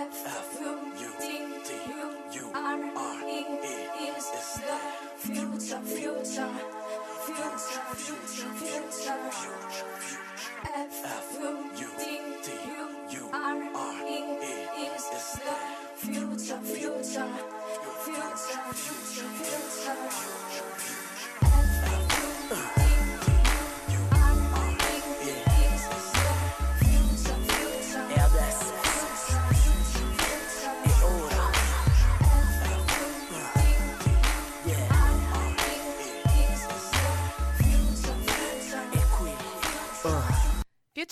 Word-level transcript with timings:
F 0.00 0.58
U 0.60 0.78
T 1.18 1.74
U 2.38 2.52
R 2.54 2.78
E 3.26 3.46
is 4.06 4.26
the 4.30 4.42
future, 5.18 5.82
future, 5.82 6.52
future, 7.26 7.82
future, 7.98 8.52
future. 8.78 9.68
F 10.72 11.36
U 11.40 11.52
T 11.90 12.50
U 13.10 13.30
R 13.32 13.58
E 14.06 14.22
is 14.86 15.04
the 15.10 15.20
future, 15.96 16.60
future, 16.62 17.28
future, 18.04 18.62
future, 18.74 19.30
future. 19.82 21.07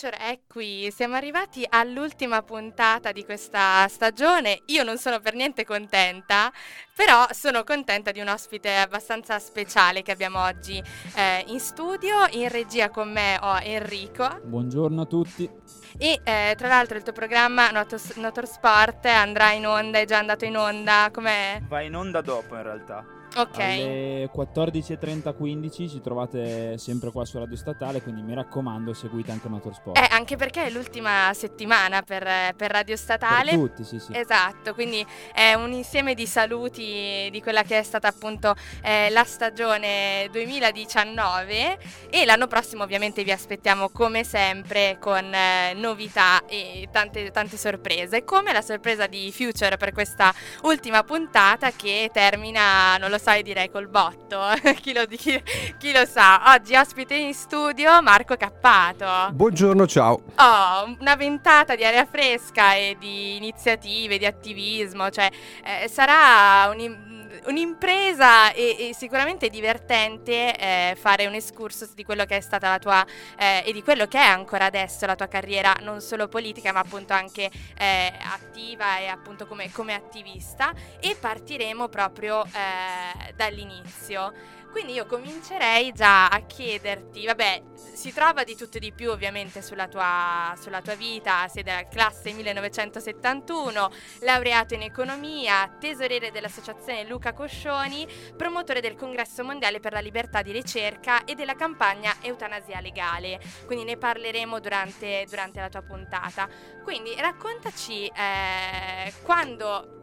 Future 0.07 0.17
è 0.19 0.39
qui, 0.47 0.91
siamo 0.95 1.17
arrivati 1.17 1.67
all'ultima 1.69 2.43
puntata 2.43 3.11
di 3.11 3.25
questa 3.25 3.89
stagione. 3.89 4.63
Io 4.67 4.85
non 4.85 4.99
sono 4.99 5.19
per 5.19 5.35
niente 5.35 5.65
contenta, 5.65 6.53
però 6.95 7.27
sono 7.33 7.65
contenta 7.65 8.13
di 8.13 8.21
un 8.21 8.29
ospite 8.29 8.77
abbastanza 8.77 9.39
speciale 9.41 10.03
che 10.03 10.13
abbiamo 10.13 10.41
oggi 10.41 10.81
eh, 11.17 11.45
in 11.49 11.59
studio. 11.59 12.15
In 12.33 12.49
regia 12.49 12.89
con 12.89 13.11
me 13.11 13.39
ho 13.41 13.59
Enrico 13.59 14.41
Buongiorno 14.45 15.03
a 15.03 15.07
tutti. 15.07 15.51
e 15.99 16.21
eh, 16.23 16.55
tra 16.57 16.69
l'altro 16.69 16.97
il 16.97 17.03
tuo 17.03 17.13
programma 17.13 17.71
Notorsport 17.71 19.07
andrà 19.07 19.53
in 19.53 19.67
onda, 19.67 19.99
è 19.99 20.05
già 20.05 20.19
andato 20.19 20.45
in 20.45 20.57
onda, 20.57 21.09
com'è? 21.13 21.63
Va 21.67 21.81
in 21.81 21.97
onda 21.97 22.21
dopo 22.21 22.55
in 22.55 22.63
realtà. 22.63 23.16
Ok. 23.37 23.59
Alle 23.59 24.31
14.30-15 24.35 25.89
ci 25.89 26.01
trovate 26.01 26.79
sempre 26.79 27.11
qua 27.11 27.25
su 27.27 27.39
Radio 27.39 27.57
Statale, 27.57 28.01
quindi 28.01 28.23
mi 28.23 28.35
raccomando 28.35 28.95
seguite 28.95 29.31
anche 29.31 29.49
Motorsport. 29.49 29.99
Eh, 29.99 30.09
anche 30.11 30.37
perché 30.37 30.65
è 30.65 30.71
l'ultima 30.71 31.31
settimana 31.35 32.03
per, 32.03 32.55
per 32.57 32.71
Radio 32.71 32.97
Statale. 32.97 33.51
Per 33.51 33.59
tutti, 33.59 33.85
sì, 33.85 33.99
sì. 33.99 34.17
Esatto, 34.17 34.73
quindi 34.73 35.05
è 35.35 35.53
un 35.55 35.73
insieme 35.73 36.15
di 36.15 36.27
saluti 36.27 37.29
di 37.31 37.41
quella 37.43 37.63
che 37.63 37.79
è 37.79 37.83
stata 37.83 38.09
appunto 38.09 38.55
eh, 38.83 39.11
la 39.11 39.25
stagione 39.25 40.29
2019 40.31 41.79
e 42.09 42.25
l'anno 42.25 42.47
prossimo 42.47 42.85
ovviamente 42.85 43.23
vi 43.23 43.33
aspettiamo 43.33 43.91
come 43.91 44.25
sempre 44.25 44.97
con 44.99 45.33
eh, 45.33 45.75
novità 45.75 46.45
e 46.47 46.89
tante, 46.91 47.31
tante 47.31 47.59
sorprese, 47.59 48.25
come 48.25 48.53
la 48.53 48.63
sorpresa 48.63 49.07
di 49.07 49.31
Future 49.31 49.77
per 49.77 49.93
questa 49.93 50.33
ultima 50.63 51.03
puntata 51.03 51.71
che 51.73 52.11
termina, 52.13 52.97
non 52.97 53.11
lo 53.11 53.19
so, 53.19 53.26
io 53.35 53.43
direi 53.43 53.71
col 53.71 53.89
botto, 53.89 54.41
chi, 54.81 54.93
lo, 54.93 55.05
chi- 55.07 55.43
chi 55.79 55.93
lo 55.93 56.05
sa, 56.07 56.53
oggi 56.55 56.75
ospite 56.77 57.15
in 57.15 57.35
studio 57.35 58.01
Marco 58.03 58.37
Cappato. 58.37 59.33
Buongiorno, 59.33 59.87
ciao. 59.87 60.23
Oh, 60.37 60.97
una 61.01 61.17
ventata 61.17 61.75
di 61.75 61.85
aria 61.85 62.07
fresca 62.07 62.75
e 62.75 62.97
di 62.99 63.37
iniziative, 63.37 64.19
di 64.19 64.27
attivismo, 64.27 65.11
cioè 65.11 65.29
eh, 65.65 65.89
sarà 65.89 66.71
un- 66.71 67.16
un'impresa 67.45 68.53
e, 68.53 68.89
e 68.89 68.95
sicuramente 68.95 69.49
divertente 69.49 70.57
eh, 70.57 70.97
fare 70.99 71.27
un 71.27 71.35
excursus 71.35 71.95
di 71.95 72.05
quello 72.05 72.25
che 72.25 72.37
è 72.37 72.41
stata 72.41 72.71
la 72.71 72.79
tua 72.79 73.07
eh, 73.39 73.63
e 73.65 73.73
di 73.73 73.83
quello 73.83 74.07
che 74.07 74.19
è 74.19 74.25
ancora 74.25 74.67
adesso 74.67 75.07
la 75.07 75.15
tua 75.15 75.29
carriera, 75.29 75.75
non 75.81 76.01
solo 76.01 76.29
politica 76.29 76.73
ma 76.73 76.81
appunto 76.81 77.13
anche 77.13 77.51
eh, 77.79 78.13
attiva 78.33 78.99
e 78.99 79.07
appunto 79.07 79.47
come, 79.47 79.71
come 79.71 79.95
attivista 79.95 80.73
e 81.01 81.17
partiremo 81.19 81.89
proprio 81.89 82.45
eh, 82.45 83.33
dall'inizio. 83.35 84.55
Quindi 84.77 84.93
io 84.93 85.07
comincerei 85.07 85.91
già 85.93 86.29
a 86.29 86.41
chiederti, 86.41 87.25
vabbè, 87.25 87.63
si 87.95 88.13
trova 88.13 88.45
di 88.45 88.55
tutto 88.55 88.77
e 88.77 88.81
di 88.81 88.93
più 88.93 89.11
ovviamente 89.11 89.63
sulla 89.63 89.89
tua, 89.89 90.55
sulla 90.61 90.83
tua 90.83 90.95
vita, 90.95 91.49
sei 91.49 91.63
della 91.63 91.89
classe 91.89 92.31
1971, 92.35 93.91
laureato 94.21 94.75
in 94.75 94.83
economia, 94.83 95.75
tesoriere 95.81 96.31
dell'associazione 96.31 97.09
Luca 97.09 97.33
Coscioni, 97.33 98.07
promotore 98.37 98.83
del 98.83 98.97
congresso 98.97 99.43
mondiale 99.43 99.81
per 99.81 99.93
la 99.93 100.01
libertà 100.01 100.43
di 100.43 100.53
ricerca 100.53 101.25
e 101.25 101.35
della 101.35 101.55
campagna 101.55 102.15
Eutanasia 102.21 102.79
Legale. 102.81 103.41
Quindi 103.65 103.85
ne 103.85 103.97
parleremo 103.97 104.61
durante, 104.61 105.25
durante 105.27 105.59
la 105.59 105.71
tua 105.71 105.81
puntata. 105.81 106.47
Quindi 106.83 107.15
raccontaci 107.19 108.09
eh, 108.09 109.11
quando 109.23 109.97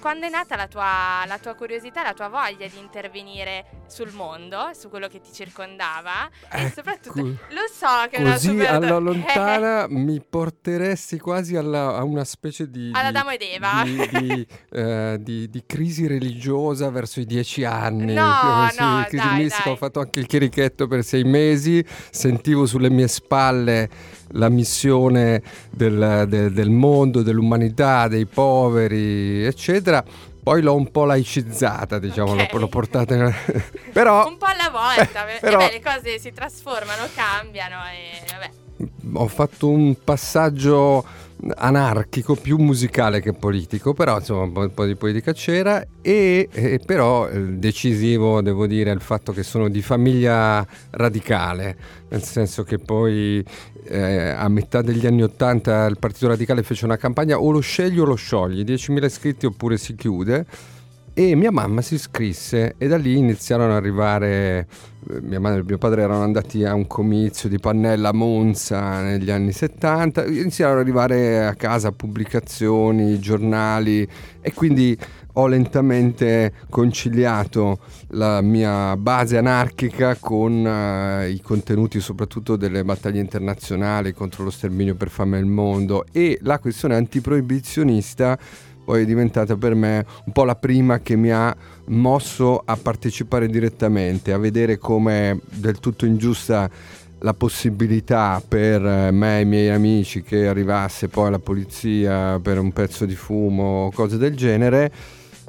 quando 0.00 0.26
è 0.26 0.28
nata 0.28 0.56
la 0.56 0.68
tua, 0.68 1.24
la 1.26 1.38
tua 1.38 1.54
curiosità, 1.54 2.02
la 2.02 2.12
tua 2.14 2.28
voglia 2.28 2.66
di 2.66 2.78
intervenire 2.78 3.84
sul 3.86 4.10
mondo, 4.12 4.70
su 4.78 4.88
quello 4.88 5.06
che 5.08 5.20
ti 5.20 5.32
circondava 5.32 6.28
e 6.50 6.62
Ecco. 6.62 6.72
soprattutto 6.74 7.20
lo 7.22 7.64
so 7.72 7.86
che 8.10 8.16
è 8.16 8.20
una 8.20 8.32
Così 8.32 8.48
super 8.48 8.66
alla 8.68 8.98
lontana 8.98 9.86
mi 9.90 10.20
porteresti 10.20 11.18
quasi 11.18 11.56
alla- 11.56 11.96
a 11.96 12.02
una 12.02 12.24
specie 12.24 12.68
di... 12.70 12.90
Alla 12.92 13.08
Adamo 13.08 13.30
ed 13.30 13.42
Eva. 13.42 13.82
Di, 13.84 14.08
di, 14.18 14.46
eh, 14.72 15.16
di- 15.20 15.48
di 15.48 15.62
crisi 15.66 16.06
religiosa 16.06 16.90
verso 16.90 17.20
i 17.20 17.24
dieci 17.26 17.64
anni. 17.64 18.12
No, 18.14 18.68
si- 18.70 18.80
no, 18.82 19.04
crisi 19.08 19.24
dai, 19.26 19.42
mistica. 19.42 19.62
dai. 19.64 19.72
Ho 19.72 19.76
fatto 19.76 20.00
anche 20.00 20.18
il 20.20 20.26
chierichetto 20.26 20.86
per 20.86 21.04
sei 21.04 21.24
mesi, 21.24 21.84
sentivo 22.10 22.66
sulle 22.66 22.90
mie 22.90 23.08
spalle 23.08 23.88
la 24.30 24.48
missione 24.48 25.40
del, 25.70 26.24
del- 26.28 26.52
del 26.52 26.70
mondo, 26.70 27.22
dell'umanità, 27.22 28.08
dei 28.08 28.26
poveri, 28.26 29.44
eccetera. 29.44 30.04
Poi 30.46 30.62
l'ho 30.62 30.76
un 30.76 30.92
po' 30.92 31.04
laicizzata, 31.06 31.98
diciamo, 31.98 32.36
l'ho- 32.36 32.42
Ok. 32.42 32.52
l'ho 32.52 32.68
portata... 32.68 33.14
in- 33.16 33.34
Però 33.92 34.28
un 34.28 34.36
po' 34.36 34.44
alla 34.46 34.70
volta, 34.70 35.24
beh, 35.26 35.38
Però- 35.40 35.58
eh 35.60 35.66
beh, 35.66 35.72
le 35.72 35.82
cose 35.82 36.18
si 36.20 36.32
trasformano, 36.32 37.02
cambiano 37.16 37.74
e 37.92 38.24
vabbè. 38.30 38.50
ho 39.14 39.26
fatto 39.26 39.68
un 39.68 39.96
passaggio 40.04 41.04
anarchico, 41.54 42.34
più 42.34 42.56
musicale 42.56 43.20
che 43.20 43.32
politico, 43.32 43.92
però 43.92 44.18
insomma 44.18 44.64
un 44.64 44.72
po', 44.72 44.84
di 44.84 44.96
politica 44.96 45.32
c'era 45.32 45.84
e, 46.00 46.48
e 46.50 46.80
però 46.84 47.28
eh, 47.28 47.40
decisivo 47.54 48.40
devo 48.40 48.66
dire 48.66 48.90
il 48.90 49.00
fatto 49.00 49.32
che 49.32 49.42
sono 49.42 49.68
di 49.68 49.82
famiglia 49.82 50.66
radicale, 50.90 51.76
nel 52.08 52.22
senso 52.22 52.62
che 52.62 52.78
poi 52.78 53.44
eh, 53.84 54.28
a 54.30 54.48
metà 54.48 54.82
degli 54.82 55.06
anni 55.06 55.22
Ottanta 55.22 55.86
il 55.86 55.98
Partito 55.98 56.28
Radicale 56.28 56.62
fece 56.62 56.84
una 56.84 56.96
campagna 56.96 57.38
o 57.38 57.50
lo 57.50 57.60
scegli 57.60 57.98
o 57.98 58.04
lo 58.04 58.14
sciogli, 58.14 58.62
10.000 58.62 59.04
iscritti 59.04 59.46
oppure 59.46 59.76
si 59.76 59.94
chiude 59.94 60.46
e 61.18 61.34
mia 61.34 61.50
mamma 61.50 61.80
si 61.80 61.94
iscrisse 61.94 62.74
e 62.76 62.88
da 62.88 62.98
lì 62.98 63.16
iniziarono 63.16 63.70
ad 63.70 63.76
arrivare 63.76 64.66
mia 65.22 65.40
madre 65.40 65.60
e 65.60 65.64
mio 65.64 65.78
padre 65.78 66.02
erano 66.02 66.22
andati 66.22 66.64
a 66.64 66.74
un 66.74 66.86
comizio 66.86 67.48
di 67.48 67.58
Pannella 67.58 68.08
a 68.10 68.12
Monza 68.12 69.00
negli 69.02 69.30
anni 69.30 69.52
70 69.52 70.26
iniziarono 70.26 70.80
ad 70.80 70.86
arrivare 70.86 71.46
a 71.46 71.54
casa 71.54 71.92
pubblicazioni, 71.92 73.18
giornali 73.18 74.06
e 74.40 74.52
quindi 74.52 74.98
ho 75.38 75.46
lentamente 75.46 76.52
conciliato 76.70 77.78
la 78.10 78.40
mia 78.40 78.96
base 78.96 79.36
anarchica 79.36 80.16
con 80.16 80.66
eh, 80.66 81.30
i 81.30 81.40
contenuti 81.42 82.00
soprattutto 82.00 82.56
delle 82.56 82.84
battaglie 82.84 83.20
internazionali 83.20 84.14
contro 84.14 84.44
lo 84.44 84.50
sterminio 84.50 84.94
per 84.94 85.10
fame 85.10 85.36
nel 85.36 85.46
mondo. 85.46 86.06
E 86.10 86.38
la 86.42 86.58
questione 86.58 86.96
antiproibizionista 86.96 88.38
poi 88.86 89.02
è 89.02 89.04
diventata 89.04 89.56
per 89.56 89.74
me 89.74 90.06
un 90.26 90.32
po' 90.32 90.44
la 90.44 90.54
prima 90.54 91.00
che 91.00 91.16
mi 91.16 91.32
ha 91.32 91.54
mosso 91.86 92.62
a 92.64 92.76
partecipare 92.76 93.48
direttamente, 93.48 94.32
a 94.32 94.38
vedere 94.38 94.78
come 94.78 95.40
del 95.50 95.80
tutto 95.80 96.06
ingiusta 96.06 96.70
la 97.20 97.34
possibilità 97.34 98.40
per 98.46 98.86
eh, 98.86 99.10
me 99.10 99.38
e 99.38 99.40
i 99.40 99.44
miei 99.44 99.70
amici 99.70 100.22
che 100.22 100.46
arrivasse 100.46 101.08
poi 101.08 101.32
la 101.32 101.40
polizia 101.40 102.38
per 102.38 102.60
un 102.60 102.72
pezzo 102.72 103.04
di 103.04 103.16
fumo 103.16 103.86
o 103.86 103.90
cose 103.90 104.18
del 104.18 104.36
genere. 104.36 104.92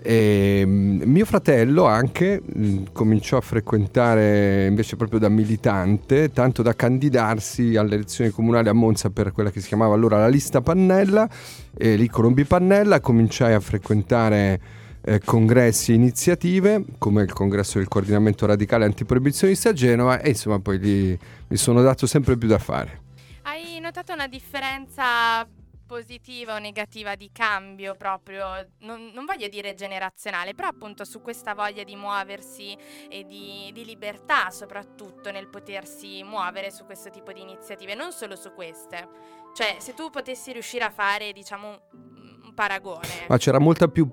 E 0.01 0.63
mm, 0.65 1.01
mio 1.05 1.25
fratello 1.25 1.85
anche 1.85 2.41
mm, 2.41 2.85
cominciò 2.93 3.37
a 3.37 3.41
frequentare 3.41 4.67
invece 4.67 4.95
proprio 4.95 5.19
da 5.19 5.29
militante, 5.29 6.31
tanto 6.31 6.61
da 6.61 6.75
candidarsi 6.75 7.75
alle 7.75 7.95
elezioni 7.95 8.29
comunali 8.29 8.69
a 8.69 8.73
Monza 8.73 9.09
per 9.09 9.31
quella 9.31 9.49
che 9.51 9.59
si 9.59 9.67
chiamava 9.67 9.93
allora 9.93 10.17
la 10.19 10.27
lista 10.27 10.61
Pannella 10.61 11.27
e 11.75 11.95
lì 11.95 12.07
conobbi 12.07 12.45
Pannella, 12.45 12.99
cominciai 12.99 13.53
a 13.53 13.59
frequentare 13.59 14.59
eh, 15.01 15.21
congressi 15.23 15.91
e 15.93 15.95
iniziative 15.95 16.83
come 16.97 17.23
il 17.23 17.31
congresso 17.31 17.77
del 17.77 17.87
coordinamento 17.87 18.45
radicale 18.45 18.85
antiproibizionista 18.85 19.69
a 19.69 19.73
Genova 19.73 20.19
e 20.19 20.29
insomma 20.29 20.59
poi 20.59 20.79
lì 20.79 21.19
mi 21.47 21.57
sono 21.57 21.81
dato 21.81 22.05
sempre 22.05 22.37
più 22.37 22.47
da 22.47 22.59
fare. 22.59 23.01
Hai 23.43 23.79
notato 23.79 24.11
una 24.11 24.27
differenza 24.27 25.47
positiva 25.87 26.53
o 26.53 26.59
negativa 26.59 27.15
di 27.15 27.31
cambio 27.33 27.95
proprio, 27.95 28.67
non, 28.81 29.11
non 29.13 29.25
voglio 29.25 29.47
dire 29.47 29.73
generazionale, 29.73 30.53
però 30.53 30.67
appunto 30.67 31.03
su 31.03 31.21
questa 31.21 31.55
voglia 31.55 31.83
di 31.83 31.95
muoversi 31.95 32.77
e 33.09 33.25
di, 33.25 33.71
di 33.73 33.83
libertà 33.85 34.51
soprattutto 34.51 35.31
nel 35.31 35.47
potersi 35.47 36.21
muovere 36.23 36.69
su 36.69 36.85
questo 36.85 37.09
tipo 37.09 37.33
di 37.33 37.41
iniziative, 37.41 37.95
non 37.95 38.11
solo 38.11 38.35
su 38.35 38.53
queste. 38.53 39.07
Cioè 39.55 39.77
se 39.79 39.95
tu 39.95 40.11
potessi 40.11 40.51
riuscire 40.51 40.83
a 40.83 40.91
fare 40.91 41.31
diciamo 41.31 41.81
un, 41.93 42.53
paragone. 42.53 43.25
Ma 43.27 43.37
c'era 43.37 43.59
molta 43.59 43.87
più 43.87 44.07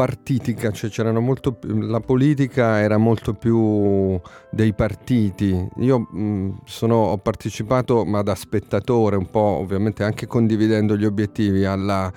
partitica, 0.00 0.70
cioè 0.70 0.88
c'erano 0.88 1.20
molto 1.20 1.58
la 1.60 2.00
politica 2.00 2.80
era 2.80 2.96
molto 2.96 3.34
più 3.34 4.18
dei 4.50 4.72
partiti. 4.72 5.68
Io 5.76 5.98
mh, 5.98 6.60
sono, 6.64 6.94
ho 6.94 7.18
partecipato, 7.18 8.06
ma 8.06 8.22
da 8.22 8.34
spettatore, 8.34 9.16
un 9.16 9.28
po' 9.28 9.58
ovviamente 9.60 10.02
anche 10.02 10.26
condividendo 10.26 10.96
gli 10.96 11.04
obiettivi 11.04 11.66
alla 11.66 12.10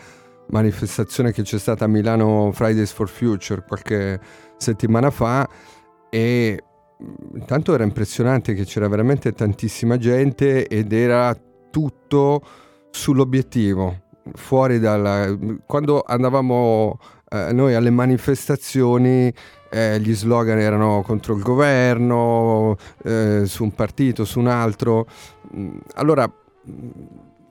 manifestazione 0.52 1.34
che 1.34 1.42
c'è 1.42 1.60
stata 1.60 1.84
a 1.84 1.90
Milano 1.90 2.52
Fridays 2.54 2.94
for 2.94 3.10
Future 3.10 3.66
qualche 3.68 4.18
settimana 4.56 5.10
fa 5.10 5.46
e 6.10 6.64
intanto 7.34 7.74
era 7.74 7.84
impressionante 7.84 8.54
che 8.54 8.64
c'era 8.64 8.88
veramente 8.88 9.34
tantissima 9.34 9.98
gente 9.98 10.68
ed 10.68 10.94
era 10.94 11.36
tutto 11.70 12.42
sull'obiettivo 12.92 14.04
fuori 14.34 14.80
dalla 14.80 15.38
quando 15.66 16.02
andavamo 16.06 16.98
eh, 17.34 17.52
noi 17.52 17.74
alle 17.74 17.90
manifestazioni 17.90 19.34
eh, 19.72 20.00
gli 20.00 20.14
slogan 20.14 20.60
erano 20.60 21.02
contro 21.02 21.36
il 21.36 21.42
governo, 21.42 22.78
eh, 23.04 23.44
su 23.46 23.64
un 23.64 23.74
partito, 23.74 24.24
su 24.24 24.40
un 24.40 24.48
altro. 24.48 25.08
Mm, 25.56 25.78
allora, 25.96 26.28
mm, 26.28 26.90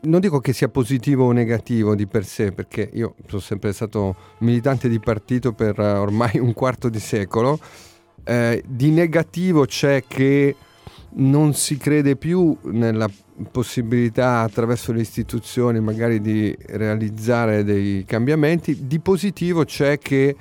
non 0.02 0.20
dico 0.20 0.38
che 0.38 0.52
sia 0.52 0.68
positivo 0.68 1.24
o 1.24 1.32
negativo 1.32 1.96
di 1.96 2.06
per 2.06 2.24
sé, 2.24 2.52
perché 2.52 2.88
io 2.92 3.16
sono 3.26 3.40
sempre 3.40 3.72
stato 3.72 4.14
militante 4.38 4.88
di 4.88 5.00
partito 5.00 5.52
per 5.52 5.78
eh, 5.80 5.92
ormai 5.94 6.38
un 6.38 6.52
quarto 6.52 6.88
di 6.88 7.00
secolo. 7.00 7.58
Eh, 8.24 8.62
di 8.64 8.90
negativo 8.90 9.64
c'è 9.66 10.04
che 10.06 10.54
non 11.14 11.54
si 11.54 11.76
crede 11.76 12.16
più 12.16 12.56
nella 12.64 13.08
possibilità 13.50 14.40
attraverso 14.40 14.92
le 14.92 15.00
istituzioni 15.00 15.80
magari 15.80 16.20
di 16.20 16.56
realizzare 16.66 17.64
dei 17.64 18.04
cambiamenti, 18.04 18.86
di 18.86 19.00
positivo 19.00 19.64
c'è 19.64 19.98
che 19.98 20.36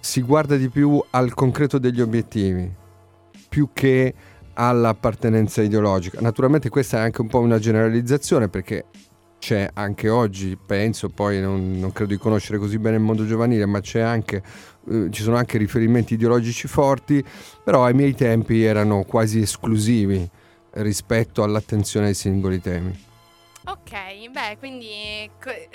si 0.00 0.22
guarda 0.22 0.56
di 0.56 0.68
più 0.68 1.02
al 1.10 1.34
concreto 1.34 1.78
degli 1.78 2.00
obiettivi, 2.00 2.70
più 3.48 3.70
che 3.72 4.14
all'appartenenza 4.54 5.62
ideologica. 5.62 6.20
Naturalmente 6.20 6.68
questa 6.68 6.98
è 6.98 7.00
anche 7.00 7.20
un 7.20 7.28
po' 7.28 7.40
una 7.40 7.58
generalizzazione 7.58 8.48
perché 8.48 8.86
c'è 9.38 9.70
anche 9.74 10.08
oggi, 10.08 10.56
penso, 10.56 11.08
poi 11.08 11.40
non, 11.40 11.78
non 11.78 11.92
credo 11.92 12.12
di 12.12 12.18
conoscere 12.18 12.58
così 12.58 12.78
bene 12.78 12.96
il 12.96 13.02
mondo 13.02 13.26
giovanile, 13.26 13.66
ma 13.66 13.80
anche, 13.94 14.42
eh, 14.88 15.08
ci 15.10 15.22
sono 15.22 15.36
anche 15.36 15.58
riferimenti 15.58 16.14
ideologici 16.14 16.68
forti, 16.68 17.24
però 17.62 17.84
ai 17.84 17.94
miei 17.94 18.14
tempi 18.14 18.62
erano 18.62 19.04
quasi 19.04 19.40
esclusivi 19.40 20.28
rispetto 20.72 21.42
all'attenzione 21.42 22.08
ai 22.08 22.14
singoli 22.14 22.60
temi. 22.60 23.06
Ok, 23.68 24.30
beh, 24.30 24.56
quindi 24.58 25.30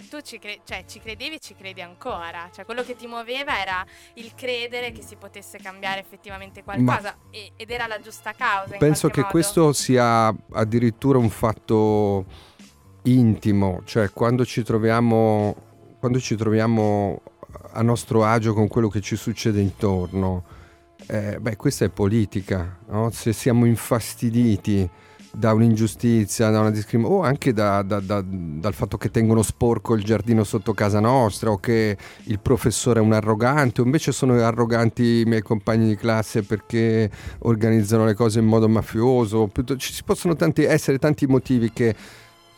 tu 0.10 0.20
ci, 0.22 0.40
cre- 0.40 0.62
cioè, 0.64 0.84
ci 0.88 1.00
credevi 1.00 1.36
e 1.36 1.40
ci 1.40 1.54
credi 1.54 1.80
ancora, 1.80 2.50
cioè 2.52 2.66
quello 2.66 2.82
che 2.82 2.96
ti 2.96 3.06
muoveva 3.06 3.62
era 3.62 3.86
il 4.16 4.34
credere 4.34 4.92
che 4.92 5.04
si 5.04 5.16
potesse 5.16 5.60
cambiare 5.60 6.00
effettivamente 6.00 6.64
qualcosa 6.64 7.16
e- 7.30 7.52
ed 7.56 7.70
era 7.70 7.86
la 7.86 8.00
giusta 8.00 8.34
causa. 8.34 8.78
Penso 8.78 9.10
che 9.10 9.20
modo. 9.20 9.32
questo 9.32 9.74
sia 9.74 10.34
addirittura 10.54 11.20
un 11.20 11.30
fatto 11.30 12.26
intimo, 13.04 13.82
cioè 13.86 14.10
quando 14.12 14.46
ci 14.46 14.64
troviamo, 14.64 15.56
quando 16.00 16.20
ci 16.20 16.36
troviamo 16.36 17.22
a 17.74 17.82
nostro 17.82 18.24
agio 18.24 18.54
con 18.54 18.68
quello 18.68 18.88
che 18.88 19.02
ci 19.02 19.16
succede 19.16 19.60
intorno, 19.60 20.44
eh, 21.08 21.38
beh, 21.40 21.56
questa 21.56 21.86
è 21.86 21.90
politica, 21.90 22.78
no? 22.90 23.10
se 23.12 23.34
siamo 23.34 23.66
infastiditi 23.66 24.90
da 25.36 25.52
un'ingiustizia, 25.52 26.52
da 26.52 26.60
una 26.60 26.70
discriminazione, 26.70 27.24
o 27.24 27.28
anche 27.28 27.54
da- 27.54 27.82
da- 27.82 28.00
da- 28.00 28.24
dal 28.24 28.74
fatto 28.76 28.98
che 28.98 29.10
tengono 29.10 29.42
sporco 29.42 29.96
il 29.96 30.04
giardino 30.04 30.44
sotto 30.44 30.74
casa 30.76 31.00
nostra, 31.00 31.50
o 31.50 31.58
che 31.58 31.98
il 32.26 32.40
professore 32.40 33.00
è 33.00 33.04
un 33.04 33.14
arrogante, 33.14 33.82
o 33.82 33.84
invece 33.84 34.12
sono 34.12 34.36
arroganti 34.36 35.22
i 35.22 35.24
miei 35.26 35.42
compagni 35.42 35.88
di 35.88 35.96
classe 35.96 36.44
perché 36.44 37.10
organizzano 37.40 38.06
le 38.06 38.14
cose 38.14 38.40
in 38.40 38.46
modo 38.46 38.70
mafioso, 38.70 39.50
ci 39.78 40.04
possono 40.04 40.36
tanti- 40.36 40.64
essere 40.66 41.00
tanti 41.00 41.26
motivi 41.26 41.72
che 41.74 41.96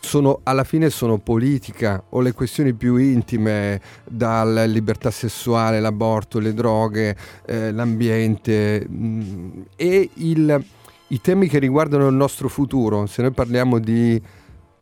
sono, 0.06 0.40
alla 0.44 0.63
fine 0.63 0.90
sono 0.90 1.18
politica 1.18 2.02
o 2.10 2.22
le 2.22 2.31
questioni 2.31 2.74
più 2.74 2.96
intime 2.96 3.81
dalla 4.06 4.63
libertà 4.66 5.12
sessuale, 5.12 5.80
l'aborto, 5.80 6.40
le 6.40 6.54
droghe, 6.54 7.16
eh, 7.46 7.72
l'ambiente 7.72 8.88
mh, 8.88 9.66
e 9.75 10.10
il- 10.13 10.63
i 11.10 11.22
temi 11.22 11.48
che 11.48 11.60
riguardano 11.60 12.07
il 12.07 12.16
nostro 12.16 12.48
futuro. 12.48 13.06
Se 13.07 13.22
noi 13.22 13.31
parliamo 13.31 13.80
di, 13.80 14.22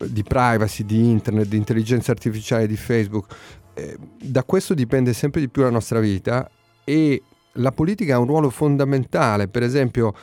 di 0.06 0.22
privacy, 0.22 0.84
di 0.84 1.10
internet, 1.10 1.48
di 1.48 1.56
intelligenza 1.56 2.12
artificiale, 2.12 2.66
di 2.66 2.76
Facebook, 2.76 3.34
eh, 3.74 3.96
da 4.22 4.44
questo 4.44 4.74
dipende 4.74 5.12
sempre 5.12 5.40
di 5.40 5.48
più 5.48 5.62
la 5.62 5.70
nostra 5.70 6.00
vita 6.00 6.48
e 6.84 7.22
la 7.58 7.72
politica 7.72 8.14
ha 8.14 8.18
un 8.18 8.26
ruolo 8.26 8.50
fondamentale. 8.50 9.48
Per 9.48 9.62
esempio, 9.62 10.14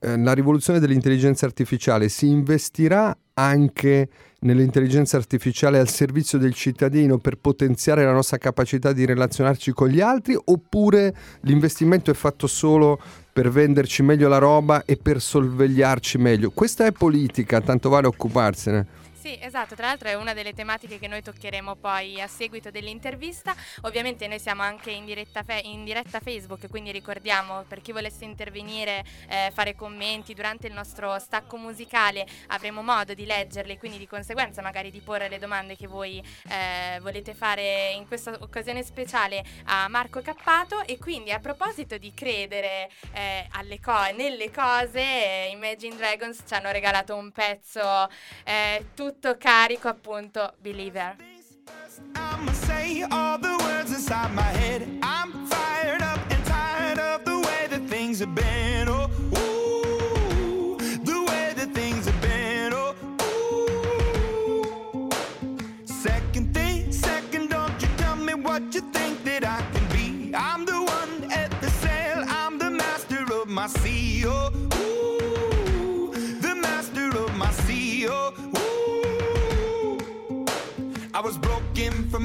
eh, 0.00 0.16
la 0.16 0.32
rivoluzione 0.32 0.78
dell'intelligenza 0.78 1.44
artificiale 1.46 2.08
si 2.08 2.28
investirà 2.28 3.16
anche 3.34 4.08
nell'intelligenza 4.40 5.16
artificiale 5.16 5.78
al 5.78 5.88
servizio 5.88 6.38
del 6.38 6.54
cittadino 6.54 7.18
per 7.18 7.36
potenziare 7.36 8.04
la 8.04 8.12
nostra 8.12 8.38
capacità 8.38 8.92
di 8.92 9.04
relazionarci 9.04 9.72
con 9.72 9.88
gli 9.88 10.00
altri 10.00 10.38
oppure 10.42 11.14
l'investimento 11.42 12.10
è 12.10 12.14
fatto 12.14 12.46
solo 12.46 13.00
per 13.32 13.50
venderci 13.50 14.02
meglio 14.02 14.28
la 14.28 14.38
roba 14.38 14.84
e 14.84 14.96
per 14.96 15.20
sorvegliarci 15.20 16.18
meglio? 16.18 16.50
Questa 16.50 16.86
è 16.86 16.92
politica, 16.92 17.60
tanto 17.60 17.88
vale 17.88 18.06
occuparsene. 18.06 18.86
Sì, 19.28 19.36
esatto, 19.42 19.74
tra 19.74 19.88
l'altro 19.88 20.08
è 20.08 20.14
una 20.14 20.32
delle 20.32 20.54
tematiche 20.54 20.98
che 20.98 21.06
noi 21.06 21.20
toccheremo 21.20 21.74
poi 21.74 22.18
a 22.18 22.26
seguito 22.26 22.70
dell'intervista. 22.70 23.54
Ovviamente 23.82 24.26
noi 24.26 24.38
siamo 24.38 24.62
anche 24.62 24.90
in 24.90 25.04
diretta, 25.04 25.42
fe- 25.42 25.60
in 25.64 25.84
diretta 25.84 26.18
Facebook, 26.18 26.66
quindi 26.70 26.92
ricordiamo 26.92 27.62
per 27.64 27.82
chi 27.82 27.92
volesse 27.92 28.24
intervenire, 28.24 29.04
eh, 29.28 29.50
fare 29.52 29.74
commenti 29.74 30.32
durante 30.32 30.66
il 30.66 30.72
nostro 30.72 31.18
stacco 31.18 31.58
musicale, 31.58 32.26
avremo 32.46 32.80
modo 32.80 33.12
di 33.12 33.26
leggerli, 33.26 33.76
quindi 33.76 33.98
di 33.98 34.06
conseguenza 34.06 34.62
magari 34.62 34.90
di 34.90 35.00
porre 35.02 35.28
le 35.28 35.38
domande 35.38 35.76
che 35.76 35.86
voi 35.86 36.24
eh, 36.48 36.98
volete 37.00 37.34
fare 37.34 37.90
in 37.90 38.06
questa 38.06 38.34
occasione 38.40 38.82
speciale 38.82 39.44
a 39.64 39.88
Marco 39.88 40.22
Cappato. 40.22 40.86
E 40.86 40.96
quindi 40.96 41.32
a 41.32 41.38
proposito 41.38 41.98
di 41.98 42.14
credere 42.14 42.88
eh, 43.12 43.46
co- 43.82 44.10
nelle 44.16 44.50
cose, 44.50 45.00
eh, 45.00 45.50
Imagine 45.52 45.96
Dragons 45.96 46.44
ci 46.46 46.54
hanno 46.54 46.70
regalato 46.70 47.14
un 47.14 47.30
pezzo 47.30 48.08
eh, 48.44 48.86
tutto 49.18 49.36
carico 49.36 49.88
appunto 49.88 50.54
Believer. 50.60 51.16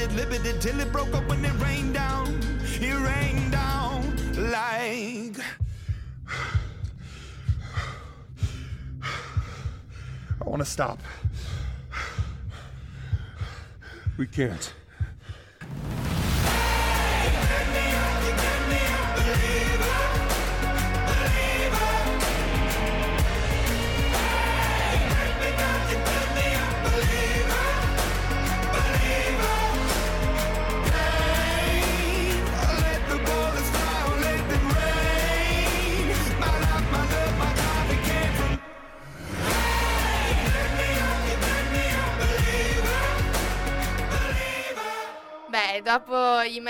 Inhibited, 0.00 0.16
limited, 0.16 0.60
till 0.60 0.80
it 0.80 0.90
broke 0.92 1.14
up 1.14 1.28
when 1.28 1.44
it 1.44 1.52
rained 1.62 1.94
down. 1.94 2.40
It 2.62 2.82
rained 2.82 3.52
down 3.52 4.16
like. 4.50 5.36
I 10.40 10.44
want 10.44 10.60
to 10.60 10.66
stop. 10.66 10.98
We 14.16 14.28
can't. 14.28 14.72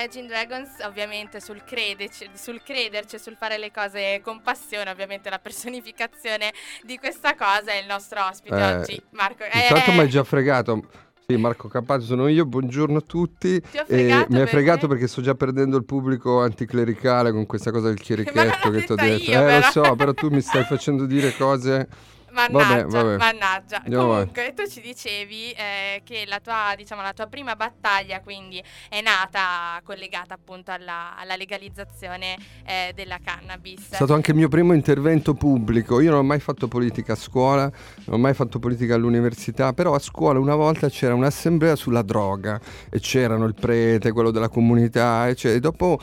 Imagine 0.05 0.27
Dragons, 0.27 0.69
ovviamente 0.85 1.41
sul, 1.41 1.65
crederci, 1.65 2.29
sul 2.35 2.61
crederci 2.63 3.19
sul 3.19 3.37
fare 3.39 3.57
le 3.57 3.71
cose 3.71 4.21
con 4.23 4.43
passione, 4.43 4.91
ovviamente 4.91 5.31
la 5.31 5.39
personificazione 5.39 6.53
di 6.83 6.99
questa 6.99 7.35
cosa 7.35 7.73
è 7.73 7.81
il 7.81 7.87
nostro 7.87 8.23
ospite 8.23 8.55
Eh, 8.55 8.75
oggi, 8.75 9.03
Marco. 9.13 9.45
Intanto 9.45 9.91
Eh, 9.91 9.95
mi 9.95 10.01
hai 10.01 10.09
già 10.11 10.23
fregato. 10.23 10.83
Sì, 11.27 11.39
Marco 11.39 11.69
Campazzo 11.69 12.05
sono 12.05 12.29
io, 12.29 12.45
buongiorno 12.45 12.99
a 12.99 13.01
tutti. 13.01 13.55
E 13.57 13.63
fregato 13.87 14.27
mi 14.29 14.41
hai 14.41 14.47
fregato 14.47 14.89
perché 14.89 15.07
sto 15.07 15.23
già 15.23 15.35
perdendo 15.35 15.79
il 15.79 15.87
pubblico 15.87 16.43
anticlericale 16.43 17.33
con 17.33 17.47
questa 17.47 17.71
cosa 17.71 17.87
del 17.87 17.97
chierichetto 17.99 18.69
che 18.69 18.85
ti 18.85 18.93
ho 18.93 18.97
detto. 18.97 19.31
io, 19.31 19.41
eh, 19.41 19.45
però. 19.45 19.57
lo 19.57 19.63
so, 19.63 19.97
però 19.97 20.13
tu 20.13 20.29
mi 20.29 20.43
stai 20.43 20.65
facendo 20.65 21.07
dire 21.07 21.35
cose. 21.35 21.89
Mannaggia, 22.35 22.87
Vabbè, 22.87 22.87
vabbè. 22.87 23.17
mannaggia. 23.17 23.77
Andiamo 23.83 24.09
Comunque, 24.09 24.53
tu 24.55 24.67
ci 24.67 24.81
dicevi 24.81 25.53
eh, 25.53 26.03
che 26.05 26.25
la 26.27 26.41
tua, 26.41 26.75
diciamo, 26.77 27.01
la 27.01 27.13
tua 27.13 27.27
prima 27.27 27.55
battaglia 27.55 28.21
quindi 28.21 28.63
è 28.89 29.01
nata 29.01 29.81
collegata 29.85 30.35
appunto 30.35 30.73
alla, 30.73 31.17
alla 31.17 31.37
legalizzazione 31.37 32.37
eh, 32.67 32.93
della 32.95 33.19
cannabis. 33.25 33.91
È 33.91 33.95
stato 33.95 34.15
anche 34.15 34.33
il 34.33 34.37
mio 34.37 34.49
primo 34.49 34.73
intervento 34.73 35.35
pubblico. 35.35 36.01
Io 36.01 36.11
non 36.11 36.21
ho 36.21 36.25
mai 36.25 36.41
fatto 36.41 36.67
politica 36.67 37.13
a 37.13 37.17
scuola, 37.17 37.71
non 38.07 38.17
ho 38.17 38.19
mai 38.19 38.35
fatto 38.35 38.59
politica 38.59 38.97
all'università, 38.97 39.73
però 39.73 39.95
a 39.95 40.01
scuola 40.01 40.41
una 40.41 40.57
volta 40.57 40.89
c'era 40.89 41.15
un'assemblea 41.15 41.77
sulla 41.77 42.03
droga 42.03 42.61
e 42.91 42.99
c'erano 42.99 43.45
il 43.45 43.55
prete, 43.55 44.11
quello 44.11 44.33
della 44.33 44.49
comunità, 44.49 45.29
e, 45.29 45.37
cioè, 45.37 45.53
e 45.53 45.61
dopo 45.61 46.01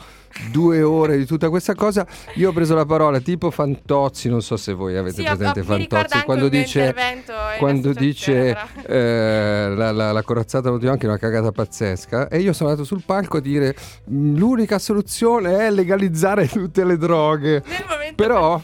due 0.50 0.82
ore 0.82 1.16
di 1.18 1.26
tutta 1.26 1.48
questa 1.48 1.74
cosa. 1.74 2.06
Io 2.34 2.50
ho 2.50 2.52
preso 2.52 2.74
la 2.74 2.84
parola 2.86 3.20
tipo 3.20 3.50
Fantozzi, 3.50 4.28
non 4.28 4.42
so 4.42 4.56
se 4.56 4.72
voi 4.72 4.96
avete 4.96 5.16
Sì, 5.16 5.22
presente 5.22 5.60
ho- 5.60 5.64
Fantozzi, 5.64 6.12
anche 6.14 6.24
quando 6.24 6.48
dice, 6.48 6.94
quando 7.58 7.92
dice 7.92 8.56
eh, 8.86 9.72
la, 9.74 9.90
la, 9.92 10.12
la 10.12 10.22
corazzata 10.22 10.70
motiva 10.70 10.96
è 10.96 11.04
una 11.06 11.18
cagata 11.18 11.50
pazzesca 11.52 12.28
e 12.28 12.40
io 12.40 12.52
sono 12.52 12.70
andato 12.70 12.86
sul 12.86 13.02
palco 13.04 13.38
a 13.38 13.40
dire 13.40 13.74
"Mm, 14.10 14.36
l'unica 14.36 14.78
soluzione 14.78 15.66
è 15.66 15.70
legalizzare 15.70 16.46
tutte 16.48 16.84
le 16.84 16.96
droghe. 16.96 17.62
Però 18.14 18.60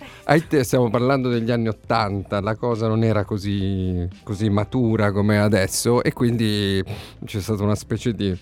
te 0.48 0.62
stiamo 0.62 0.90
parlando 0.90 1.28
degli 1.30 1.50
anni 1.50 1.68
Ottanta, 1.68 2.40
la 2.40 2.54
cosa 2.54 2.86
non 2.86 3.02
era 3.02 3.24
così, 3.24 4.06
così 4.22 4.48
matura 4.50 5.10
come 5.10 5.38
adesso 5.38 6.02
e 6.02 6.12
quindi 6.12 6.82
c'è 7.24 7.40
stata 7.40 7.62
una 7.62 7.74
specie 7.74 8.12
di, 8.12 8.36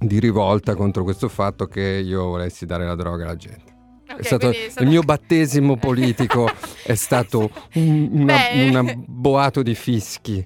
di 0.00 0.18
rivolta 0.18 0.74
contro 0.74 1.04
questo 1.04 1.28
fatto 1.28 1.66
che 1.66 1.80
io 2.04 2.24
volessi 2.24 2.64
dare 2.66 2.84
la 2.86 2.94
droga 2.94 3.24
alla 3.24 3.36
gente. 3.36 3.68
Ok, 4.10 4.18
È 4.18 4.22
stato, 4.24 4.50
sono- 4.52 4.84
Il 4.84 4.88
mio 4.88 5.02
battesimo 5.02 5.76
politico 5.76 6.48
è 6.84 6.94
stato 6.96 7.50
un, 7.74 8.08
una- 8.12 8.38
una 8.80 8.94
boato 9.06 9.62
di 9.62 9.74
fischi. 9.74 10.44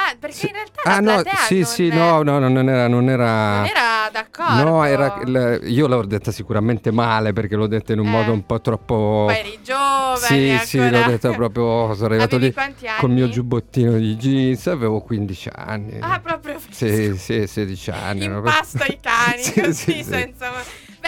Ah, 0.00 0.14
perché 0.18 0.46
in 0.46 0.52
realtà 0.52 0.82
Ah 0.84 1.00
la 1.00 1.22
no, 1.22 1.22
sì 1.46 1.56
non 1.56 1.64
sì, 1.64 1.88
è- 1.88 1.94
no, 1.94 2.22
no, 2.22 2.38
no, 2.38 2.48
non 2.48 2.68
era... 2.68 2.86
Non 2.86 3.08
era... 3.08 3.56
non 3.56 3.64
era 3.66 4.08
d'accordo. 4.12 4.62
No, 4.62 4.84
era, 4.84 5.20
il- 5.24 5.60
io 5.70 5.88
l'ho 5.88 6.04
detta 6.06 6.30
sicuramente 6.30 6.92
male 6.92 7.32
perché 7.32 7.56
l'ho 7.56 7.66
detta 7.66 7.92
in 7.94 7.98
un 7.98 8.06
Eh. 8.06 8.10
modo 8.10 8.32
un 8.32 8.46
po' 8.46 8.60
troppo... 8.60 9.24
Poi 9.26 9.36
eri 9.38 9.58
giovane, 9.62 10.16
Sì, 10.18 10.56
sì, 10.62 10.88
l'ho 10.88 11.02
detta 11.02 11.32
proprio, 11.32 11.92
sono 11.94 12.06
arrivato 12.14 12.36
Avevi 12.36 12.54
lì 12.56 12.86
col 13.00 13.10
mio 13.10 13.28
giubbottino 13.28 13.92
di 13.98 14.14
jeans, 14.16 14.66
avevo 14.68 15.00
15 15.00 15.50
anni. 15.52 15.96
Ah, 16.00 16.20
proprio 16.20 16.60
Sì, 16.70 17.16
sì, 17.16 17.46
16 17.48 17.90
anni. 17.90 18.24
in 18.26 18.32
no? 18.32 18.40
pasto 18.42 18.82
ai 18.84 18.98
cani, 19.00 19.42
Sì, 19.42 19.52
così 19.60 19.72
sì, 19.72 19.92
sì. 19.94 20.02
senza... 20.04 20.50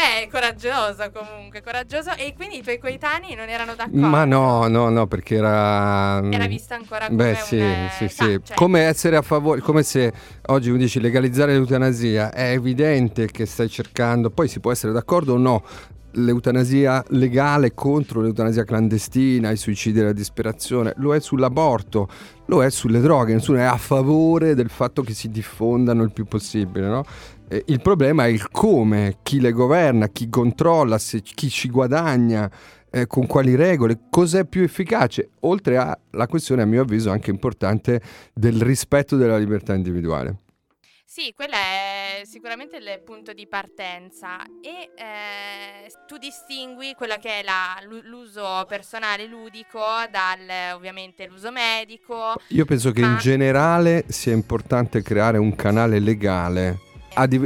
Beh, 0.01 0.31
coraggioso 0.31 1.11
comunque, 1.13 1.63
coraggioso. 1.63 2.13
E 2.17 2.33
quindi 2.35 2.57
i 2.59 2.63
tuoi 2.63 2.79
coetanei 2.79 3.35
non 3.35 3.51
erano 3.51 3.75
d'accordo? 3.75 4.07
Ma 4.07 4.25
no, 4.25 4.67
no, 4.67 4.89
no, 4.89 5.07
perché 5.07 5.35
era... 5.35 6.25
Era 6.31 6.47
vista 6.47 6.75
ancora 6.75 7.09
come 7.09 7.17
Beh 7.23 7.31
un... 7.33 7.37
sì, 7.37 7.59
eh, 7.59 7.89
sì, 7.99 8.09
sì. 8.09 8.41
cioè- 8.43 8.57
Come 8.57 8.81
essere 8.81 9.17
a 9.17 9.23
favore, 9.23 9.61
come 9.61 9.83
se 9.83 10.11
oggi 10.47 10.71
mi 10.71 10.79
dici 10.79 11.01
legalizzare 11.01 11.53
l'eutanasia, 11.53 12.33
è 12.33 12.53
evidente 12.53 13.27
che 13.27 13.45
stai 13.45 13.69
cercando, 13.69 14.31
poi 14.31 14.49
si 14.49 14.59
può 14.59 14.73
essere 14.73 14.95
d'accordo 14.95 15.35
o 15.35 15.37
no, 15.37 15.63
l'eutanasia 16.13 17.05
legale 17.09 17.75
contro 17.75 18.23
l'eutanasia 18.23 18.65
clandestina, 18.65 19.51
i 19.51 19.57
suicidi 19.57 20.01
e 20.01 20.05
la 20.05 20.13
disperazione, 20.13 20.95
lo 20.97 21.15
è 21.15 21.21
sull'aborto, 21.21 22.09
lo 22.47 22.65
è 22.65 22.71
sulle 22.71 23.01
droghe, 23.01 23.35
nessuno 23.35 23.59
è 23.59 23.63
a 23.63 23.77
favore 23.77 24.55
del 24.55 24.71
fatto 24.71 25.03
che 25.03 25.13
si 25.13 25.29
diffondano 25.29 26.03
il 26.03 26.11
più 26.11 26.25
possibile, 26.25 26.87
no? 26.89 27.05
Eh, 27.53 27.65
Il 27.67 27.81
problema 27.81 28.25
è 28.27 28.29
il 28.29 28.49
come, 28.49 29.19
chi 29.23 29.41
le 29.41 29.51
governa, 29.51 30.07
chi 30.09 30.29
controlla, 30.29 30.99
se- 30.99 31.21
chi 31.21 31.49
ci 31.51 31.69
guadagna, 31.69 32.49
eh, 32.93 33.07
con 33.09 33.27
quali 33.27 33.57
regole, 33.57 34.03
cos'è 34.09 34.45
più 34.45 34.63
efficace, 34.63 35.31
oltre 35.41 35.77
alla 35.77 36.27
questione 36.29 36.63
a 36.63 36.67
mio 36.67 36.83
avviso 36.83 37.11
anche 37.11 37.31
importante 37.31 38.01
del 38.33 38.61
rispetto 38.63 39.17
della 39.17 39.37
libertà 39.37 39.75
individuale. 39.75 40.37
Sì, 41.05 41.33
quello 41.35 41.55
è 41.55 42.23
sicuramente 42.25 42.77
il 42.77 43.03
punto 43.05 43.33
di 43.33 43.49
partenza 43.49 44.45
e 44.63 44.91
eh, 44.95 45.91
tu 46.07 46.19
distingui 46.19 46.95
quello 46.97 47.17
che 47.21 47.41
è 47.41 47.43
la- 47.43 47.81
l'u- 47.85 48.03
l'uso 48.05 48.65
personale 48.69 49.27
ludico 49.27 49.81
dal 50.09 50.73
ovviamente 50.73 51.27
l'uso 51.27 51.51
medico. 51.51 52.35
Io 52.51 52.65
penso 52.65 52.93
che 52.93 53.01
in 53.01 53.11
Ma- 53.15 53.17
generale 53.17 54.05
sia 54.07 54.33
importante 54.33 55.03
creare 55.03 55.37
un 55.39 55.57
canale 55.57 55.99
legale 55.99 56.79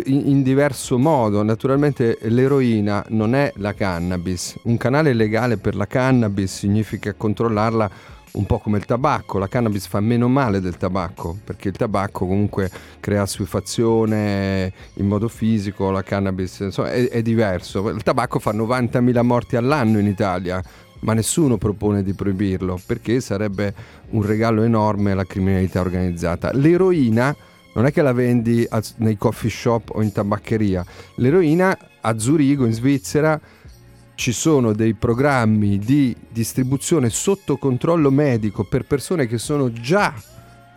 in 0.07 0.43
diverso 0.43 0.99
modo. 0.99 1.43
Naturalmente 1.43 2.19
l'eroina 2.23 3.05
non 3.09 3.35
è 3.35 3.53
la 3.57 3.73
cannabis. 3.73 4.59
Un 4.63 4.77
canale 4.77 5.13
legale 5.13 5.57
per 5.57 5.75
la 5.75 5.87
cannabis 5.87 6.59
significa 6.59 7.15
controllarla 7.15 7.91
un 8.35 8.47
po' 8.47 8.59
come 8.59 8.79
il 8.79 8.85
tabacco. 8.85 9.39
La 9.39 9.49
cannabis 9.49 9.87
fa 9.87 10.01
meno 10.01 10.29
male 10.29 10.61
del 10.61 10.77
tabacco 10.77 11.37
perché 11.45 11.69
il 11.69 11.77
tabacco 11.77 12.27
comunque 12.27 12.71
crea 13.01 13.23
assuefazione 13.23 14.73
in 14.95 15.07
modo 15.07 15.29
fisico, 15.29 15.91
la 15.91 16.03
cannabis 16.03 16.61
insomma, 16.61 16.93
è, 16.93 17.09
è 17.09 17.23
diverso. 17.23 17.89
Il 17.89 18.03
tabacco 18.03 18.39
fa 18.39 18.53
90.000 18.53 19.23
morti 19.23 19.57
all'anno 19.57 19.99
in 19.99 20.07
Italia. 20.07 20.63
ma 21.01 21.13
nessuno 21.13 21.59
propone 21.59 22.03
di 22.03 22.15
proibirlo 22.15 22.81
perché 22.87 23.21
sarebbe 23.21 23.75
un 24.11 24.23
regalo 24.23 24.63
enorme 24.63 25.13
alla 25.13 25.25
criminalità 25.25 25.81
organizzata. 25.81 26.51
L'eroina 26.53 27.35
non 27.75 27.87
è 27.87 27.93
che 27.93 28.03
la 28.03 28.13
vendi 28.13 28.67
al- 28.69 28.83
nei 28.97 29.17
coffee 29.17 29.51
shop 29.51 29.91
o 29.95 30.03
in 30.03 30.13
tabaccheria, 30.13 30.85
l'eroina 31.17 31.77
a 32.01 32.19
Zurigo 32.19 32.67
in 32.67 32.73
Svizzera 32.73 33.41
ci 34.15 34.33
sono 34.33 34.73
dei 34.73 34.95
programmi 34.95 35.79
di 35.79 36.15
distribuzione 36.29 37.11
sotto 37.11 37.57
controllo 37.57 38.11
medico 38.11 38.65
per 38.65 38.87
persone 38.87 39.27
che 39.27 39.39
sono 39.39 39.73
già 39.73 40.15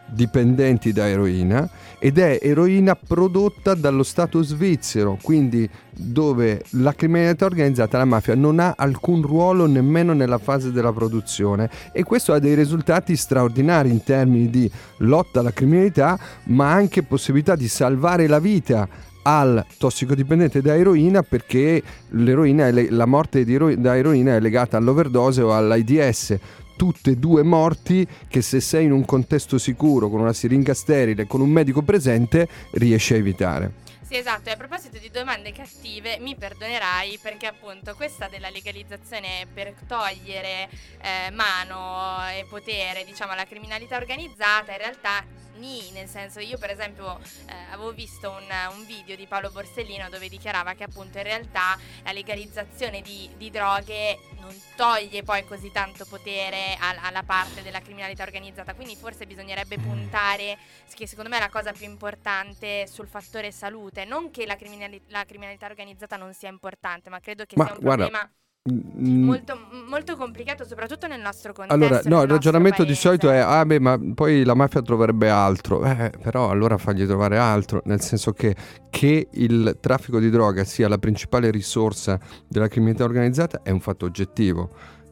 dipendenti 0.10 0.94
da 0.94 1.08
eroina 1.08 1.70
ed 2.00 2.18
è 2.18 2.40
eroina 2.42 2.96
prodotta 2.96 3.74
dallo 3.74 4.04
Stato 4.04 4.42
svizzero, 4.42 5.18
quindi 5.22 5.68
dove 5.92 6.64
la 6.72 6.94
criminalità 6.94 7.46
organizzata, 7.46 7.98
la 7.98 8.06
mafia, 8.06 8.36
non 8.36 8.60
ha 8.60 8.76
alcun 8.78 9.22
ruolo 9.22 9.66
nemmeno 9.66 10.14
nella 10.14 10.38
fase 10.38 10.72
della 10.72 10.94
produzione. 10.94 11.70
E 11.92 12.04
questo 12.04 12.34
ha 12.34 12.40
dei 12.40 12.54
risultati 12.54 13.16
straordinari 13.16 13.90
in 13.90 14.04
termini 14.04 14.50
di 14.50 14.70
lotta 14.98 15.40
alla 15.40 15.52
criminalità, 15.52 16.20
ma 16.46 16.72
anche 16.72 17.04
possibilità 17.04 17.56
di 17.56 17.68
salvare 17.68 18.28
la 18.28 18.40
vita 18.40 18.88
al 19.24 19.66
tossicodipendente 19.78 20.62
da 20.62 20.78
eroina 20.78 21.22
perché 21.22 21.84
la 22.12 23.06
morte 23.06 23.44
ero- 23.46 23.76
da 23.76 23.98
eroina 23.98 24.36
è 24.36 24.40
legata 24.40 24.78
all'overdose 24.78 25.42
o 25.42 25.54
all'AIDS 25.54 26.38
tutte 26.77 27.12
e 27.12 27.17
due 27.17 27.43
morti 27.43 28.07
che 28.29 28.41
se 28.41 28.62
sei 28.62 28.86
in 28.86 28.93
un 28.93 29.03
contesto 29.03 29.57
sicuro 29.57 30.07
con 30.07 30.22
una 30.22 30.31
siringa 30.31 30.74
sterile 30.74 31.27
con 31.27 31.41
un 31.41 31.50
medico 31.50 31.81
presente 31.81 32.48
riesci 32.72 33.13
a 33.13 33.17
evitare. 33.17 33.86
Sì, 34.07 34.15
esatto, 34.15 34.48
e 34.48 34.53
a 34.53 34.55
proposito 34.55 34.98
di 35.00 35.10
domande 35.12 35.51
cattive, 35.51 36.17
mi 36.19 36.34
perdonerai 36.38 37.19
perché 37.22 37.46
appunto 37.46 37.93
questa 37.93 38.29
della 38.29 38.50
legalizzazione 38.50 39.46
per 39.53 39.74
togliere 39.86 40.69
eh, 41.01 41.29
mano 41.31 42.25
e 42.29 42.46
potere, 42.48 43.03
diciamo, 43.03 43.34
alla 43.34 43.43
criminalità 43.43 43.98
organizzata, 43.98 44.72
in 44.72 44.77
realtà 44.77 45.25
ni, 45.58 45.92
nel 45.92 46.08
senso 46.08 46.40
io 46.40 46.58
per 46.58 46.70
esempio 46.72 47.20
eh, 47.48 47.54
avevo 47.72 47.92
visto 47.92 48.30
un, 48.32 48.46
un 48.78 48.86
video 48.86 49.16
di 49.16 49.28
Paolo 49.28 49.50
Borsellino 49.52 50.10
dove 50.10 50.30
dichiarava 50.30 50.74
che 50.74 50.84
appunto 50.84 51.18
in 51.18 51.24
realtà 51.24 51.78
la 52.04 52.12
legalizzazione 52.12 53.02
di, 53.02 53.30
di 53.38 53.50
droghe 53.50 54.18
non 54.40 54.56
toglie 54.76 55.24
poi 55.24 55.44
così 55.46 55.72
tanto 55.72 56.06
potere 56.06 56.76
al- 56.80 56.98
alla 57.02 57.24
parte 57.24 57.62
della 57.62 57.82
criminalità 57.82 58.24
organizzata, 58.24 58.74
quindi 58.76 58.96
forse 58.96 59.26
bisognerebbe 59.26 59.78
puntare, 59.80 60.58
che 60.94 61.08
secondo 61.08 61.30
me 61.30 61.38
è 61.38 61.40
la 61.40 61.50
cosa 61.50 61.72
più 61.74 61.86
importante, 61.86 62.88
sul 62.88 63.08
fattore 63.08 63.52
salute, 63.52 64.06
non 64.06 64.32
che 64.32 64.46
la, 64.46 64.56
criminali- 64.56 65.02
la 65.08 65.26
criminalità 65.26 65.66
organizzata 65.66 66.18
non 66.18 66.34
sia 66.34 66.50
importante, 66.50 67.10
ma 67.10 67.20
credo 67.20 67.46
che 67.46 67.58
Ma 67.58 67.66
sia 67.66 67.74
un 67.74 67.80
guarda, 67.80 68.10
problema 68.10 68.30
Mm, 68.69 69.24
molto, 69.24 69.57
molto 69.88 70.15
complicato 70.17 70.65
soprattutto 70.65 71.07
nel 71.07 71.21
nostro 71.21 71.53
contesto. 71.53 71.86
Allora, 71.86 72.01
no, 72.05 72.21
il 72.24 72.29
ragionamento 72.29 72.83
di 72.83 72.95
solito 72.95 73.29
è, 73.29 73.38
ah 73.38 73.65
beh, 73.65 73.79
ma 73.79 74.00
poi 74.13 74.43
la 74.43 74.55
mafia 74.55 74.81
troverebbe 74.81 75.29
altro. 75.29 75.86
Eh, 75.86 76.12
però 76.21 76.50
allora 76.50 76.77
fagli 76.77 77.05
trovare 77.05 77.38
altro, 77.38 77.81
nel 77.86 78.01
senso 78.01 78.33
che 78.33 78.55
che 78.89 79.27
il 79.31 79.77
traffico 79.79 80.19
di 80.19 80.29
droga 80.29 80.63
sia 80.63 80.88
la 80.88 80.97
principale 80.97 81.51
risorsa 81.51 82.19
della 82.47 82.67
criminalità 82.67 83.03
organizzata 83.03 83.62
è 83.63 83.69
un 83.69 83.79
fatto 83.79 84.05
oggettivo. 84.05 84.69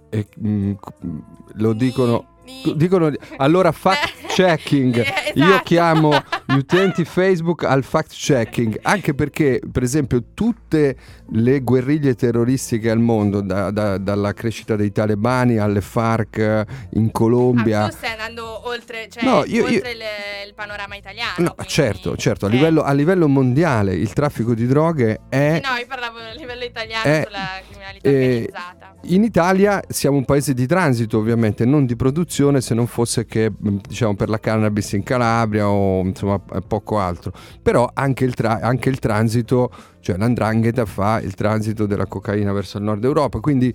E 0.10 0.28
mm, 0.40 0.72
mm, 1.06 1.20
lo 1.54 1.74
dicono... 1.74 2.34
dicono 2.76 3.12
allora 3.38 3.72
fact 3.72 4.28
checking 4.36 4.96
Eh, 4.98 5.32
io 5.36 5.46
esatto. 5.46 5.64
chiamo 5.64 6.12
gli 6.46 6.56
utenti 6.58 7.04
Facebook 7.06 7.64
al 7.64 7.84
fact 7.84 8.12
checking 8.14 8.80
anche 8.84 9.14
perché 9.14 9.60
per 9.72 9.84
esempio 9.84 10.24
tutte 10.34 10.96
le 11.32 11.60
guerriglie 11.62 12.14
terroristiche 12.16 12.90
al 12.92 13.00
mondo 13.00 13.42
da- 13.42 13.72
da- 13.72 13.98
dalla 13.98 14.34
crescita 14.34 14.76
dei 14.76 14.92
talebani 14.92 15.58
alle 15.58 15.82
FARC 15.82 16.38
eh, 16.38 16.66
in 16.92 17.12
Colombia 17.12 17.84
Ah, 17.86 17.90
tu 17.90 17.96
stai 17.96 18.12
andando 18.12 18.68
oltre, 18.68 19.08
cioè, 19.10 19.24
No, 19.24 19.44
io- 19.46 19.64
oltre 19.66 19.92
Il, 19.92 20.02
il 20.48 20.54
panorama 20.54 20.96
italiano. 20.96 21.34
No, 21.38 21.54
quindi- 21.56 21.72
certo, 21.74 22.16
certo, 22.16 22.46
a 22.46 22.50
Eh, 22.50 22.52
livello, 22.54 22.82
a 22.84 22.92
livello 22.94 23.28
mondiale 23.28 23.94
il 23.96 24.12
traffico 24.14 24.54
di 24.54 24.68
droghe 24.68 25.22
è... 25.30 25.62
no, 25.64 25.78
io 25.78 25.86
parlavo 25.88 26.20
a 26.20 26.34
livello 26.34 26.64
italiano 26.64 27.06
Eh, 27.06 27.24
sulla 27.26 27.48
criminalità 27.70 28.10
eh, 28.10 28.26
organizzata. 28.26 28.85
In 29.08 29.24
Italia 29.24 29.84
siamo 29.88 30.18
un 30.18 30.26
paese 30.26 30.56
di 30.56 30.66
transito 30.66 31.20
ovviamente, 31.20 31.64
non 31.64 31.86
di 31.86 31.96
produzione 31.96 32.60
se 32.60 32.74
non 32.74 32.88
fosse 32.88 33.28
che 33.28 33.52
mh, 33.56 33.76
diciamo 33.88 34.16
per 34.16 34.30
la 34.30 34.40
cannabis 34.40 34.94
in 34.94 35.04
Calabria 35.04 35.70
o 35.70 36.02
insomma 36.02 36.42
eh, 36.54 36.62
poco 36.62 36.98
altro. 36.98 37.32
Però 37.62 37.88
anche 37.94 38.26
il, 38.26 38.34
tra- 38.34 38.60
anche 38.62 38.90
il 38.90 38.98
transito, 38.98 39.72
cioè 40.00 40.18
l'andrangheta 40.18 40.86
fa 40.86 41.20
il 41.20 41.36
transito 41.36 41.86
della 41.86 42.08
cocaina 42.08 42.52
verso 42.52 42.80
il 42.80 42.84
nord 42.84 43.04
Europa, 43.04 43.40
quindi 43.40 43.72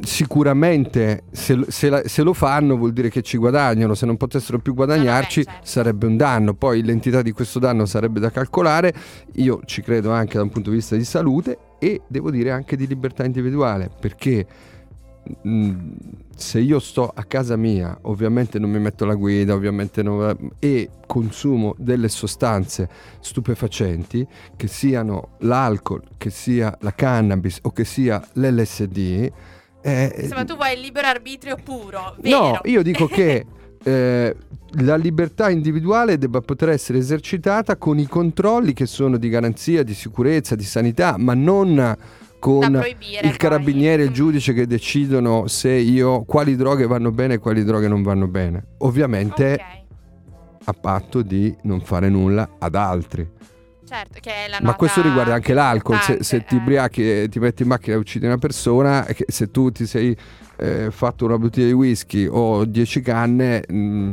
sicuramente 0.00 1.24
se, 1.30 1.54
lo- 1.54 1.66
se 1.68 1.88
la- 1.88 2.02
se 2.06 2.22
lo 2.22 2.32
fanno 2.32 2.76
vuol 2.76 2.92
dire 2.92 3.10
che 3.10 3.22
ci 3.22 3.36
guadagnano, 3.36 3.94
se 3.94 4.06
non 4.06 4.16
potessero 4.16 4.58
più 4.58 4.74
guadagnarci 4.74 5.44
certo. 5.44 5.60
sarebbe 5.66 6.06
un 6.06 6.16
danno, 6.16 6.54
poi 6.54 6.82
l'entità 6.82 7.22
di 7.22 7.32
questo 7.32 7.58
danno 7.58 7.84
sarebbe 7.86 8.20
da 8.20 8.30
calcolare, 8.30 8.92
io 9.34 9.60
ci 9.64 9.82
credo 9.82 10.12
anche 10.12 10.36
da 10.36 10.42
un 10.42 10.50
punto 10.50 10.70
di 10.70 10.76
vista 10.76 10.96
di 10.96 11.04
salute 11.04 11.58
e 11.78 12.02
devo 12.06 12.30
dire 12.30 12.50
anche 12.50 12.76
di 12.76 12.86
libertà 12.86 13.24
individuale, 13.24 13.90
perché 14.00 14.46
mh, 15.42 15.90
se 16.36 16.60
io 16.60 16.78
sto 16.78 17.10
a 17.12 17.24
casa 17.24 17.56
mia, 17.56 17.98
ovviamente 18.02 18.58
non 18.58 18.70
mi 18.70 18.78
metto 18.78 19.04
la 19.04 19.14
guida, 19.14 19.54
ovviamente 19.54 20.02
non, 20.02 20.50
e 20.58 20.90
consumo 21.06 21.74
delle 21.78 22.08
sostanze 22.08 22.88
stupefacenti, 23.20 24.26
che 24.56 24.66
siano 24.66 25.36
l'alcol, 25.40 26.02
che 26.16 26.30
sia 26.30 26.76
la 26.80 26.94
cannabis 26.94 27.58
o 27.62 27.70
che 27.70 27.84
sia 27.84 28.22
l'LSD, 28.34 29.32
eh, 29.80 30.12
Insomma, 30.22 30.44
tu 30.44 30.56
vuoi 30.56 30.74
il 30.74 30.80
libero 30.80 31.06
arbitrio 31.06 31.56
puro, 31.62 32.16
No, 32.22 32.50
vero? 32.50 32.60
io 32.64 32.82
dico 32.82 33.06
che 33.06 33.46
eh, 33.82 34.36
la 34.80 34.96
libertà 34.96 35.50
individuale 35.50 36.18
debba 36.18 36.40
poter 36.40 36.70
essere 36.70 36.98
esercitata 36.98 37.76
con 37.76 37.98
i 37.98 38.06
controlli 38.06 38.72
che 38.72 38.86
sono 38.86 39.16
di 39.16 39.28
garanzia, 39.28 39.82
di 39.82 39.94
sicurezza, 39.94 40.54
di 40.54 40.64
sanità, 40.64 41.16
ma 41.16 41.34
non 41.34 41.96
con 42.38 42.82
il 43.22 43.36
carabiniere 43.36 44.02
e 44.02 44.04
il 44.06 44.10
Mm. 44.10 44.14
giudice 44.14 44.52
che 44.52 44.66
decidono 44.66 45.46
se 45.46 45.70
io 45.70 46.22
quali 46.24 46.56
droghe 46.56 46.86
vanno 46.86 47.10
bene 47.10 47.34
e 47.34 47.38
quali 47.38 47.64
droghe 47.64 47.88
non 47.88 48.02
vanno 48.02 48.26
bene. 48.28 48.64
Ovviamente 48.78 49.52
Ok, 49.54 50.66
a 50.68 50.72
patto 50.72 51.22
di 51.22 51.54
non 51.62 51.80
fare 51.80 52.08
nulla 52.08 52.56
ad 52.58 52.74
altri. 52.74 53.28
certo, 53.84 54.18
che 54.20 54.30
è 54.44 54.48
la 54.48 54.58
Ma 54.60 54.74
questo 54.74 55.00
riguarda 55.02 55.34
anche 55.34 55.54
l'alcol. 55.54 55.98
Se, 56.00 56.18
se 56.22 56.44
ti 56.44 56.56
eh. 56.56 56.58
ubriachi 56.58 57.10
e 57.22 57.28
ti 57.30 57.38
metti 57.38 57.62
in 57.62 57.68
macchina 57.68 57.96
e 57.96 57.98
uccidi 57.98 58.26
una 58.26 58.36
persona, 58.38 59.06
se 59.26 59.50
tu 59.50 59.70
ti 59.70 59.86
sei 59.86 60.14
eh, 60.58 60.90
fatto 60.90 61.24
una 61.24 61.38
bottiglia 61.38 61.66
di 61.68 61.72
whisky 61.72 62.26
o 62.30 62.64
10 62.66 63.00
canne, 63.00 63.62
mh, 63.66 64.12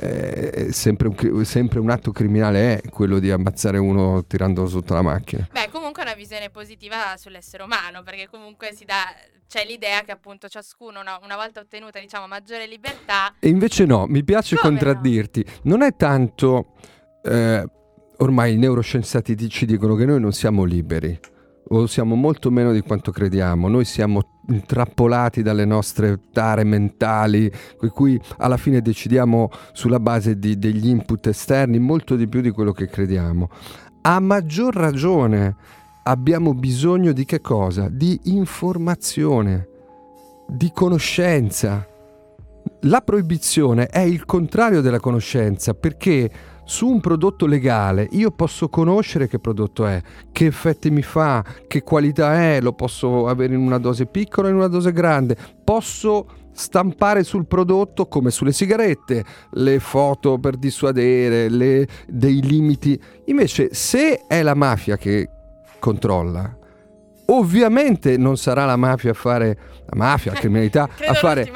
eh, 0.00 0.50
è 0.50 0.72
sempre, 0.72 1.06
un, 1.08 1.44
sempre 1.44 1.78
un 1.78 1.90
atto 1.90 2.10
criminale 2.10 2.80
è 2.80 2.88
quello 2.88 3.20
di 3.20 3.30
ammazzare 3.30 3.78
uno 3.78 4.24
tirandolo 4.26 4.66
sotto 4.66 4.94
la 4.94 5.02
macchina. 5.02 5.46
Beh, 5.52 5.68
comunque 5.70 6.01
visione 6.32 6.48
positiva 6.48 7.16
sull'essere 7.16 7.62
umano, 7.62 8.02
perché 8.02 8.26
comunque 8.30 8.72
si 8.74 8.84
dà, 8.86 9.04
c'è 9.46 9.66
l'idea 9.66 10.00
che 10.00 10.12
appunto 10.12 10.48
ciascuno, 10.48 11.00
una, 11.00 11.18
una 11.22 11.36
volta 11.36 11.60
ottenuta, 11.60 12.00
diciamo, 12.00 12.26
maggiore 12.26 12.66
libertà, 12.66 13.34
E 13.38 13.48
invece 13.48 13.84
no, 13.84 14.06
mi 14.06 14.24
piace 14.24 14.56
Come 14.56 14.70
no? 14.70 14.76
contraddirti. 14.78 15.44
Non 15.64 15.82
è 15.82 15.94
tanto... 15.94 16.72
eh, 17.22 17.64
ormai 18.18 18.54
i 18.54 18.56
neuroscienziati 18.56 19.34
ti- 19.34 19.48
ci 19.50 19.66
dicono 19.66 19.94
che 19.94 20.06
noi 20.06 20.20
non 20.20 20.32
siamo 20.32 20.64
liberi. 20.64 21.18
O 21.68 21.86
siamo 21.86 22.14
molto 22.14 22.50
meno 22.50 22.72
di 22.72 22.80
quanto 22.80 23.10
crediamo. 23.12 23.68
Noi 23.68 23.84
siamo 23.84 24.40
intrappolati 24.48 25.42
dalle 25.42 25.64
nostre 25.64 26.18
tare 26.32 26.64
mentali, 26.64 27.50
per 27.78 27.90
cui 27.90 28.20
alla 28.38 28.56
fine 28.56 28.80
decidiamo 28.80 29.50
sulla 29.72 30.00
base 30.00 30.38
di- 30.38 30.58
degli 30.58 30.88
input 30.88 31.26
esterni 31.26 31.78
molto 31.78 32.16
di 32.16 32.26
più 32.26 32.40
di 32.40 32.50
quello 32.50 32.72
che 32.72 32.88
crediamo. 32.88 33.48
A 34.02 34.18
maggior 34.20 34.74
ragione 34.74 35.56
abbiamo 36.04 36.54
bisogno 36.54 37.12
di 37.12 37.24
che 37.24 37.40
cosa? 37.40 37.88
Di 37.88 38.18
informazione, 38.24 39.68
di 40.46 40.70
conoscenza. 40.72 41.86
La 42.82 43.00
proibizione 43.00 43.86
è 43.86 44.00
il 44.00 44.24
contrario 44.24 44.80
della 44.80 45.00
conoscenza 45.00 45.74
perché 45.74 46.30
su 46.64 46.88
un 46.88 47.00
prodotto 47.00 47.46
legale 47.46 48.08
io 48.12 48.30
posso 48.30 48.68
conoscere 48.68 49.28
che 49.28 49.38
prodotto 49.38 49.84
è, 49.86 50.00
che 50.30 50.46
effetti 50.46 50.90
mi 50.90 51.02
fa, 51.02 51.44
che 51.66 51.82
qualità 51.82 52.34
è, 52.34 52.60
lo 52.60 52.72
posso 52.72 53.26
avere 53.26 53.54
in 53.54 53.60
una 53.60 53.78
dose 53.78 54.06
piccola 54.06 54.48
o 54.48 54.50
in 54.50 54.56
una 54.56 54.68
dose 54.68 54.92
grande, 54.92 55.36
posso 55.62 56.26
stampare 56.52 57.24
sul 57.24 57.46
prodotto 57.46 58.06
come 58.06 58.30
sulle 58.30 58.52
sigarette 58.52 59.24
le 59.52 59.78
foto 59.80 60.38
per 60.38 60.56
dissuadere, 60.56 61.48
le- 61.48 61.86
dei 62.06 62.40
limiti. 62.42 63.00
Invece 63.26 63.70
se 63.72 64.26
è 64.26 64.42
la 64.42 64.54
mafia 64.54 64.96
che 64.96 65.28
controlla, 65.82 66.56
ovviamente 67.26 68.16
non 68.16 68.36
sarà 68.36 68.64
la 68.64 68.76
mafia 68.76 69.10
a 69.10 69.14
fare 69.14 69.58
la 69.84 69.96
mafia, 69.96 70.32
la 70.32 70.38
criminalità 70.38 70.86
credo 70.86 71.10
a 71.10 71.14
fare 71.16 71.52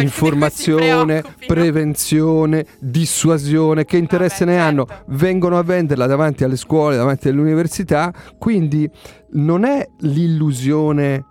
informazione, 0.00 1.24
prevenzione, 1.46 2.66
dissuasione, 2.78 3.86
che 3.86 3.96
interesse 3.96 4.44
Vabbè, 4.44 4.56
ne 4.56 4.62
hanno? 4.62 4.84
certo. 4.86 5.04
Vengono 5.06 5.56
a 5.56 5.62
venderla 5.62 6.06
davanti 6.06 6.44
alle 6.44 6.56
scuole, 6.56 6.96
davanti 6.96 7.30
alle 7.30 7.40
università, 7.40 8.12
quindi 8.36 8.88
non 9.30 9.64
è 9.64 9.88
l'illusione 10.00 11.24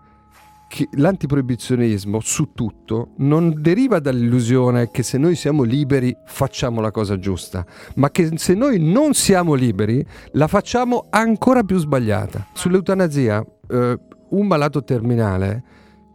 che 0.70 0.88
l'antiproibizionismo 0.92 2.20
su 2.20 2.54
tutto 2.54 3.14
non 3.18 3.56
deriva 3.58 4.00
dall'illusione 4.00 4.92
che 4.92 5.02
se 5.02 5.18
noi 5.18 5.34
siamo 5.34 5.64
liberi 5.64 6.16
facciamo 6.28 6.80
la 6.80 6.92
cosa 6.92 7.18
giusta, 7.18 7.66
ma 7.96 8.12
che 8.12 8.38
se 8.38 8.54
noi 8.54 8.80
non 8.80 9.16
siamo 9.16 9.56
liberi 9.56 10.06
la 10.34 10.48
facciamo 10.48 11.08
ancora 11.10 11.64
più 11.64 11.80
sbagliata. 11.80 12.46
Sull'eutanasia, 12.54 13.44
eh, 13.68 14.00
un 14.30 14.46
malato 14.46 14.84
terminale 14.84 15.64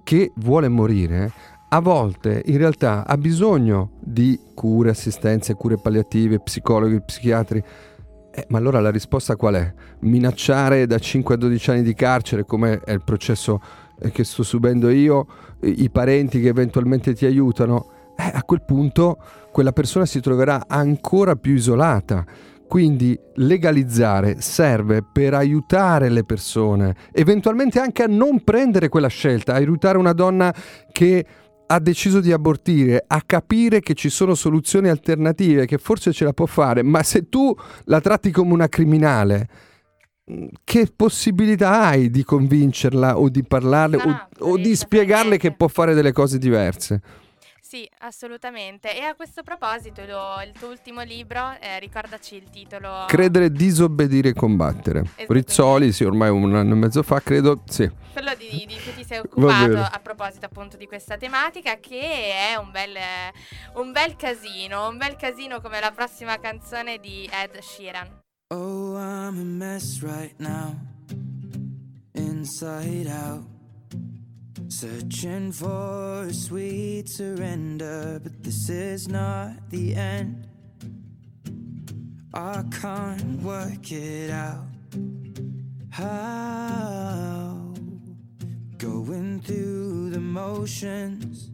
che 0.04 0.30
vuole 0.36 0.68
morire 0.68 1.32
a 1.70 1.80
volte 1.80 2.40
in 2.46 2.56
realtà 2.56 3.04
ha 3.04 3.16
bisogno 3.16 3.94
di 4.00 4.38
cure, 4.54 4.90
assistenze, 4.90 5.54
cure 5.54 5.78
palliative, 5.78 6.38
psicologi, 6.38 7.02
psichiatri. 7.02 7.60
Eh, 8.30 8.46
ma 8.50 8.58
allora 8.58 8.78
la 8.78 8.92
risposta 8.92 9.34
qual 9.34 9.54
è? 9.54 9.74
Minacciare 10.00 10.86
da 10.86 11.00
5 11.00 11.34
a 11.34 11.38
12 11.38 11.70
anni 11.70 11.82
di 11.82 11.94
carcere, 11.94 12.44
come 12.44 12.78
è 12.84 12.92
il 12.92 13.02
processo 13.02 13.60
che 14.12 14.24
sto 14.24 14.42
subendo 14.42 14.90
io, 14.90 15.26
i 15.60 15.90
parenti 15.90 16.40
che 16.40 16.48
eventualmente 16.48 17.14
ti 17.14 17.26
aiutano? 17.26 17.90
Eh, 18.16 18.30
a 18.32 18.42
quel 18.44 18.62
punto 18.64 19.18
quella 19.50 19.72
persona 19.72 20.06
si 20.06 20.20
troverà 20.20 20.64
ancora 20.66 21.36
più 21.36 21.54
isolata. 21.54 22.24
Quindi 22.66 23.16
legalizzare 23.34 24.40
serve 24.40 25.04
per 25.04 25.34
aiutare 25.34 26.08
le 26.08 26.24
persone, 26.24 26.96
eventualmente 27.12 27.78
anche 27.78 28.02
a 28.02 28.08
non 28.08 28.42
prendere 28.42 28.88
quella 28.88 29.08
scelta, 29.08 29.54
aiutare 29.54 29.98
una 29.98 30.12
donna 30.12 30.52
che 30.90 31.24
ha 31.66 31.78
deciso 31.78 32.20
di 32.20 32.32
abortire, 32.32 33.04
a 33.06 33.22
capire 33.24 33.80
che 33.80 33.94
ci 33.94 34.08
sono 34.08 34.34
soluzioni 34.34 34.88
alternative, 34.88 35.66
che 35.66 35.78
forse 35.78 36.12
ce 36.12 36.24
la 36.24 36.32
può 36.32 36.46
fare, 36.46 36.82
ma 36.82 37.02
se 37.02 37.28
tu 37.28 37.54
la 37.84 38.00
tratti 38.00 38.30
come 38.30 38.52
una 38.52 38.68
criminale, 38.68 39.48
che 40.64 40.90
possibilità 40.94 41.82
hai 41.82 42.10
di 42.10 42.24
convincerla 42.24 43.18
o 43.18 43.28
di 43.28 43.42
parlarle 43.44 43.96
No, 44.02 44.28
o, 44.40 44.50
o 44.52 44.56
di 44.56 44.74
spiegarle 44.74 45.36
che 45.36 45.52
può 45.52 45.68
fare 45.68 45.92
delle 45.94 46.12
cose 46.12 46.38
diverse? 46.38 47.00
Sì, 47.60 47.88
assolutamente. 48.00 48.96
E 48.96 49.00
a 49.02 49.14
questo 49.16 49.42
proposito, 49.42 50.02
lo- 50.06 50.40
il 50.46 50.52
tuo 50.56 50.68
ultimo 50.68 51.02
libro, 51.02 51.56
eh, 51.60 51.80
ricordaci 51.80 52.36
il 52.36 52.48
titolo. 52.48 53.04
Credere, 53.08 53.50
disobbedire 53.50 54.28
e 54.28 54.32
combattere. 54.32 55.02
Rizzoli, 55.26 55.90
sì, 55.90 56.04
ormai 56.04 56.30
un 56.30 56.54
anno 56.54 56.74
e 56.74 56.76
mezzo 56.76 57.02
fa, 57.02 57.20
credo, 57.20 57.62
sì. 57.66 57.90
Quello 58.12 58.32
di, 58.36 58.64
di- 58.66 58.76
cui 58.80 58.94
ti 58.94 59.04
sei 59.04 59.18
occupato 59.18 59.78
a 59.78 60.00
proposito 60.00 60.46
appunto 60.46 60.76
di 60.76 60.86
questa 60.86 61.16
tematica 61.16 61.78
che 61.80 62.00
è 62.52 62.56
un 62.56 62.70
bel, 62.70 62.96
un 63.74 63.90
bel 63.90 64.14
casino, 64.14 64.88
un 64.88 64.96
bel 64.96 65.16
casino 65.16 65.60
come 65.60 65.80
la 65.80 65.90
prossima 65.90 66.38
canzone 66.38 66.98
di 66.98 67.28
Ed 67.32 67.58
Sheeran. 67.58 68.22
Oh, 68.50 68.94
I'm 68.96 69.40
a 69.40 69.44
mess 69.44 70.02
right 70.02 70.38
now, 70.38 70.76
inside 72.14 73.06
out. 73.06 73.44
Searching 74.68 75.50
for 75.50 76.24
a 76.24 76.32
sweet 76.32 77.08
surrender, 77.08 78.20
but 78.22 78.42
this 78.44 78.68
is 78.68 79.08
not 79.08 79.70
the 79.70 79.94
end. 79.94 80.46
I 82.34 82.64
can't 82.70 83.40
work 83.42 83.90
it 83.90 84.30
out. 84.30 84.66
How? 85.90 87.72
Going 88.76 89.40
through 89.40 90.10
the 90.10 90.20
motions, 90.20 91.50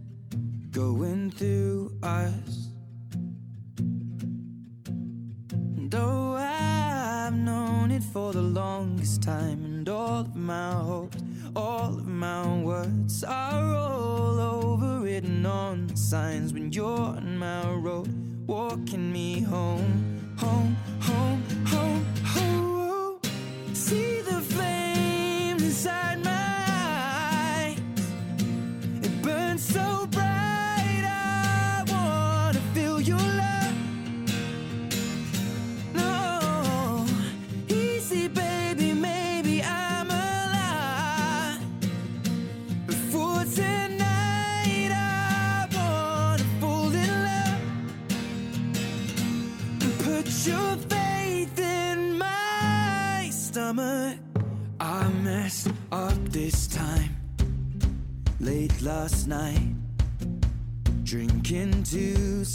going 0.72 1.30
through 1.30 1.96
us. 2.02 2.70
Though 5.90 6.30
I've 7.30 7.38
known 7.38 7.92
it 7.92 8.02
for 8.02 8.32
the 8.32 8.42
longest 8.42 9.22
time, 9.22 9.64
and 9.64 9.88
all 9.88 10.22
of 10.22 10.34
my 10.34 10.72
hopes, 10.72 11.22
all 11.54 11.96
of 11.96 12.04
my 12.04 12.58
words 12.58 13.22
are 13.22 13.72
all 13.72 14.34
overwritten 14.34 15.46
on 15.46 15.86
the 15.86 15.96
signs 15.96 16.52
when 16.52 16.72
you're 16.72 16.88
on 16.88 17.38
my 17.38 17.70
road, 17.70 18.12
walking 18.48 19.12
me 19.12 19.42
home, 19.42 20.34
home, 20.38 20.76
home, 20.98 21.44
home, 21.66 22.04
home. 22.24 23.20
See 23.74 24.22
the 24.22 24.40
flame 24.40 25.58
inside 25.58 26.24
my 26.24 26.29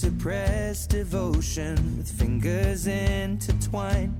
to 0.05 0.11
suppress 0.11 0.85
devotion 0.85 1.97
with 1.97 2.11
fingers 2.11 2.85
intertwined. 2.85 4.14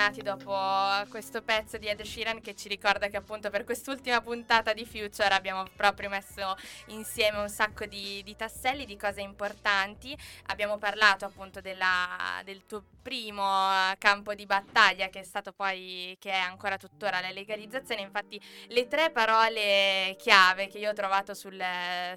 Ritornati 0.00 0.22
dopo 0.22 1.10
questo 1.10 1.42
pezzo 1.42 1.76
di 1.76 1.86
Ed 1.86 2.00
Sheeran 2.00 2.40
che 2.40 2.54
ci 2.54 2.68
ricorda 2.68 3.08
che 3.08 3.18
appunto 3.18 3.50
per 3.50 3.64
quest'ultima 3.64 4.22
puntata 4.22 4.72
di 4.72 4.86
Future 4.86 5.28
abbiamo 5.28 5.64
proprio 5.76 6.08
messo 6.08 6.56
insieme 6.86 7.38
un 7.38 7.50
sacco 7.50 7.84
di, 7.84 8.22
di 8.22 8.34
tasselli, 8.34 8.86
di 8.86 8.96
cose 8.96 9.20
importanti. 9.20 10.16
Abbiamo 10.46 10.78
parlato 10.78 11.26
appunto 11.26 11.60
della- 11.60 12.40
del 12.44 12.64
tuo 12.66 12.82
primo 13.02 13.42
eh, 13.42 13.96
campo 13.98 14.34
di 14.34 14.46
battaglia 14.46 15.08
che 15.08 15.20
è 15.20 15.22
stato 15.22 15.52
poi, 15.52 16.16
che 16.18 16.30
è 16.30 16.38
ancora 16.38 16.78
tuttora 16.78 17.20
la 17.20 17.30
legalizzazione. 17.30 18.00
Infatti 18.00 18.40
le 18.68 18.88
tre 18.88 19.10
parole 19.10 20.16
chiave 20.18 20.68
che 20.68 20.78
io 20.78 20.90
ho 20.90 20.94
trovato 20.94 21.34
sul, 21.34 21.62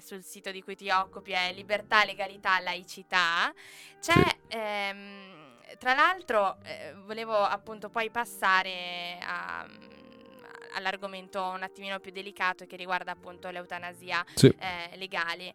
sul 0.00 0.22
sito 0.22 0.50
di 0.50 0.62
cui 0.62 0.74
ti 0.74 0.88
occupi 0.88 1.32
è 1.32 1.52
libertà, 1.52 2.04
legalità, 2.04 2.58
laicità. 2.60 3.52
C'è... 4.00 4.36
ehm, 4.48 5.43
tra 5.78 5.94
l'altro, 5.94 6.56
eh, 6.64 6.94
volevo 7.04 7.36
appunto 7.36 7.88
poi 7.88 8.10
passare 8.10 9.18
a- 9.20 9.66
all'argomento 10.76 11.42
un 11.42 11.62
attimino 11.62 12.00
più 12.00 12.10
delicato 12.10 12.66
che 12.66 12.76
riguarda 12.76 13.12
appunto 13.12 13.48
l'eutanasia 13.50 14.24
Sì. 14.34 14.54
eh, 14.58 14.96
legale. 14.96 15.52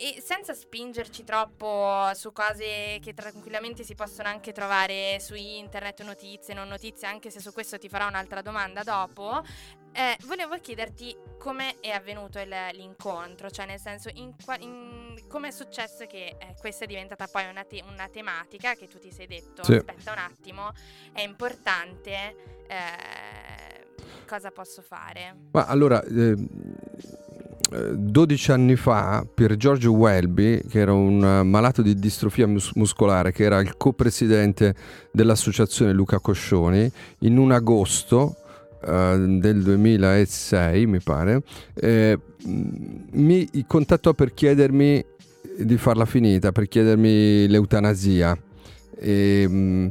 E 0.00 0.20
senza 0.22 0.54
spingerci 0.54 1.24
troppo 1.24 2.08
su 2.14 2.30
cose 2.30 3.00
che 3.02 3.14
tranquillamente 3.14 3.82
si 3.82 3.96
possono 3.96 4.28
anche 4.28 4.52
trovare 4.52 5.18
su 5.18 5.34
internet, 5.34 6.02
notizie, 6.04 6.54
non 6.54 6.68
notizie, 6.68 7.08
anche 7.08 7.30
se 7.30 7.40
su 7.40 7.52
questo 7.52 7.78
ti 7.78 7.88
farò 7.88 8.06
un'altra 8.06 8.40
domanda 8.40 8.84
dopo, 8.84 9.42
eh, 9.90 10.16
volevo 10.26 10.56
chiederti 10.60 11.16
come 11.36 11.80
è 11.80 11.90
avvenuto 11.90 12.38
il- 12.38 12.68
l'incontro, 12.74 13.50
cioè 13.50 13.66
nel 13.66 13.80
senso 13.80 14.08
come 15.26 15.48
è 15.48 15.50
successo 15.50 16.06
che 16.06 16.36
eh, 16.38 16.54
questa 16.60 16.84
è 16.84 16.86
diventata 16.86 17.26
poi 17.26 17.48
una, 17.48 17.64
te- 17.64 17.82
una 17.84 18.08
tematica 18.08 18.74
che 18.74 18.86
tu 18.86 18.98
ti 19.00 19.10
sei 19.10 19.26
detto, 19.26 19.64
Sì. 19.64 19.74
aspetta 19.74 20.12
un 20.12 20.18
attimo, 20.18 20.70
è 21.12 21.22
importante, 21.22 22.36
eh, 22.68 23.86
cosa 24.28 24.52
posso 24.52 24.80
fare? 24.80 25.34
Ma 25.50 25.66
allora, 25.66 26.00
eh, 26.04 26.30
eh, 26.30 26.36
12 27.70 28.52
anni 28.52 28.76
fa, 28.76 29.26
Pier 29.32 29.56
Giorgio 29.56 29.92
Welby, 29.92 30.62
che 30.68 30.78
era 30.78 30.92
un 30.92 31.22
eh, 31.22 31.42
malato 31.42 31.82
di 31.82 31.94
distrofia 31.94 32.46
mus- 32.46 32.72
muscolare, 32.74 33.32
che 33.32 33.44
era 33.44 33.60
il 33.60 33.76
co-presidente 33.76 34.74
dell'associazione 35.12 35.92
Luca 35.92 36.18
Coscioni, 36.18 36.90
in 37.20 37.36
un 37.36 37.52
agosto 37.52 38.36
eh, 38.84 39.38
del 39.40 39.62
2006, 39.62 40.86
mi 40.86 41.00
pare, 41.00 41.42
eh, 41.74 42.18
mi 42.44 43.48
contattò 43.66 44.14
per 44.14 44.32
chiedermi 44.32 45.04
di 45.58 45.76
farla 45.76 46.06
finita, 46.06 46.52
per 46.52 46.68
chiedermi 46.68 47.48
l'eutanasia. 47.48 48.36
E, 49.00 49.46
mh, 49.46 49.90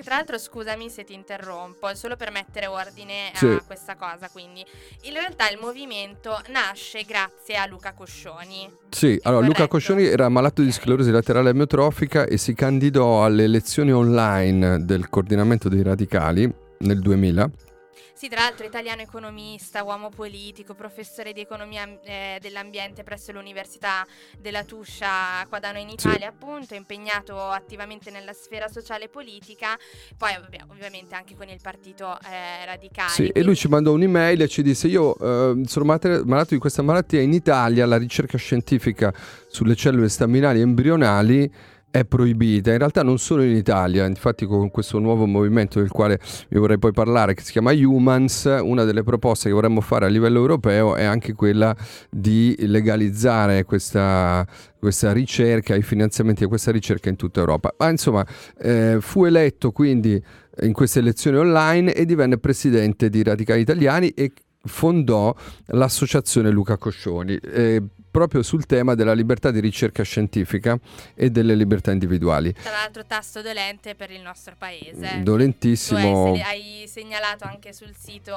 Che 0.00 0.06
tra 0.06 0.14
l'altro 0.16 0.38
scusami 0.38 0.88
se 0.88 1.04
ti 1.04 1.12
interrompo, 1.12 1.86
è 1.86 1.94
solo 1.94 2.16
per 2.16 2.30
mettere 2.30 2.66
ordine 2.66 3.32
Sì. 3.34 3.44
a 3.44 3.62
questa 3.66 3.96
cosa, 3.96 4.30
quindi 4.30 4.64
in 5.02 5.12
realtà 5.12 5.50
il 5.50 5.58
movimento 5.60 6.40
nasce 6.48 7.02
grazie 7.02 7.56
a 7.56 7.66
Luca 7.66 7.92
Coscioni. 7.92 8.72
Sì, 8.88 9.18
allora 9.24 9.42
Luca 9.42 9.66
corretto? 9.68 9.72
Coscioni 9.72 10.06
era 10.06 10.30
malato 10.30 10.62
di 10.62 10.72
sclerosi 10.72 11.10
laterale 11.10 11.50
amiotrofica 11.50 12.24
e 12.24 12.38
si 12.38 12.54
candidò 12.54 13.26
alle 13.26 13.44
elezioni 13.44 13.92
online 13.92 14.86
del 14.86 15.10
coordinamento 15.10 15.68
dei 15.68 15.82
radicali 15.82 16.50
nel 16.78 17.00
2000. 17.00 17.50
Sì, 18.20 18.28
tra 18.28 18.40
l'altro 18.40 18.66
italiano 18.66 19.00
economista, 19.00 19.82
uomo 19.82 20.10
politico, 20.10 20.74
professore 20.74 21.32
di 21.32 21.40
economia 21.40 21.88
eh, 22.04 22.36
dell'ambiente 22.38 23.02
presso 23.02 23.32
l'Università 23.32 24.06
della 24.38 24.62
Tuscia 24.62 25.46
qua 25.48 25.58
da 25.58 25.72
noi 25.72 25.80
in 25.80 25.88
Sì. 25.88 26.06
Italia, 26.06 26.28
appunto, 26.28 26.74
impegnato 26.74 27.40
attivamente 27.40 28.10
nella 28.10 28.34
sfera 28.34 28.68
sociale 28.68 29.04
e 29.04 29.08
politica, 29.08 29.68
poi 30.18 30.34
vabbè, 30.38 30.64
ovviamente 30.68 31.14
anche 31.14 31.34
con 31.34 31.48
il 31.48 31.60
partito 31.62 32.18
eh, 32.30 32.66
radicale. 32.66 33.08
Sì, 33.08 33.28
e 33.28 33.42
lui 33.42 33.56
ci 33.56 33.68
mandò 33.68 33.94
un'email 33.94 34.42
e 34.42 34.48
ci 34.48 34.60
disse 34.60 34.86
io 34.86 35.16
eh, 35.16 35.62
sono 35.64 35.84
malato 35.86 36.48
di 36.50 36.58
questa 36.58 36.82
malattia, 36.82 37.22
in 37.22 37.32
Italia 37.32 37.86
la 37.86 37.96
ricerca 37.96 38.36
scientifica 38.36 39.14
sulle 39.48 39.74
cellule 39.74 40.10
staminali 40.10 40.58
e 40.58 40.62
embrionali 40.62 41.50
è 41.90 42.04
proibita, 42.04 42.70
in 42.70 42.78
realtà 42.78 43.02
non 43.02 43.18
solo 43.18 43.42
in 43.42 43.54
Italia, 43.56 44.06
infatti 44.06 44.46
con 44.46 44.70
questo 44.70 45.00
nuovo 45.00 45.26
movimento 45.26 45.80
del 45.80 45.90
quale 45.90 46.20
vi 46.48 46.58
vorrei 46.58 46.78
poi 46.78 46.92
parlare 46.92 47.34
che 47.34 47.42
si 47.42 47.50
chiama 47.50 47.72
Humans, 47.72 48.60
una 48.62 48.84
delle 48.84 49.02
proposte 49.02 49.48
che 49.48 49.54
vorremmo 49.54 49.80
fare 49.80 50.06
a 50.06 50.08
livello 50.08 50.38
europeo 50.38 50.94
è 50.94 51.02
anche 51.02 51.32
quella 51.32 51.74
di 52.08 52.54
legalizzare 52.60 53.64
questa, 53.64 54.46
questa 54.78 55.12
ricerca, 55.12 55.74
i 55.74 55.82
finanziamenti 55.82 56.44
a 56.44 56.48
questa 56.48 56.70
ricerca 56.70 57.08
in 57.08 57.16
tutta 57.16 57.40
Europa. 57.40 57.74
Ma 57.78 57.90
insomma, 57.90 58.24
eh, 58.58 58.98
fu 59.00 59.24
eletto 59.24 59.72
quindi 59.72 60.22
in 60.62 60.72
queste 60.72 61.00
elezioni 61.00 61.38
online 61.38 61.92
e 61.92 62.04
divenne 62.04 62.38
presidente 62.38 63.10
di 63.10 63.22
Radicali 63.22 63.62
Italiani 63.62 64.10
e 64.10 64.32
fondò 64.62 65.34
l'associazione 65.66 66.50
Luca 66.50 66.76
Coscioni. 66.76 67.36
eh, 67.36 67.82
proprio 68.10 68.42
sul 68.42 68.66
tema 68.66 68.94
della 68.94 69.12
libertà 69.12 69.50
di 69.50 69.60
ricerca 69.60 70.02
scientifica 70.02 70.78
e 71.14 71.30
delle 71.30 71.54
libertà 71.54 71.92
individuali. 71.92 72.52
Tra 72.52 72.70
l'altro 72.70 73.04
tasto 73.06 73.42
dolente 73.42 73.94
per 73.94 74.10
il 74.10 74.20
nostro 74.20 74.54
paese. 74.58 75.20
Dolentissimo. 75.22 76.32
Tu 76.32 76.40
hai, 76.44 76.84
segnalato 76.86 77.44
anche 77.44 77.72
sul 77.72 77.94
sito, 77.96 78.34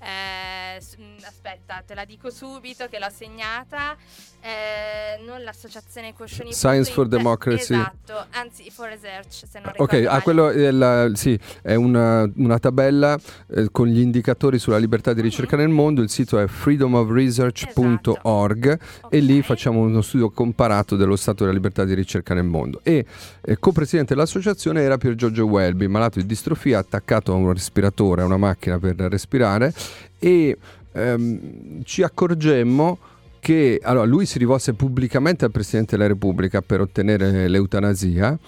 eh, 0.00 0.78
mh, 0.78 1.24
aspetta, 1.26 1.82
te 1.84 1.94
la 1.94 2.04
dico 2.04 2.30
subito 2.30 2.86
che 2.88 2.98
l'ho 2.98 3.10
segnata, 3.10 3.96
eh, 4.40 5.20
non 5.26 5.42
l'associazione 5.42 6.14
Coscioni. 6.14 6.52
Science 6.52 6.92
for 6.92 7.08
Democracy. 7.08 7.74
Esatto, 7.74 8.26
anzi 8.30 8.70
for 8.70 8.88
Research 8.88 9.42
se 9.50 9.60
non 9.60 9.72
ricordo 9.72 9.96
Ok, 9.96 10.06
ah, 10.08 10.22
quello 10.22 10.48
è, 10.50 10.70
la- 10.70 11.10
sì, 11.14 11.38
è 11.62 11.74
una, 11.74 12.30
una 12.36 12.58
tabella 12.58 13.18
eh, 13.50 13.68
con 13.70 13.86
gli 13.88 14.00
indicatori 14.00 14.58
sulla 14.58 14.78
libertà 14.78 15.12
di 15.12 15.20
ricerca 15.20 15.56
nel 15.56 15.68
mondo. 15.68 16.00
Il 16.02 16.10
sito 16.10 16.38
è 16.38 16.46
freedomofresearch.org 16.46 18.78
e 19.10 19.20
lì 19.20 19.42
facciamo 19.42 19.80
uno 19.80 20.02
studio 20.02 20.30
comparato 20.30 20.96
dello 20.96 21.16
stato 21.16 21.44
della 21.44 21.54
libertà 21.54 21.84
di 21.84 21.94
ricerca 21.94 22.34
nel 22.34 22.44
mondo. 22.44 22.80
E 22.82 23.04
eh, 23.40 23.58
co-presidente 23.58 24.14
dell'associazione 24.14 24.82
era 24.82 24.98
Pier 24.98 25.14
Giorgio 25.14 25.46
Welby, 25.46 25.86
malato 25.86 26.18
di 26.18 26.26
distrofia, 26.26 26.78
attaccato 26.78 27.32
a 27.32 27.36
un 27.36 27.52
respiratore, 27.52 28.22
a 28.22 28.24
una 28.24 28.36
macchina 28.36 28.78
per 28.78 28.96
respirare 28.96 29.72
e 30.18 30.56
ehm, 30.92 31.82
ci 31.84 32.02
accorgemmo 32.02 32.98
che 33.40 33.80
allora, 33.82 34.04
lui 34.04 34.26
si 34.26 34.38
rivolse 34.38 34.74
pubblicamente 34.74 35.44
al 35.44 35.50
Presidente 35.50 35.96
della 35.96 36.08
Repubblica 36.08 36.60
per 36.60 36.80
ottenere 36.80 37.48
l'eutanasia. 37.48 38.38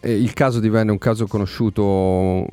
E 0.00 0.12
il 0.12 0.32
caso 0.34 0.60
divenne 0.60 0.92
un 0.92 0.98
caso 0.98 1.26
conosciuto 1.26 2.46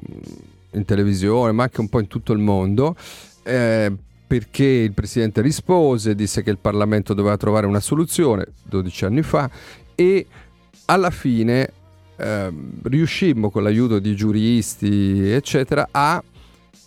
in 0.72 0.86
televisione, 0.86 1.52
ma 1.52 1.64
anche 1.64 1.82
un 1.82 1.90
po' 1.90 2.00
in 2.00 2.08
tutto 2.08 2.34
il 2.34 2.40
mondo, 2.40 2.96
eh, 3.44 3.92
perché 4.34 4.64
il 4.64 4.94
Presidente 4.94 5.42
rispose, 5.42 6.16
disse 6.16 6.42
che 6.42 6.50
il 6.50 6.58
Parlamento 6.58 7.14
doveva 7.14 7.38
trovare 7.38 7.68
una 7.68 7.80
soluzione 7.80 8.48
12 8.64 9.06
anni 9.06 9.22
fa 9.22 9.48
e 9.94 10.26
alla 10.86 11.12
fine 11.12 11.70
ehm, 12.16 12.80
riuscimmo 12.82 13.52
con 13.52 13.62
l'aiuto 13.62 14.00
di 14.00 14.16
giuristi, 14.16 15.30
eccetera, 15.30 15.88
a 15.92 16.24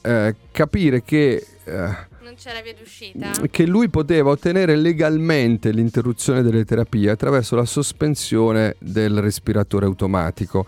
eh, 0.02 0.34
capire 0.50 1.04
che... 1.04 1.46
eh, 1.62 1.72
Non 1.72 2.34
c'era 2.36 2.60
via 2.62 2.74
d'uscita? 2.76 3.30
che 3.48 3.64
lui 3.64 3.90
poteva 3.90 4.30
ottenere 4.30 4.74
legalmente 4.74 5.70
l'interruzione 5.70 6.42
delle 6.42 6.64
terapie 6.64 7.10
attraverso 7.10 7.54
la 7.54 7.64
sospensione 7.64 8.74
del 8.80 9.20
respiratore 9.20 9.86
automatico. 9.86 10.66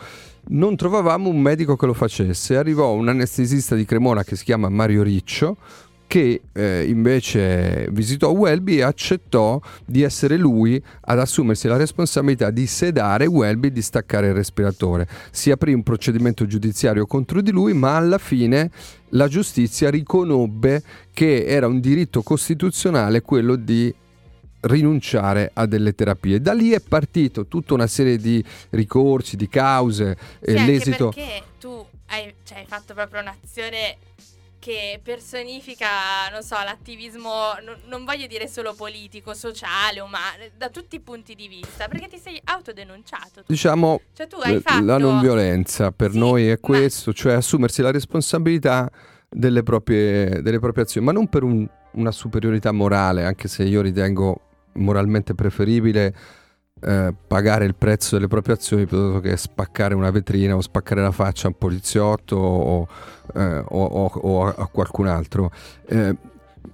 Non 0.51 0.77
trovavamo 0.77 1.29
un 1.29 1.41
medico 1.41 1.75
che 1.75 1.87
lo 1.87 1.93
facesse, 1.93 2.57
arrivò 2.57 2.93
un 2.93 3.09
anestesista 3.09 3.75
di 3.75 3.85
Cremona 3.85 4.23
che 4.23 4.37
si 4.37 4.45
chiama 4.45 4.69
Mario 4.69 5.03
Riccio 5.03 5.57
che 6.09 6.41
eh, 6.53 6.85
invece 6.89 7.87
visitò 7.93 8.31
Welby 8.31 8.79
e 8.79 8.83
accettò 8.83 9.61
di 9.85 10.03
essere 10.03 10.37
lui 10.39 10.83
ad 11.03 11.21
assumersi 11.21 11.69
la 11.69 11.77
responsabilità 11.77 12.51
di 12.51 12.67
sedare 12.67 13.27
Welby 13.27 13.69
e 13.69 13.73
di 13.73 13.83
staccare 13.83 14.29
il 14.29 14.35
respiratore. 14.35 15.07
Si 15.31 15.51
aprì 15.51 15.75
un 15.75 15.83
procedimento 15.83 16.47
giudiziario 16.47 17.07
contro 17.07 17.43
di 17.43 17.51
lui, 17.51 17.75
ma 17.75 17.97
alla 17.97 18.19
fine 18.19 18.71
la 19.11 19.29
giustizia 19.29 19.91
riconobbe 19.91 20.83
che 21.13 21.45
era 21.45 21.67
un 21.67 21.79
diritto 21.79 22.23
costituzionale 22.23 23.21
quello 23.21 23.55
di 23.55 23.95
rinunciare 24.61 25.51
a 25.53 25.67
delle 25.67 25.95
terapie. 25.95 26.41
Da 26.41 26.55
lì 26.55 26.71
è 26.71 26.81
partito 26.81 27.47
tutta 27.47 27.75
una 27.75 27.87
serie 27.87 28.17
di 28.17 28.43
ricorsi, 28.71 29.37
di 29.37 29.49
cause, 29.49 30.17
Sì, 30.41 30.51
e 30.51 30.59
anche 30.59 30.71
l'esito... 30.73 31.09
perché 31.11 31.43
tu 31.61 31.85
hai, 32.07 32.33
cioè, 32.45 32.59
hai 32.59 32.67
fatto 32.67 32.95
proprio 32.95 33.21
un'azione 33.21 33.97
che 34.69 35.01
personifica, 35.03 36.29
non 36.31 36.43
so, 36.43 36.57
l'attivismo, 36.57 37.55
non, 37.65 37.77
non 37.87 38.05
voglio 38.05 38.27
dire 38.27 38.47
solo 38.47 38.75
politico, 38.75 39.33
sociale, 39.33 40.01
umano, 40.01 40.45
da 40.59 40.69
tutti 40.69 40.97
i 40.97 41.01
punti 41.01 41.35
di 41.35 41.49
vista, 41.49 41.89
perché 41.89 42.07
ti 42.07 42.19
sei 42.19 42.39
autodenunciato. 42.45 43.45
Diciamo 43.47 44.03
Cioè 44.13 44.27
tu 44.27 44.37
hai 44.37 44.57
eh, 44.57 44.61
fatto... 44.61 44.85
la 44.85 44.99
non 44.99 45.21
violenza 45.21 45.91
per 45.91 46.11
Sì, 46.11 46.19
noi 46.19 46.49
è 46.49 46.51
ma- 46.51 46.59
questo, 46.61 47.15
cioè 47.15 47.33
assumersi 47.33 47.81
la 47.81 47.91
responsabilità 47.91 48.91
delle 49.27 49.63
proprie, 49.63 50.43
delle 50.43 50.59
proprie 50.59 50.85
azioni, 50.85 51.07
ma 51.07 51.13
non 51.13 51.29
per 51.29 51.45
un- 51.45 51.67
una 51.93 52.13
superiorità 52.13 52.71
morale, 52.71 53.25
anche 53.25 53.49
se 53.49 53.63
io 53.63 53.81
ritengo 53.81 54.41
moralmente 54.75 55.35
preferibile 55.35 56.15
eh, 56.81 57.15
pagare 57.27 57.65
il 57.65 57.75
prezzo 57.75 58.15
delle 58.17 58.29
proprie 58.29 58.55
azioni 58.55 58.87
piuttosto 58.87 59.21
che 59.21 59.37
spaccare 59.37 59.95
una 59.95 60.11
vetrina 60.11 60.55
o 60.57 60.61
spaccare 60.61 61.03
la 61.03 61.13
faccia 61.13 61.47
a 61.47 61.51
un 61.51 61.59
poliziotto 61.59 62.37
o, 62.37 62.89
eh, 63.35 63.59
o- 63.59 63.85
o- 63.85 64.13
o 64.15 64.47
a, 64.47 64.67
qualcun 64.69 65.07
altro. 65.07 65.51
Eh, 65.87 66.17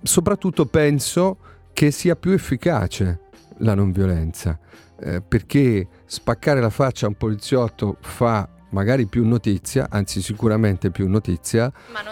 soprattutto 0.02 0.66
penso 0.66 1.38
che 1.72 1.90
sia 1.90 2.16
più 2.16 2.32
efficace 2.32 3.20
la 3.58 3.74
non 3.74 3.92
violenza 3.92 4.58
eh, 5.00 5.20
perché 5.20 5.86
spaccare 6.06 6.60
la 6.60 6.70
faccia 6.70 7.06
a 7.06 7.08
un 7.08 7.16
poliziotto 7.16 7.96
fa 8.00 8.48
magari 8.70 9.06
più 9.06 9.24
notizia, 9.24 9.86
anzi 9.88 10.20
sicuramente 10.20 10.90
più 10.90 11.08
notizia, 11.08 11.72
Ma 11.92 12.02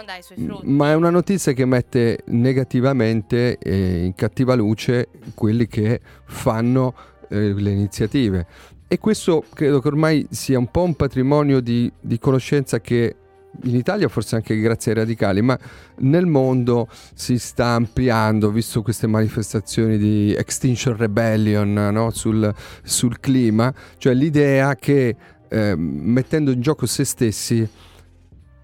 ma 0.63 0.91
è 0.91 0.95
una 0.95 1.09
notizia 1.09 1.51
che 1.51 1.65
mette 1.65 2.19
negativamente 2.27 3.57
e 3.57 4.05
in 4.05 4.15
cattiva 4.15 4.55
luce 4.55 5.09
quelli 5.35 5.67
che 5.67 5.99
fanno 6.25 6.93
eh, 7.29 7.53
le 7.53 7.71
iniziative. 7.71 8.45
E 8.87 8.99
questo 8.99 9.43
credo 9.53 9.79
che 9.81 9.87
ormai 9.87 10.27
sia 10.29 10.59
un 10.59 10.69
po' 10.69 10.83
un 10.83 10.95
patrimonio 10.95 11.61
di, 11.61 11.91
di 11.99 12.19
conoscenza 12.19 12.79
che 12.79 13.15
in 13.63 13.75
Italia 13.75 14.07
forse 14.07 14.35
anche 14.35 14.59
grazie 14.59 14.91
ai 14.91 14.97
radicali, 14.99 15.41
ma 15.41 15.57
nel 15.97 16.25
mondo 16.25 16.87
si 17.13 17.37
sta 17.37 17.67
ampliando, 17.67 18.51
visto 18.51 18.81
queste 18.81 19.07
manifestazioni 19.07 19.97
di 19.97 20.33
Extinction 20.33 20.97
Rebellion 20.97 21.73
no? 21.73 22.09
sul, 22.11 22.53
sul 22.83 23.19
clima, 23.19 23.73
cioè 23.97 24.13
l'idea 24.13 24.75
che 24.75 25.15
eh, 25.47 25.75
mettendo 25.75 26.51
in 26.51 26.61
gioco 26.61 26.85
se 26.85 27.03
stessi 27.03 27.67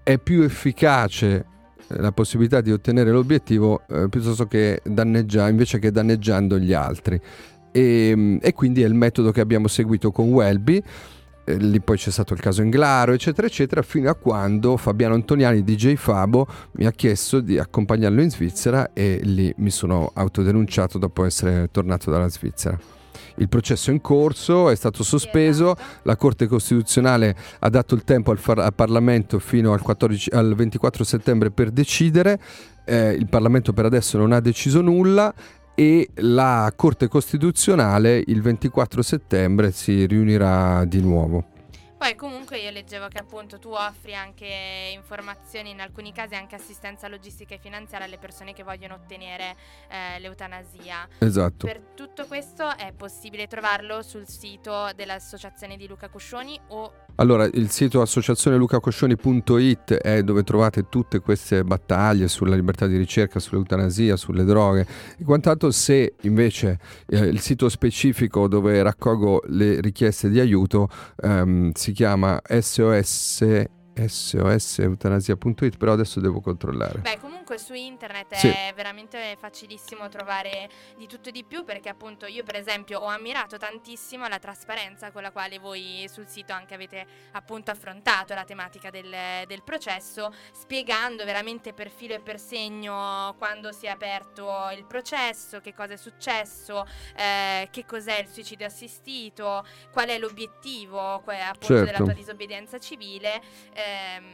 è 0.02 0.18
più 0.18 0.42
efficace 0.42 1.44
eh, 1.86 2.00
la 2.00 2.10
possibilità 2.10 2.60
di 2.60 2.72
ottenere 2.72 3.12
l'obiettivo 3.12 3.82
eh, 3.88 4.08
piuttosto 4.08 4.46
che 4.46 4.80
danneggiare 4.84 5.50
invece 5.50 5.78
che 5.78 5.92
danneggiando 5.92 6.58
gli 6.58 6.72
altri 6.72 7.20
e, 7.72 8.38
e 8.40 8.52
quindi 8.52 8.82
è 8.82 8.86
il 8.86 8.94
metodo 8.94 9.30
che 9.32 9.40
abbiamo 9.40 9.68
seguito 9.68 10.10
con 10.10 10.30
Welby 10.30 10.82
eh, 11.50 11.56
lì 11.56 11.80
poi 11.80 11.96
c'è 11.96 12.10
stato 12.10 12.34
il 12.34 12.40
caso 12.40 12.62
Inglaro, 12.62 13.12
eccetera, 13.12 13.46
eccetera, 13.46 13.82
fino 13.82 14.10
a 14.10 14.14
quando 14.14 14.76
Fabiano 14.76 15.14
Antoniani, 15.14 15.64
DJ 15.64 15.94
Fabo, 15.94 16.46
mi 16.72 16.86
ha 16.86 16.92
chiesto 16.92 17.40
di 17.40 17.58
accompagnarlo 17.58 18.20
in 18.20 18.30
Svizzera 18.30 18.92
e 18.92 19.20
lì 19.22 19.52
mi 19.58 19.70
sono 19.70 20.10
autodenunciato 20.14 20.98
dopo 20.98 21.24
essere 21.24 21.68
tornato 21.70 22.10
dalla 22.10 22.28
Svizzera. 22.28 22.78
Il 23.36 23.48
processo 23.48 23.90
è 23.90 23.94
in 23.94 24.02
corso, 24.02 24.68
è 24.68 24.74
stato 24.74 25.02
sospeso, 25.02 25.74
la 26.02 26.16
Corte 26.16 26.46
Costituzionale 26.46 27.34
ha 27.60 27.70
dato 27.70 27.94
il 27.94 28.04
tempo 28.04 28.32
al, 28.32 28.38
far- 28.38 28.58
al 28.58 28.74
Parlamento 28.74 29.38
fino 29.38 29.72
al, 29.72 29.80
14 29.80 30.30
al 30.30 30.54
24 30.54 31.04
settembre 31.04 31.50
per 31.50 31.70
decidere, 31.70 32.38
eh, 32.84 33.12
il 33.12 33.28
Parlamento 33.28 33.72
per 33.72 33.86
adesso 33.86 34.18
non 34.18 34.32
ha 34.32 34.40
deciso 34.40 34.82
nulla 34.82 35.32
e 35.80 36.10
la 36.16 36.70
Corte 36.76 37.08
Costituzionale 37.08 38.22
il 38.26 38.42
24 38.42 39.00
settembre 39.00 39.72
si 39.72 40.04
riunirà 40.04 40.84
di 40.84 41.00
nuovo. 41.00 41.46
Poi 41.96 42.14
comunque 42.16 42.58
io 42.58 42.70
leggevo 42.70 43.08
che 43.08 43.16
appunto 43.16 43.58
tu 43.58 43.70
offri 43.70 44.14
anche 44.14 44.90
informazioni, 44.92 45.70
in 45.70 45.80
alcuni 45.80 46.12
casi 46.12 46.34
anche 46.34 46.54
assistenza 46.54 47.08
logistica 47.08 47.54
e 47.54 47.58
finanziaria 47.58 48.06
alle 48.06 48.18
persone 48.18 48.52
che 48.52 48.62
vogliono 48.62 48.94
ottenere 48.94 49.56
eh, 49.88 50.18
l'eutanasia. 50.18 51.08
Esatto. 51.18 51.66
Per 51.66 51.80
tutto 51.94 52.26
questo 52.26 52.76
è 52.76 52.92
possibile 52.92 53.46
trovarlo 53.46 54.02
sul 54.02 54.28
sito 54.28 54.90
dell'associazione 54.94 55.78
di 55.78 55.86
Luca 55.86 56.10
Cuscioni 56.10 56.60
o... 56.68 56.92
Allora, 57.20 57.44
il 57.44 57.68
sito 57.70 58.00
associazionelucacoscioni.it 58.00 59.92
è 59.92 60.22
dove 60.22 60.42
trovate 60.42 60.88
tutte 60.88 61.20
queste 61.20 61.62
battaglie 61.64 62.28
sulla 62.28 62.54
libertà 62.54 62.86
di 62.86 62.96
ricerca, 62.96 63.38
sull'eutanasia, 63.38 64.16
sulle 64.16 64.42
droghe 64.42 64.86
e 65.18 65.24
quant'altro. 65.24 65.70
Se 65.70 66.14
invece 66.22 66.78
eh, 67.06 67.18
il 67.18 67.40
sito 67.40 67.68
specifico 67.68 68.48
dove 68.48 68.82
raccolgo 68.82 69.42
le 69.48 69.82
richieste 69.82 70.30
di 70.30 70.40
aiuto 70.40 70.88
ehm, 71.22 71.72
si 71.74 71.92
chiama 71.92 72.40
SOS 72.42 73.64
soseutanasia.it 73.94 75.76
però 75.76 75.92
adesso 75.92 76.20
devo 76.20 76.40
controllare 76.40 76.98
Beh, 77.00 77.18
comunque 77.18 77.58
su 77.58 77.74
internet 77.74 78.34
Sì. 78.34 78.48
è 78.48 78.72
veramente 78.74 79.36
facilissimo 79.38 80.08
trovare 80.08 80.68
di 80.96 81.06
tutto 81.06 81.28
e 81.28 81.32
di 81.32 81.44
più 81.44 81.64
perché 81.64 81.88
appunto 81.88 82.26
io 82.26 82.42
per 82.44 82.56
esempio 82.56 83.00
ho 83.00 83.06
ammirato 83.06 83.56
tantissimo 83.56 84.26
la 84.28 84.38
trasparenza 84.38 85.10
con 85.10 85.22
la 85.22 85.30
quale 85.32 85.58
voi 85.58 86.06
sul 86.10 86.26
sito 86.28 86.52
anche 86.52 86.74
avete 86.74 87.06
appunto 87.32 87.70
affrontato 87.70 88.34
la 88.34 88.44
tematica 88.44 88.90
del, 88.90 89.14
del 89.46 89.62
processo 89.62 90.32
spiegando 90.52 91.24
veramente 91.24 91.72
per 91.72 91.90
filo 91.90 92.14
e 92.14 92.20
per 92.20 92.38
segno 92.38 93.34
quando 93.38 93.72
si 93.72 93.86
è 93.86 93.88
aperto 93.90 94.48
il 94.76 94.84
processo, 94.86 95.60
che 95.60 95.74
cosa 95.74 95.94
è 95.94 95.96
successo, 95.96 96.86
eh, 97.16 97.68
che 97.70 97.84
cos'è 97.84 98.18
il 98.20 98.28
suicidio 98.28 98.66
assistito, 98.66 99.64
qual 99.92 100.08
è 100.08 100.18
l'obiettivo 100.18 101.00
appunto 101.00 101.28
della 101.74 101.86
Certo. 101.86 102.04
tua 102.04 102.12
disobbedienza 102.12 102.78
civile. 102.78 103.40
Ehm, 103.80 104.24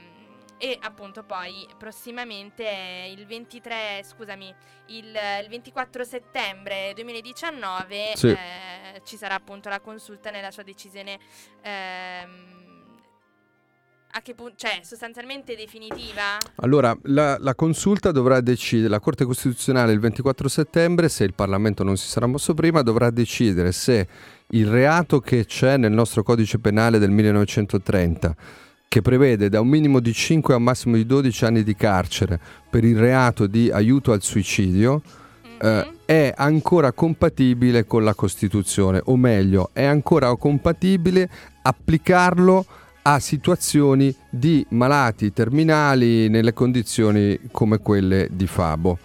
e 0.58 0.78
appunto 0.80 1.22
poi 1.22 1.66
prossimamente 1.78 2.62
eh, 2.64 3.12
il 3.12 3.26
23, 3.26 4.02
scusami, 4.02 4.54
il, 4.86 5.04
il 5.42 5.48
24 5.48 6.04
settembre 6.04 6.92
2019 6.94 8.12
Sì. 8.14 8.28
eh, 8.28 9.02
ci 9.04 9.16
sarà 9.16 9.34
appunto 9.34 9.68
la 9.68 9.80
consulta 9.80 10.30
nella 10.30 10.50
sua 10.50 10.62
decisione 10.62 11.18
ehm, 11.60 12.64
a 14.12 14.22
che 14.22 14.34
punto, 14.34 14.54
cioè 14.56 14.80
sostanzialmente 14.82 15.54
definitiva? 15.56 16.38
Allora, 16.56 16.96
la, 17.02 17.36
la 17.38 17.54
consulta 17.54 18.12
dovrà 18.12 18.40
decidere, 18.40 18.88
la 18.88 18.98
Corte 18.98 19.26
Costituzionale 19.26 19.92
il 19.92 20.00
24 20.00 20.48
settembre, 20.48 21.10
se 21.10 21.24
il 21.24 21.34
Parlamento 21.34 21.84
non 21.84 21.98
si 21.98 22.08
sarà 22.08 22.24
mosso 22.24 22.54
prima, 22.54 22.80
dovrà 22.80 23.10
decidere 23.10 23.72
se 23.72 24.08
il 24.50 24.68
reato 24.68 25.20
che 25.20 25.44
c'è 25.44 25.76
nel 25.76 25.92
nostro 25.92 26.22
codice 26.22 26.58
penale 26.58 26.98
del 26.98 27.10
1930, 27.10 28.34
che 28.88 29.02
prevede 29.02 29.48
da 29.48 29.60
un 29.60 29.68
minimo 29.68 30.00
di 30.00 30.12
5 30.12 30.54
a 30.54 30.56
un 30.56 30.62
massimo 30.62 30.96
di 30.96 31.06
12 31.06 31.44
anni 31.44 31.62
di 31.62 31.74
carcere 31.74 32.38
per 32.68 32.84
il 32.84 32.96
reato 32.96 33.46
di 33.46 33.70
aiuto 33.70 34.12
al 34.12 34.22
suicidio, 34.22 35.02
eh, 35.60 35.92
è 36.04 36.32
ancora 36.36 36.92
compatibile 36.92 37.86
con 37.86 38.04
la 38.04 38.14
Costituzione, 38.14 39.00
o 39.04 39.16
meglio, 39.16 39.70
è 39.72 39.84
ancora 39.84 40.34
compatibile 40.36 41.28
applicarlo 41.62 42.64
a 43.02 43.18
situazioni 43.20 44.14
di 44.28 44.64
malati 44.70 45.32
terminali 45.32 46.28
nelle 46.28 46.52
condizioni 46.52 47.38
come 47.50 47.78
quelle 47.78 48.28
di 48.32 48.46
Fabo. 48.46 48.98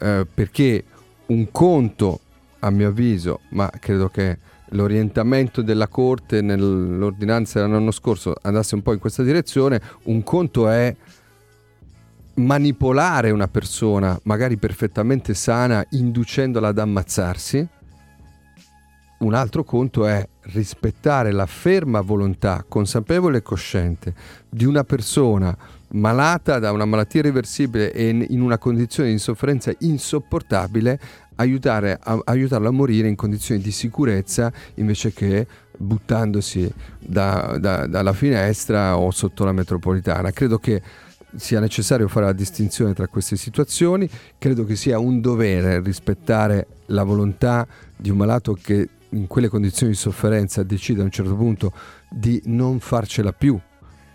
Eh, 0.00 0.26
perché 0.32 0.84
un 1.26 1.50
conto, 1.50 2.20
a 2.60 2.70
mio 2.70 2.88
avviso, 2.88 3.40
ma 3.50 3.70
credo 3.78 4.08
che 4.08 4.38
l'orientamento 4.70 5.62
della 5.62 5.88
Corte 5.88 6.40
nell'ordinanza 6.40 7.60
dell'anno 7.60 7.90
scorso 7.90 8.34
andasse 8.42 8.74
un 8.74 8.82
po' 8.82 8.92
in 8.92 8.98
questa 8.98 9.22
direzione, 9.22 9.80
un 10.04 10.22
conto 10.22 10.68
è 10.68 10.94
manipolare 12.34 13.30
una 13.30 13.48
persona, 13.48 14.18
magari 14.24 14.56
perfettamente 14.56 15.34
sana, 15.34 15.84
inducendola 15.90 16.68
ad 16.68 16.78
ammazzarsi. 16.78 17.66
Un 19.18 19.34
altro 19.34 19.64
conto 19.64 20.06
è 20.06 20.26
rispettare 20.42 21.32
la 21.32 21.46
ferma 21.46 22.00
volontà 22.00 22.64
consapevole 22.68 23.38
e 23.38 23.42
cosciente 23.42 24.14
di 24.48 24.64
una 24.64 24.84
persona 24.84 25.56
malata 25.90 26.58
da 26.58 26.70
una 26.70 26.84
malattia 26.84 27.20
irreversibile 27.20 27.92
e 27.92 28.08
in 28.08 28.40
una 28.40 28.58
condizione 28.58 29.10
di 29.10 29.18
sofferenza 29.18 29.72
insopportabile, 29.78 31.00
aiutare 31.38 31.98
a, 32.00 32.20
aiutarla 32.24 32.68
a 32.68 32.72
morire 32.72 33.08
in 33.08 33.16
condizioni 33.16 33.60
di 33.60 33.70
sicurezza 33.70 34.52
invece 34.74 35.12
che 35.12 35.46
buttandosi 35.76 36.70
da- 36.98 37.56
da- 37.60 37.86
dalla 37.86 38.12
finestra 38.12 38.96
o 38.96 39.10
sotto 39.10 39.44
la 39.44 39.52
metropolitana. 39.52 40.30
Credo 40.30 40.58
che 40.58 40.82
sia 41.36 41.60
necessario 41.60 42.08
fare 42.08 42.26
la 42.26 42.32
distinzione 42.32 42.94
tra 42.94 43.06
queste 43.06 43.36
situazioni, 43.36 44.08
credo 44.38 44.64
che 44.64 44.76
sia 44.76 44.98
un 44.98 45.20
dovere 45.20 45.80
rispettare 45.80 46.66
la 46.86 47.04
volontà 47.04 47.66
di 47.96 48.10
un 48.10 48.16
malato 48.16 48.54
che 48.54 48.88
in 49.10 49.26
quelle 49.26 49.48
condizioni 49.48 49.92
di 49.92 49.98
sofferenza 49.98 50.62
decide 50.62 51.00
a 51.00 51.04
un 51.04 51.10
certo 51.10 51.34
punto 51.34 51.72
di 52.10 52.40
non 52.46 52.80
farcela 52.80 53.32
più 53.32 53.58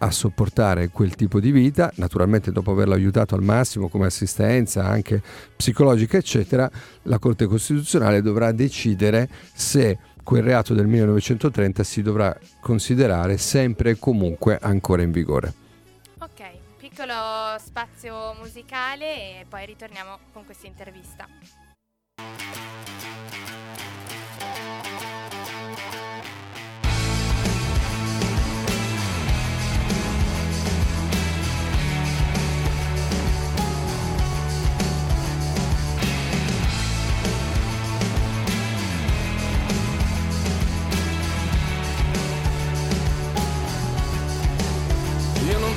a 0.04 0.12
sopportare 0.12 0.90
quel 0.90 1.16
tipo 1.16 1.40
di 1.40 1.52
vita, 1.52 1.92
naturalmente 1.96 2.52
dopo 2.52 2.72
averlo 2.72 2.94
aiutato 2.94 3.36
al 3.36 3.42
massimo 3.42 3.88
come 3.88 4.06
assistenza 4.06 4.86
anche 4.86 5.22
psicologica 5.56 6.18
eccetera, 6.18 6.70
la 7.04 7.20
Corte 7.20 7.46
Costituzionale 7.46 8.22
dovrà 8.22 8.52
decidere 8.52 9.30
se 9.54 9.98
quel 10.22 10.44
reato 10.44 10.74
del 10.74 10.88
1930 10.88 11.84
si 11.84 12.02
dovrà 12.02 12.38
considerare 12.60 13.38
sempre 13.38 13.92
e 13.92 14.00
comunque 14.00 14.58
ancora 14.62 15.02
in 15.02 15.12
vigore. 15.12 15.54
Ok, 16.20 16.44
piccolo 16.78 17.14
spazio 17.60 18.34
musicale 18.40 19.40
e 19.42 19.46
poi 19.48 19.66
ritorniamo 19.66 20.20
con 20.32 20.44
questa 20.46 20.68
intervista. 20.68 21.28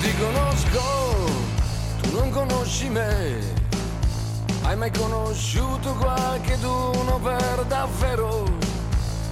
Ti 0.06 0.16
conosco, 0.18 0.82
tu 2.00 2.10
non 2.12 2.30
conosci 2.30 2.88
me. 2.88 3.54
Hai 4.62 4.76
mai 4.76 4.92
conosciuto 4.92 5.94
qualche 5.94 6.56
d'uno 6.58 7.18
per 7.20 7.64
davvero? 7.66 8.44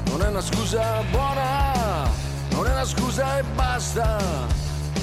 Non 0.07 0.23
è 0.23 0.29
una 0.29 0.41
scusa 0.41 1.03
buona, 1.13 2.09
non 2.51 2.67
è 2.67 2.73
una 2.73 2.85
scusa 2.85 3.39
e 3.39 3.43
basta. 3.55 4.19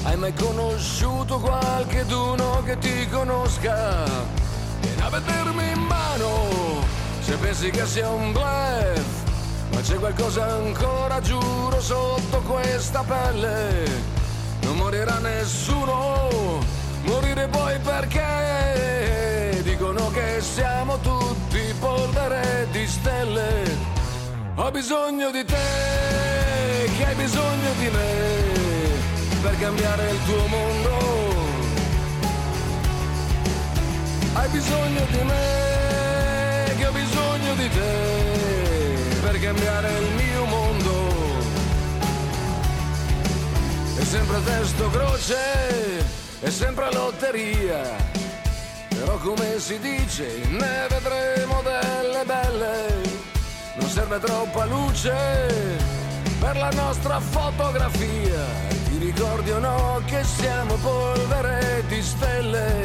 Hai 0.04 0.18
mai 0.18 0.34
conosciuto 0.34 1.40
qualche 1.40 2.06
d'uno 2.06 2.64
che 2.66 2.78
ti 2.78 3.08
conosca? 3.10 4.04
Vieni 4.82 5.02
a 5.02 5.10
vedermi 5.10 5.72
in 5.72 5.80
mano, 5.80 6.84
se 7.22 7.36
pensi 7.38 7.70
che 7.70 7.86
sia 7.86 8.10
un 8.10 8.34
bluff. 8.34 9.10
Ma 9.72 9.80
c'è 9.80 9.96
qualcosa 9.96 10.46
ancora, 10.48 11.22
giuro, 11.22 11.80
sotto 11.80 12.42
questa 12.42 13.04
pelle. 13.04 14.21
Morirà 14.92 15.20
nessuno, 15.20 16.60
morire 17.04 17.48
poi 17.48 17.80
perché 17.80 19.62
dicono 19.64 20.12
che 20.12 20.42
siamo 20.42 21.00
tutti 21.00 21.60
polvere 21.80 22.68
di 22.72 22.86
stelle. 22.86 23.78
Ho 24.56 24.70
bisogno 24.70 25.32
di 25.32 25.46
te, 25.46 26.90
che 26.98 27.06
hai 27.06 27.16
bisogno 27.16 27.72
di 27.80 27.90
me, 27.90 28.10
per 29.42 29.58
cambiare 29.60 30.10
il 30.10 30.20
tuo 30.26 30.48
mondo. 30.48 30.98
Hai 34.34 34.50
bisogno 34.50 35.06
di 35.10 35.24
me, 35.24 36.76
che 36.78 36.86
ho 36.86 36.92
bisogno 36.92 37.54
di 37.56 37.70
te, 37.70 39.20
per 39.22 39.40
cambiare 39.40 39.90
il 40.00 40.14
mio 40.16 40.46
mondo. 40.46 40.71
Sempre 44.12 44.44
testo 44.44 44.90
croce, 44.90 45.38
è 46.42 46.50
sempre 46.50 46.92
lotteria. 46.92 47.82
Però 48.90 49.18
come 49.20 49.58
si 49.58 49.80
dice, 49.80 50.26
ne 50.50 50.88
vedremo 50.90 51.62
delle 51.62 52.24
belle. 52.26 53.02
Non 53.80 53.90
serve 53.90 54.20
troppa 54.20 54.66
luce 54.66 55.16
per 56.42 56.58
la 56.58 56.72
nostra 56.72 57.22
fotografia. 57.22 58.44
Ti 58.90 58.98
ricordi 58.98 59.52
o 59.52 59.60
no 59.60 60.02
che 60.06 60.26
siamo 60.26 60.76
polvere 60.76 61.82
di 61.88 62.02
stelle? 62.02 62.82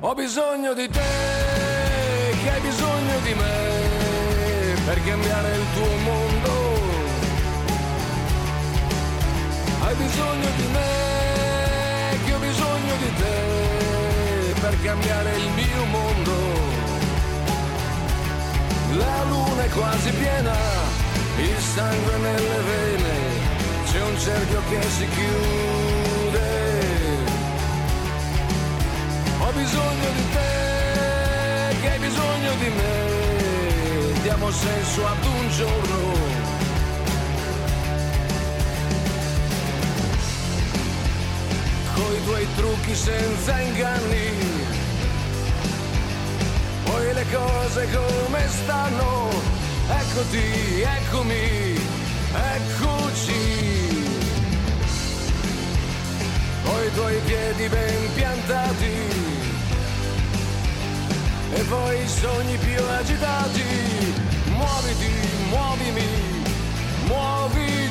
Ho 0.00 0.14
bisogno 0.14 0.72
di 0.72 0.88
te, 0.88 2.36
che 2.40 2.48
hai 2.48 2.60
bisogno 2.60 3.18
di 3.24 3.34
me, 3.34 4.82
per 4.86 5.02
cambiare 5.02 5.56
il 5.56 5.64
tuo 5.74 5.96
mondo. 5.96 6.67
Bisogno 9.98 10.48
di 10.56 10.66
me, 10.72 12.18
che 12.24 12.34
ho 12.34 12.38
bisogno 12.38 12.94
di 13.02 13.10
te, 13.20 14.60
per 14.60 14.74
cambiare 14.82 15.36
il 15.36 15.48
mio 15.50 15.84
mondo. 15.84 16.36
La 18.96 19.24
luna 19.28 19.64
è 19.64 19.68
quasi 19.68 20.10
piena, 20.12 20.56
il 21.36 21.58
sangue 21.58 22.16
nelle 22.18 22.60
vene, 22.70 23.16
c'è 23.90 24.02
un 24.02 24.18
cerchio 24.18 24.60
che 24.70 24.82
si 24.96 25.06
chiude. 25.08 26.46
Ho 29.40 29.50
bisogno 29.52 30.08
di 30.18 30.24
te, 30.32 31.76
che 31.80 31.90
hai 31.90 31.98
bisogno 31.98 32.52
di 32.60 32.68
me, 32.78 34.22
diamo 34.22 34.50
senso 34.50 35.06
ad 35.06 35.24
un 35.24 35.48
giorno. 35.50 36.37
Coi 41.98 42.24
tuoi 42.24 42.46
trucchi 42.54 42.94
senza 42.94 43.58
inganni, 43.60 44.30
poi 46.84 47.12
le 47.12 47.26
cose 47.32 47.88
come 47.92 48.48
stanno, 48.48 49.28
eccoti, 49.88 50.80
eccomi, 50.80 51.80
eccoci. 52.54 53.42
Poi 56.62 56.86
i 56.86 56.92
tuoi 56.94 57.20
piedi 57.26 57.68
ben 57.68 58.12
piantati 58.14 58.92
e 61.54 61.60
poi 61.62 62.02
i 62.02 62.08
sogni 62.08 62.56
più 62.58 62.82
agitati. 63.00 63.62
Muoviti, 64.54 65.12
muovimi, 65.50 66.06
muovici. 67.06 67.87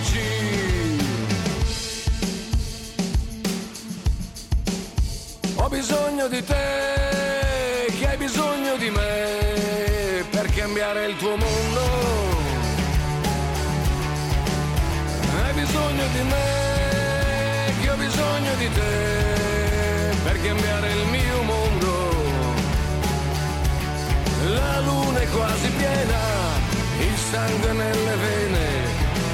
Ho 5.67 5.69
bisogno 5.69 6.29
di 6.29 6.41
te, 6.45 7.91
che 7.99 8.07
hai 8.07 8.15
bisogno 8.15 8.77
di 8.77 8.89
me 8.89 10.23
per 10.29 10.49
cambiare 10.55 11.07
il 11.07 11.17
tuo 11.17 11.35
mondo. 11.35 11.81
Hai 15.35 15.53
bisogno 15.55 16.05
di 16.13 16.21
me, 16.21 17.73
che 17.81 17.89
ho 17.89 17.95
bisogno 17.97 18.55
di 18.55 18.69
te 18.71 20.15
per 20.23 20.41
cambiare 20.41 20.89
il 20.89 21.05
mio 21.07 21.41
mondo. 21.41 22.15
La 24.55 24.79
luna 24.79 25.19
è 25.19 25.27
quasi 25.31 25.69
piena, 25.71 26.19
il 26.97 27.17
sangue 27.29 27.73
nelle 27.73 28.15
vene, 28.15 28.65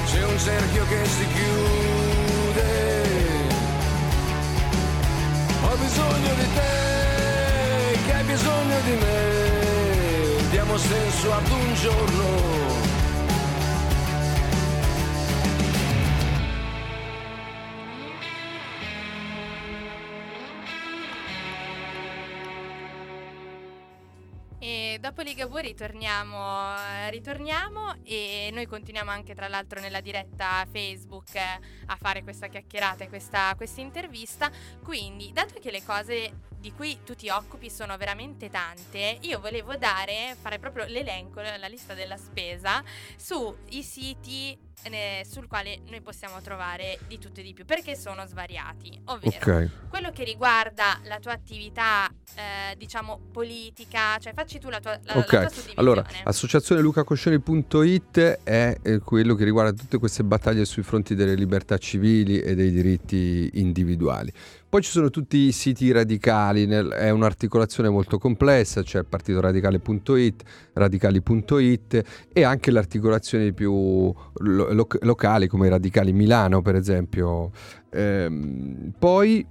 c'è 0.06 0.24
un 0.24 0.38
cerchio 0.40 0.84
che 0.88 1.04
si 1.04 1.26
chiude. 1.28 2.13
Bisogno 5.84 6.34
di 6.34 6.48
te, 6.54 7.98
che 8.06 8.12
hai 8.12 8.24
bisogno 8.24 8.76
di 8.84 8.92
me, 8.92 10.48
diamo 10.50 10.76
senso 10.78 11.32
ad 11.32 11.48
un 11.50 11.74
giorno. 11.74 12.73
Dopo 25.14 25.28
Ligabue 25.28 25.62
ritorniamo, 25.62 26.74
eh, 26.76 27.10
ritorniamo 27.10 27.94
e 28.02 28.50
noi 28.52 28.66
continuiamo 28.66 29.12
anche 29.12 29.32
tra 29.32 29.46
l'altro 29.46 29.78
nella 29.78 30.00
diretta 30.00 30.66
Facebook 30.68 31.36
eh, 31.36 31.60
a 31.86 31.96
fare 31.96 32.24
questa 32.24 32.48
chiacchierata 32.48 33.04
e 33.04 33.08
questa, 33.08 33.54
questa 33.56 33.80
intervista. 33.80 34.50
Quindi, 34.82 35.30
dato 35.32 35.54
che 35.60 35.70
le 35.70 35.84
cose 35.84 36.32
di 36.64 36.72
cui 36.72 36.96
tu 37.04 37.14
ti 37.14 37.28
occupi 37.28 37.68
sono 37.68 37.98
veramente 37.98 38.48
tante, 38.48 39.18
io 39.20 39.38
volevo 39.38 39.76
dare, 39.76 40.34
fare 40.40 40.58
proprio 40.58 40.86
l'elenco, 40.86 41.42
la 41.42 41.66
lista 41.66 41.92
della 41.92 42.16
spesa 42.16 42.82
sui 43.18 43.82
siti 43.82 44.58
eh, 44.84 45.24
sul 45.28 45.46
quale 45.46 45.80
noi 45.88 46.00
possiamo 46.00 46.40
trovare 46.40 46.98
di 47.06 47.18
tutto 47.18 47.40
e 47.40 47.42
di 47.42 47.52
più, 47.52 47.64
perché 47.64 47.96
sono 47.96 48.26
svariati. 48.26 49.00
Ovvero, 49.06 49.36
Ok. 49.36 49.88
quello 49.88 50.10
che 50.10 50.24
riguarda 50.24 51.00
la 51.04 51.18
tua 51.18 51.32
attività, 51.32 52.10
eh, 52.34 52.76
diciamo, 52.76 53.20
politica, 53.32 54.18
cioè 54.18 54.34
facci 54.34 54.58
tu 54.58 54.68
la 54.68 54.80
tua, 54.80 54.98
la, 55.04 55.14
la 55.14 55.20
Ok, 55.20 55.28
tua 55.28 55.48
allora 55.76 56.04
associazionelucacoscioni.it 56.24 58.40
è 58.42 58.76
eh, 58.82 58.98
quello 58.98 59.34
che 59.34 59.44
riguarda 59.44 59.72
tutte 59.72 59.98
queste 59.98 60.24
battaglie 60.24 60.64
sui 60.64 60.82
fronti 60.82 61.14
delle 61.14 61.34
libertà 61.34 61.78
civili 61.78 62.40
e 62.40 62.54
dei 62.54 62.70
diritti 62.70 63.50
individuali. 63.54 64.32
Poi 64.74 64.82
ci 64.82 64.90
sono 64.90 65.08
tutti 65.08 65.36
i 65.36 65.52
siti 65.52 65.92
radicali, 65.92 66.66
nel- 66.66 66.88
è 66.88 67.08
un'articolazione 67.10 67.88
molto 67.88 68.18
complessa, 68.18 68.82
c'è 68.82 69.04
partitoradicale.it, 69.04 70.42
radicali.it 70.72 72.02
e 72.32 72.42
anche 72.42 72.72
le 72.72 72.80
articolazioni 72.80 73.52
più 73.52 73.72
lo- 73.72 74.72
loc- 74.72 74.98
locali 75.04 75.46
come 75.46 75.68
i 75.68 75.70
radicali 75.70 76.12
Milano 76.12 76.60
per 76.60 76.74
esempio. 76.74 77.52
Ehm, 77.90 78.94
poi 78.98 79.46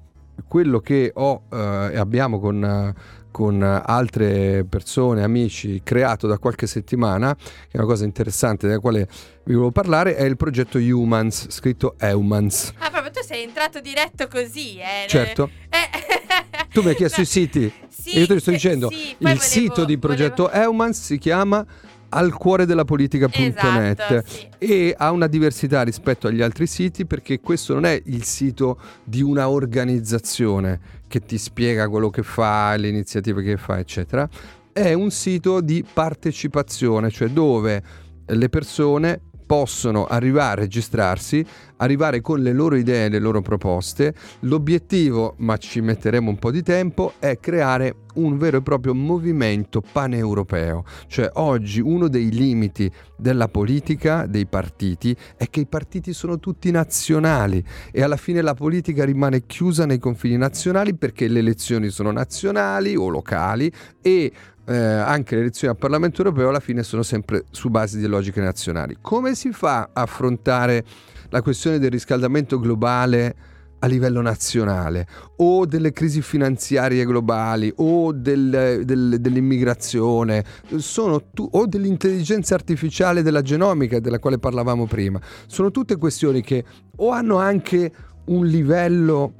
quello 0.45 0.81
che 0.81 1.11
ho 1.13 1.43
eh, 1.49 1.95
abbiamo 1.95 2.41
con, 2.41 2.61
eh, 2.61 2.93
con 3.33 3.63
altre 3.63 4.63
persone, 4.63 5.23
amici, 5.23 5.81
creato 5.83 6.27
da 6.27 6.37
qualche 6.37 6.67
settimana, 6.67 7.35
che 7.35 7.71
è 7.71 7.77
una 7.77 7.87
cosa 7.87 8.05
interessante 8.05 8.67
della 8.67 8.79
quale 8.79 9.07
vi 9.45 9.53
volevo 9.53 9.71
parlare, 9.71 10.15
è 10.15 10.23
il 10.23 10.37
progetto 10.37 10.77
Humans, 10.77 11.47
scritto 11.49 11.95
Humans. 11.99 12.73
Ah, 12.77 12.91
proprio 12.91 13.11
tu 13.11 13.21
sei 13.25 13.41
entrato 13.43 13.79
diretto 13.81 14.27
così, 14.27 14.77
eh. 14.77 15.07
Certo. 15.07 15.49
Eh. 15.69 16.67
Tu 16.71 16.81
mi 16.83 16.89
hai 16.89 16.95
chiesto 16.95 17.21
i 17.21 17.25
siti 17.27 17.71
Sì, 17.89 18.11
e 18.11 18.19
io 18.21 18.27
te 18.27 18.35
li 18.35 18.39
sto 18.39 18.51
dicendo. 18.51 18.89
sì, 18.89 19.09
il 19.09 19.15
volevo- 19.19 19.41
sito 19.41 19.83
di 19.83 19.97
progetto 19.97 20.49
Humans 20.53 21.01
si 21.01 21.17
chiama 21.17 21.65
al 22.09 22.31
cuore 22.35 22.67
della 22.67 22.85
politica.net 22.85 23.99
Esatto, 23.99 24.23
sì. 24.29 24.47
e 24.59 24.93
ha 24.95 25.09
una 25.09 25.25
diversità 25.25 25.81
rispetto 25.81 26.27
agli 26.27 26.43
altri 26.43 26.67
siti 26.67 27.07
perché 27.07 27.39
questo 27.39 27.73
non 27.73 27.85
è 27.85 27.99
il 28.05 28.23
sito 28.23 28.79
di 29.03 29.23
una 29.23 29.49
organizzazione 29.49 31.01
che 31.13 31.23
ti 31.27 31.37
spiega 31.37 31.89
quello 31.89 32.09
che 32.09 32.23
fa, 32.23 32.75
le 32.75 32.87
iniziative 32.87 33.43
che 33.43 33.55
fa, 33.55 33.77
eccetera. 33.77 34.27
È 34.71 34.93
un 34.93 35.11
sito 35.11 35.61
di 35.61 35.85
partecipazione, 35.93 37.11
cioè 37.11 37.29
dove 37.29 37.83
le 38.25 38.49
persone 38.49 39.21
possono 39.53 40.05
arrivare 40.07 40.61
a 40.61 40.63
registrarsi, 40.63 41.45
arrivare 41.77 42.21
con 42.21 42.41
le 42.41 42.53
loro 42.53 42.75
idee, 42.75 43.07
le 43.07 43.19
loro 43.19 43.41
proposte. 43.41 44.15
L'obiettivo, 44.39 45.35
ma 45.37 45.57
ci 45.57 45.79
metteremo 45.79 46.27
un 46.27 46.39
po' 46.39 46.49
di 46.49 46.63
tempo, 46.63 47.13
è 47.19 47.37
creare 47.39 47.97
un 48.15 48.37
vero 48.37 48.57
e 48.57 48.61
proprio 48.63 48.95
movimento 48.95 49.81
paneuropeo. 49.81 50.83
Cioè 51.05 51.29
oggi 51.33 51.81
uno 51.81 52.07
dei 52.07 52.31
limiti 52.31 52.91
della 53.15 53.47
politica, 53.47 54.25
dei 54.25 54.47
partiti, 54.47 55.15
è 55.37 55.47
che 55.49 55.61
i 55.61 55.67
partiti 55.67 56.13
sono 56.13 56.39
tutti 56.39 56.71
nazionali 56.71 57.63
e 57.91 58.01
alla 58.01 58.17
fine 58.17 58.41
la 58.41 58.55
politica 58.55 59.05
rimane 59.05 59.45
chiusa 59.45 59.85
nei 59.85 59.99
confini 59.99 60.35
nazionali 60.35 60.95
perché 60.95 61.27
le 61.27 61.39
elezioni 61.39 61.89
sono 61.89 62.11
nazionali 62.11 62.95
o 62.95 63.07
locali 63.07 63.71
e 64.01 64.31
eh, 64.65 64.75
anche 64.75 65.35
le 65.35 65.41
elezioni 65.41 65.73
al 65.73 65.79
Parlamento 65.79 66.21
europeo 66.23 66.49
alla 66.49 66.59
fine 66.59 66.83
sono 66.83 67.03
sempre 67.03 67.43
su 67.51 67.69
base 67.69 67.97
di 67.97 68.05
logiche 68.07 68.41
nazionali. 68.41 68.97
Come 69.01 69.35
si 69.35 69.51
fa 69.51 69.89
a 69.93 70.01
affrontare 70.01 70.83
la 71.29 71.41
questione 71.41 71.79
del 71.79 71.91
riscaldamento 71.91 72.59
globale 72.59 73.35
a 73.79 73.87
livello 73.87 74.21
nazionale 74.21 75.05
o 75.37 75.65
delle 75.65 75.91
crisi 75.91 76.21
finanziarie 76.21 77.03
globali 77.05 77.69
o 77.77 78.13
del- 78.13 78.83
del- 78.85 79.17
dell'immigrazione 79.19 80.41
tu- 81.33 81.49
o 81.51 81.65
dell'intelligenza 81.67 82.55
artificiale 82.55 83.23
della 83.23 83.41
genomica 83.41 83.99
della 83.99 84.19
quale 84.19 84.39
parlavamo 84.39 84.85
prima 84.85 85.19
sono 85.47 85.69
tutte 85.69 85.97
questioni 85.97 86.41
che 86.41 86.63
o 86.95 87.09
hanno 87.09 87.37
anche 87.39 87.91
un 88.27 88.45
livello 88.45 89.33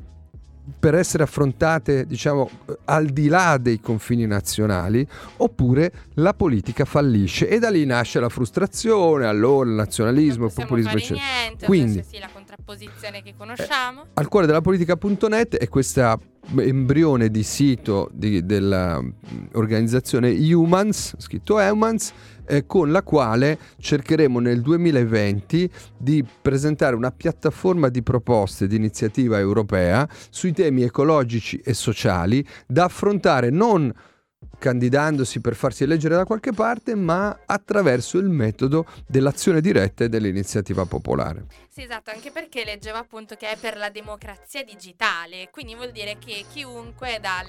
per 0.80 0.96
essere 0.96 1.24
affrontate, 1.24 2.06
diciamo, 2.06 2.50
eh, 2.70 2.78
al 2.86 3.08
di 3.08 3.28
là 3.28 3.58
dei 3.58 3.82
confini 3.82 4.26
nazionali, 4.26 5.06
oppure 5.38 5.92
la 6.16 6.34
politica 6.34 6.86
fallisce 6.86 7.48
e 7.50 7.60
da 7.60 7.70
lì 7.70 7.86
nasce 7.86 8.20
la 8.20 8.30
frustrazione, 8.30 9.26
allora 9.26 9.70
il 9.70 9.76
nazionalismo, 9.76 10.46
il 10.46 10.54
populismo, 10.54 10.92
eccetera. 10.92 11.20
niente, 11.42 11.66
Quindi, 11.66 12.04
sì, 12.08 12.20
la 12.20 12.30
contrapposizione 12.32 13.22
che 13.22 13.34
conosciamo. 13.38 14.06
al 14.14 14.28
cuore 14.28 14.46
della 14.46 14.62
politica.net 14.62 15.58
è 15.58 15.68
questa 15.68 16.18
embrione 16.58 17.30
di 17.30 17.44
sito 17.44 18.10
dell'organizzazione 18.12 20.30
Humans, 20.32 21.16
scritto 21.18 21.56
Humans, 21.56 22.12
eh, 22.46 22.66
con 22.66 22.92
la 22.92 23.04
quale 23.04 23.58
cercheremo 23.80 24.40
nel 24.40 24.62
2020 24.62 25.70
di 25.98 26.26
presentare 26.42 26.96
una 26.96 27.12
piattaforma 27.12 27.90
di 27.90 28.04
proposte 28.04 28.68
di 28.68 28.76
iniziativa 28.76 29.38
europea 29.40 30.08
sui 30.30 30.54
temi 30.54 30.84
ecologici 30.84 31.62
e 31.64 31.74
sociali 31.74 32.46
da 32.68 32.86
affrontare 32.86 33.50
non 33.50 33.94
candidandosi 34.64 35.42
per 35.42 35.56
farsi 35.56 35.84
eleggere 35.84 36.16
da 36.16 36.24
qualche 36.24 36.54
parte, 36.54 36.96
ma 36.96 37.38
attraverso 37.46 38.18
il 38.18 38.30
metodo 38.30 38.86
dell'azione 39.06 39.60
diretta 39.60 40.06
e 40.06 40.10
dell'iniziativa 40.10 40.86
popolare. 40.86 41.48
Sì, 41.68 41.82
esatto, 41.82 42.12
anche 42.12 42.32
perché 42.32 42.64
leggevo 42.64 42.98
appunto 42.98 43.36
che 43.36 43.50
è 43.50 43.58
per 43.58 43.76
la 43.76 43.90
democrazia 43.90 44.64
digitale, 44.64 45.50
quindi 45.52 45.76
vuol 45.76 45.92
dire 45.92 46.18
che 46.18 46.46
chiunque, 46.50 47.20
dal, 47.20 47.48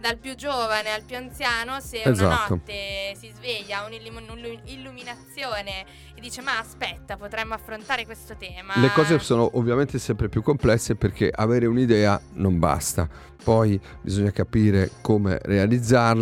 dal 0.00 0.18
più 0.18 0.36
giovane 0.36 0.92
al 0.92 1.02
più 1.02 1.16
anziano, 1.16 1.80
se 1.80 2.02
una 2.04 2.12
Esatto. 2.12 2.54
notte 2.54 3.16
si 3.18 3.32
sveglia 3.34 3.80
ha 3.80 3.86
un'illuminazione 3.86 5.84
e 6.14 6.20
dice 6.20 6.42
ma 6.42 6.58
aspetta, 6.60 7.16
potremmo 7.16 7.54
affrontare 7.54 8.04
questo 8.04 8.36
tema. 8.36 8.74
Le 8.76 8.92
cose 8.92 9.18
sono 9.18 9.50
ovviamente 9.54 9.98
sempre 9.98 10.28
più 10.28 10.42
complesse 10.42 10.94
perché 10.94 11.28
avere 11.34 11.66
un'idea 11.66 12.20
non 12.34 12.58
basta, 12.60 13.08
poi 13.42 13.80
bisogna 14.02 14.32
capire 14.32 14.90
come 15.00 15.38
realizzarla 15.42 16.19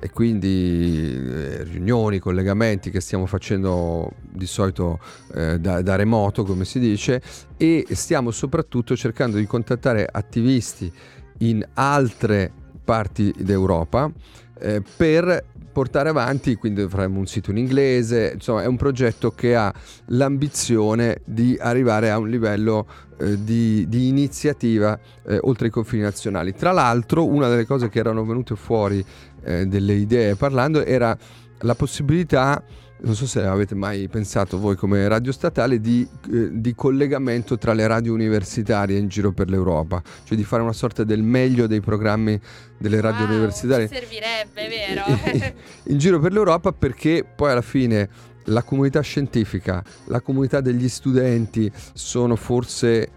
e 0.00 0.10
quindi 0.10 1.14
eh, 1.14 1.64
riunioni, 1.64 2.18
collegamenti 2.18 2.90
che 2.90 3.00
stiamo 3.00 3.26
facendo 3.26 4.10
di 4.20 4.46
solito 4.46 4.98
eh, 5.34 5.58
da, 5.58 5.82
da 5.82 5.96
remoto 5.96 6.44
come 6.44 6.64
si 6.64 6.78
dice 6.78 7.22
e 7.56 7.86
stiamo 7.90 8.30
soprattutto 8.30 8.96
cercando 8.96 9.36
di 9.36 9.46
contattare 9.46 10.06
attivisti 10.10 10.92
in 11.38 11.66
altre 11.74 12.50
parti 12.84 13.32
d'Europa 13.36 14.10
eh, 14.58 14.82
per 14.96 15.44
portare 15.76 16.08
avanti, 16.08 16.54
quindi 16.54 16.88
faremo 16.88 17.18
un 17.18 17.26
sito 17.26 17.50
in 17.50 17.58
inglese, 17.58 18.30
insomma 18.32 18.62
è 18.62 18.66
un 18.66 18.76
progetto 18.76 19.32
che 19.32 19.54
ha 19.54 19.70
l'ambizione 20.06 21.20
di 21.26 21.54
arrivare 21.60 22.10
a 22.10 22.16
un 22.16 22.30
livello 22.30 22.86
eh, 23.18 23.44
di, 23.44 23.86
di 23.86 24.08
iniziativa 24.08 24.98
eh, 25.26 25.38
oltre 25.42 25.66
i 25.66 25.70
confini 25.70 26.00
nazionali. 26.00 26.54
Tra 26.54 26.72
l'altro 26.72 27.26
una 27.26 27.48
delle 27.48 27.66
cose 27.66 27.90
che 27.90 27.98
erano 27.98 28.24
venute 28.24 28.56
fuori 28.56 29.04
eh, 29.46 29.66
delle 29.66 29.94
idee 29.94 30.34
parlando 30.34 30.84
era 30.84 31.16
la 31.60 31.74
possibilità 31.74 32.62
non 32.98 33.14
so 33.14 33.26
se 33.26 33.42
avete 33.42 33.74
mai 33.74 34.08
pensato 34.08 34.58
voi 34.58 34.74
come 34.74 35.06
radio 35.06 35.30
statale 35.30 35.80
di, 35.80 36.06
eh, 36.32 36.48
di 36.52 36.74
collegamento 36.74 37.58
tra 37.58 37.74
le 37.74 37.86
radio 37.86 38.14
universitarie 38.14 38.98
in 38.98 39.08
giro 39.08 39.32
per 39.32 39.50
l'Europa, 39.50 40.02
cioè 40.24 40.36
di 40.36 40.44
fare 40.44 40.62
una 40.62 40.72
sorta 40.72 41.04
del 41.04 41.22
meglio 41.22 41.66
dei 41.66 41.80
programmi 41.80 42.40
delle 42.78 43.00
radio 43.00 43.26
Wow, 43.26 43.34
universitarie 43.34 43.86
servirebbe, 43.86 44.68
vero? 44.68 45.54
in 45.88 45.98
giro 45.98 46.18
per 46.20 46.32
l'Europa 46.32 46.72
perché 46.72 47.24
poi 47.24 47.50
alla 47.50 47.62
fine 47.62 48.08
la 48.44 48.62
comunità 48.62 49.00
scientifica, 49.00 49.82
la 50.06 50.20
comunità 50.20 50.60
degli 50.60 50.88
studenti 50.88 51.70
sono 51.92 52.34
forse 52.36 53.10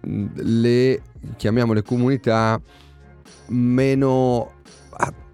le, 0.00 1.02
chiamiamole 1.36 1.82
comunità, 1.82 2.60
meno 3.48 4.55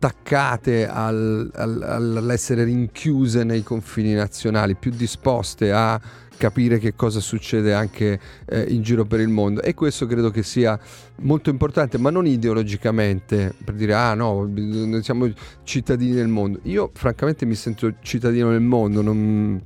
attaccate 0.06 0.88
al- 0.88 1.48
al- 1.54 1.82
all'essere 2.16 2.64
rinchiuse 2.64 3.44
nei 3.44 3.62
confini 3.62 4.14
nazionali, 4.14 4.74
più 4.74 4.90
disposte 4.90 5.70
a 5.70 6.00
capire 6.36 6.78
che 6.78 6.94
cosa 6.96 7.20
succede 7.20 7.72
anche 7.72 8.18
eh, 8.46 8.62
in 8.62 8.82
giro 8.82 9.04
per 9.04 9.20
il 9.20 9.28
mondo. 9.28 9.62
E 9.62 9.74
questo 9.74 10.06
credo 10.06 10.30
che 10.30 10.42
sia 10.42 10.76
molto 11.20 11.50
importante 11.50 11.98
ma 11.98 12.10
non 12.10 12.26
ideologicamente 12.26 13.54
per 13.64 13.74
dire 13.74 13.94
ah 13.94 14.14
no 14.14 14.44
noi 14.52 15.02
siamo 15.04 15.30
cittadini 15.62 16.14
del 16.14 16.26
mondo. 16.28 16.58
Io 16.64 16.90
francamente 16.92 17.46
mi 17.46 17.54
sento 17.54 17.94
cittadino 18.00 18.50
del 18.50 18.60
mondo 18.60 19.02
non, 19.02 19.62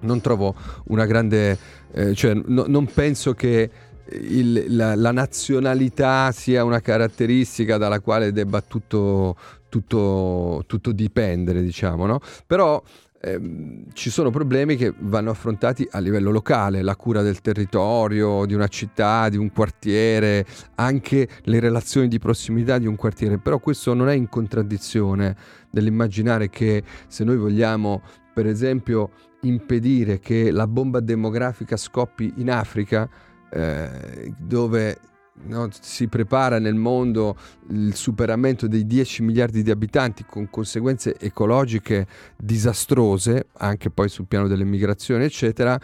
non 0.00 0.20
trovo 0.20 0.56
una 0.86 1.06
grande 1.06 1.56
eh, 1.92 2.14
cioè 2.14 2.34
no- 2.34 2.64
non 2.66 2.86
penso 2.86 3.32
che 3.34 3.70
il- 4.10 4.64
la, 4.70 4.94
la 4.96 5.12
nazionalità 5.12 6.32
sia 6.32 6.64
una 6.64 6.80
caratteristica 6.80 7.76
dalla 7.76 8.00
quale 8.00 8.32
debba 8.32 8.62
tutto, 8.62 9.36
tutto, 9.68 10.64
tutto 10.66 10.92
dipendere 10.92 11.62
diciamo 11.62 12.06
no? 12.06 12.20
Però 12.46 12.82
ehm, 13.20 13.86
ci 13.92 14.10
sono 14.10 14.30
problemi 14.30 14.76
che 14.76 14.94
vanno 14.98 15.30
affrontati 15.30 15.86
a 15.90 15.98
livello 15.98 16.30
locale, 16.30 16.82
la 16.82 16.96
cura 16.96 17.22
del 17.22 17.40
territorio, 17.40 18.44
di 18.46 18.54
una 18.54 18.68
città, 18.68 19.28
di 19.28 19.36
un 19.36 19.52
quartiere, 19.52 20.46
anche 20.76 21.28
le 21.42 21.60
relazioni 21.60 22.08
di 22.08 22.18
prossimità 22.18 22.78
di 22.78 22.86
un 22.86 22.96
quartiere, 22.96 23.38
però 23.38 23.58
questo 23.58 23.94
non 23.94 24.08
è 24.08 24.14
in 24.14 24.28
contraddizione 24.28 25.36
dell'immaginare 25.70 26.48
che 26.48 26.82
se 27.06 27.24
noi 27.24 27.36
vogliamo, 27.36 28.02
per 28.32 28.46
esempio, 28.46 29.10
impedire 29.42 30.18
che 30.18 30.50
la 30.50 30.66
bomba 30.66 31.00
demografica 31.00 31.76
scoppi 31.76 32.34
in 32.36 32.50
Africa, 32.50 33.08
eh, 33.50 34.32
dove 34.38 34.98
no, 35.44 35.68
si 35.80 36.08
prepara 36.08 36.58
nel 36.58 36.74
mondo 36.74 37.36
il 37.70 37.94
superamento 37.94 38.66
dei 38.66 38.86
10 38.86 39.22
miliardi 39.22 39.62
di 39.62 39.70
abitanti 39.70 40.24
con 40.24 40.50
conseguenze 40.50 41.18
ecologiche 41.18 42.06
disastrose, 42.36 43.48
anche 43.58 43.90
poi 43.90 44.08
sul 44.08 44.26
piano 44.26 44.48
delle 44.48 44.64
migrazioni, 44.64 45.24
eccetera, 45.24 45.78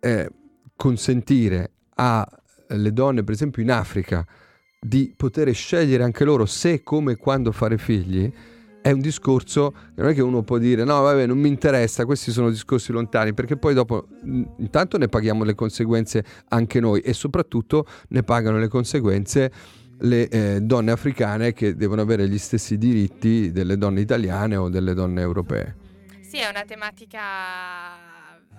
eh, 0.00 0.30
consentire 0.76 1.70
alle 1.94 2.92
donne, 2.92 3.22
per 3.22 3.34
esempio 3.34 3.62
in 3.62 3.70
Africa, 3.70 4.26
di 4.80 5.14
poter 5.16 5.52
scegliere 5.54 6.02
anche 6.02 6.24
loro 6.24 6.44
se, 6.46 6.82
come 6.82 7.12
e 7.12 7.16
quando 7.16 7.52
fare 7.52 7.78
figli, 7.78 8.32
è 8.84 8.90
un 8.90 9.00
discorso 9.00 9.70
che 9.94 10.02
non 10.02 10.10
è 10.10 10.14
che 10.14 10.20
uno 10.20 10.42
può 10.42 10.58
dire 10.58 10.84
no 10.84 11.00
vabbè 11.00 11.24
non 11.24 11.38
mi 11.38 11.48
interessa, 11.48 12.04
questi 12.04 12.30
sono 12.30 12.50
discorsi 12.50 12.92
lontani, 12.92 13.32
perché 13.32 13.56
poi 13.56 13.72
dopo 13.72 14.08
intanto 14.58 14.98
ne 14.98 15.08
paghiamo 15.08 15.42
le 15.42 15.54
conseguenze 15.54 16.22
anche 16.48 16.80
noi 16.80 17.00
e 17.00 17.14
soprattutto 17.14 17.86
ne 18.08 18.22
pagano 18.24 18.58
le 18.58 18.68
conseguenze 18.68 19.50
le 20.00 20.28
eh, 20.28 20.60
donne 20.60 20.90
africane 20.90 21.54
che 21.54 21.76
devono 21.76 22.02
avere 22.02 22.28
gli 22.28 22.36
stessi 22.36 22.76
diritti 22.76 23.52
delle 23.52 23.78
donne 23.78 24.02
italiane 24.02 24.56
o 24.56 24.68
delle 24.68 24.92
donne 24.92 25.22
europee. 25.22 25.76
Sì, 26.20 26.40
è 26.40 26.48
una 26.50 26.64
tematica 26.66 27.10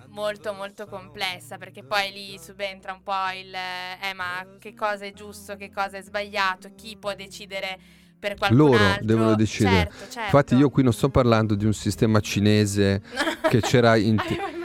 molto 0.08 0.54
molto 0.54 0.88
complessa 0.88 1.58
perché 1.58 1.84
poi 1.84 2.12
lì 2.12 2.40
subentra 2.40 2.94
un 2.94 3.04
po' 3.04 3.30
il 3.40 3.54
eh 3.54 4.14
ma 4.16 4.44
che 4.58 4.74
cosa 4.74 5.06
è 5.06 5.14
giusto, 5.14 5.56
che 5.56 5.70
cosa 5.72 5.98
è 5.98 6.02
sbagliato, 6.02 6.72
chi 6.74 6.98
può 6.98 7.14
decidere 7.14 7.78
per 8.28 8.38
qualcun 8.38 8.58
Loro 8.58 8.84
altro. 8.84 9.06
devono 9.06 9.36
decidere. 9.36 9.76
Certo, 9.76 9.96
certo. 10.10 10.20
Infatti 10.24 10.56
io 10.56 10.70
qui 10.70 10.82
non 10.84 10.94
sto 10.94 11.10
parlando 11.10 11.54
di 11.56 11.66
un 11.66 11.74
sistema 11.74 12.20
cinese 12.20 13.02
che 13.50 13.62
c'era 13.62 13.96
in, 13.96 14.18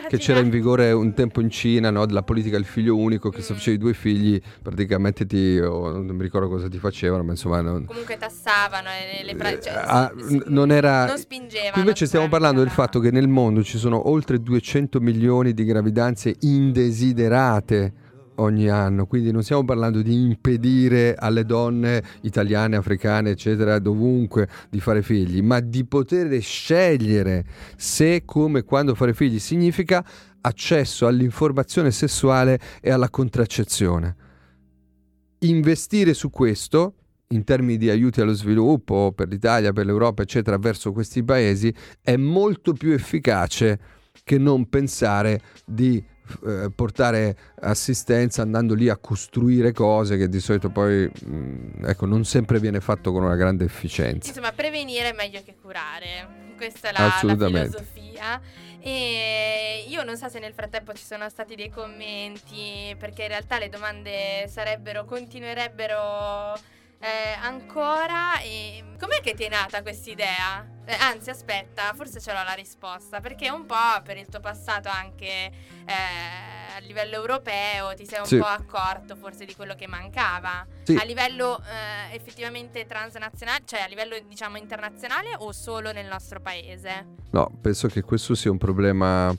che 0.09 0.17
c'era 0.19 0.41
in 0.41 0.49
vigore 0.51 0.91
un 0.93 1.13
tempo 1.15 1.41
in 1.41 1.51
Cina, 1.51 1.91
no? 1.91 2.07
della 2.07 2.23
politica 2.23 2.57
del 2.57 2.65
figlio 2.65 2.97
unico, 2.97 3.29
che 3.31 3.43
se 3.43 3.53
Mm. 3.53 3.57
facevi 3.57 3.79
due 3.79 3.95
figli 3.95 4.41
praticamente 4.63 5.27
ti, 5.27 5.59
o 5.59 5.91
non 5.91 6.07
mi 6.17 6.23
ricordo 6.23 6.49
cosa 6.49 6.69
ti 6.69 6.79
facevano, 6.79 7.23
ma 7.23 7.33
insomma... 7.33 7.61
Non, 7.61 7.85
Comunque 7.85 8.17
tassavano 8.17 8.89
e 8.89 9.25
le, 9.25 9.35
pra- 9.37 9.61
cioè, 9.61 9.73
Ah, 9.75 10.13
si- 10.27 10.43
non 10.47 10.71
era- 10.73 11.07
non 11.07 11.19
spingevano. 11.19 11.73
Qui 11.73 11.81
invece 11.83 12.07
stiamo 12.07 12.25
sicuramente 12.25 12.31
parlando 12.31 12.61
del 12.63 12.71
fatto 12.71 12.99
che 13.01 13.11
nel 13.11 13.29
mondo 13.29 13.63
ci 13.63 13.77
sono 13.79 14.09
oltre 14.09 14.41
200 14.41 15.01
milioni 15.01 15.53
di 15.53 15.65
gravidanze 15.65 16.35
indesiderate 16.41 17.93
ogni 18.41 18.69
anno, 18.69 19.07
quindi 19.07 19.31
non 19.31 19.43
stiamo 19.43 19.65
parlando 19.65 20.03
di 20.03 20.15
impedire 20.15 21.15
alle 21.15 21.45
donne 21.45 22.03
italiane, 22.23 22.77
africane, 22.77 23.31
eccetera, 23.31 23.79
dovunque 23.79 24.49
di 24.69 24.81
fare 24.81 25.03
figli, 25.03 25.43
ma 25.43 25.61
di 25.61 25.85
poter 25.85 26.41
scegliere 26.41 27.45
se, 27.77 28.23
come, 28.25 28.65
quando 28.65 28.95
fare 28.95 29.15
figli 29.15 29.39
significa 29.39 30.05
accesso 30.43 31.07
all'informazione 31.07 31.91
sessuale 31.91 32.59
e 32.81 32.91
alla 32.91 33.11
contraccezione. 33.11 34.17
Investire 35.41 36.15
su 36.15 36.31
questo 36.31 36.95
in 37.29 37.45
termini 37.45 37.77
di 37.77 37.89
aiuti 37.91 38.21
allo 38.21 38.33
sviluppo 38.33 39.13
per 39.15 39.29
l'Italia, 39.29 39.73
per 39.73 39.87
l'Europa, 39.87 40.23
eccetera, 40.23 40.59
verso 40.59 40.93
questi 40.93 41.23
paesi 41.23 41.73
è 42.03 42.17
molto 42.17 42.73
più 42.73 42.93
efficace 42.93 43.79
che 44.25 44.39
non 44.39 44.69
pensare 44.69 45.41
di 45.65 46.03
eh, 46.47 46.71
portare 46.75 47.37
assistenza 47.61 48.43
andando 48.43 48.75
lì 48.75 48.89
a 48.89 48.97
costruire 48.97 49.73
cose 49.73 50.17
che 50.17 50.29
di 50.29 50.41
solito 50.41 50.71
poi 50.71 51.09
mh, 51.09 51.87
ecco, 51.87 52.07
non 52.07 52.25
sempre 52.25 52.59
viene 52.59 52.81
fatto 52.81 53.13
con 53.13 53.23
una 53.23 53.37
grande 53.37 53.65
efficienza. 53.65 54.29
Insomma, 54.29 54.53
prevenire 54.53 55.11
è 55.11 55.15
meglio 55.15 55.41
che 55.45 55.57
curare. 55.61 56.49
Questa 56.57 56.91
è 56.91 56.93
la, 56.93 57.05
la 57.23 57.47
filosofia. 57.47 58.41
E 58.83 59.85
io 59.89 60.03
non 60.05 60.17
so 60.17 60.29
se 60.29 60.39
nel 60.39 60.53
frattempo 60.55 60.93
ci 60.95 61.05
sono 61.05 61.29
stati 61.29 61.55
dei 61.55 61.71
commenti, 61.71 62.95
perché 62.99 63.23
in 63.23 63.29
realtà 63.29 63.59
le 63.59 63.69
domande 63.69 64.47
sarebbero, 64.49 65.05
continuerebbero 65.05 66.59
eh, 67.01 67.37
ancora. 67.41 68.41
E 68.41 68.85
com'è 68.99 69.21
che 69.21 69.35
ti 69.35 69.45
è 69.45 69.49
nata 69.49 69.83
questa 69.83 70.11
idea? 70.11 70.67
Eh, 70.85 70.95
anzi, 70.95 71.31
aspetta, 71.31 71.93
forse 71.95 72.21
ce 72.21 72.33
l'ho 72.33 72.43
la 72.43 72.53
risposta, 72.53 73.21
perché 73.21 73.49
un 73.51 73.65
po' 73.67 74.01
per 74.05 74.17
il 74.17 74.27
tuo 74.27 74.41
passato 74.41 74.89
anche 74.89 75.27
eh, 75.87 75.93
a 76.75 76.79
livello 76.81 77.15
europeo 77.17 77.95
ti 77.95 78.05
sei 78.07 78.19
un 78.21 78.27
Sì. 78.27 78.39
po' 78.39 78.47
accorto 78.47 79.15
forse 79.15 79.45
di 79.45 79.55
quello 79.55 79.75
che 79.75 79.87
mancava. 79.87 80.67
Sì. 80.83 80.97
A 80.97 81.05
livello 81.05 81.59
eh, 81.61 82.15
effettivamente 82.15 82.87
transnazionale, 82.87 83.63
cioè 83.67 83.81
a 83.81 83.87
livello 83.87 84.19
diciamo 84.27 84.57
internazionale 84.57 85.35
o 85.39 85.53
solo 85.53 85.93
nel 85.93 86.07
nostro 86.07 86.41
paese? 86.41 87.07
No, 87.31 87.51
penso 87.61 87.87
che 87.89 88.03
questo 88.03 88.35
sia 88.35 88.51
un 88.51 88.59
problema 88.59 89.33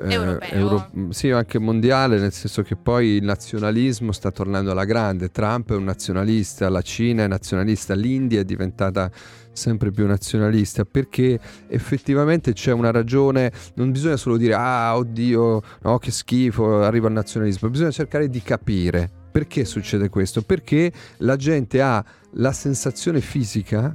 eh, 0.00 0.12
Europeo. 0.12 1.10
sì, 1.10 1.30
anche 1.30 1.58
mondiale, 1.58 2.18
nel 2.18 2.32
senso 2.32 2.62
che 2.62 2.76
poi 2.76 3.16
il 3.16 3.24
nazionalismo 3.24 4.12
sta 4.12 4.30
tornando 4.30 4.70
alla 4.70 4.84
grande. 4.84 5.30
Trump 5.30 5.72
è 5.72 5.74
un 5.74 5.84
nazionalista, 5.84 6.68
la 6.68 6.82
Cina 6.82 7.24
è 7.24 7.26
nazionalista, 7.26 7.94
l'India 7.94 8.40
è 8.40 8.44
diventata 8.44 9.10
sempre 9.52 9.90
più 9.90 10.06
nazionalista 10.06 10.84
perché 10.84 11.38
effettivamente 11.66 12.52
c'è 12.52 12.72
una 12.72 12.92
ragione, 12.92 13.50
non 13.74 13.90
bisogna 13.90 14.16
solo 14.16 14.36
dire 14.36 14.54
ah 14.54 14.96
oddio, 14.96 15.62
no 15.82 15.98
che 15.98 16.12
schifo, 16.12 16.82
arriva 16.82 17.08
il 17.08 17.14
nazionalismo, 17.14 17.68
bisogna 17.68 17.90
cercare 17.90 18.28
di 18.28 18.40
capire 18.40 19.10
perché 19.30 19.64
succede 19.64 20.08
questo, 20.08 20.42
perché 20.42 20.92
la 21.18 21.36
gente 21.36 21.82
ha 21.82 22.04
la 22.34 22.52
sensazione 22.52 23.20
fisica 23.20 23.94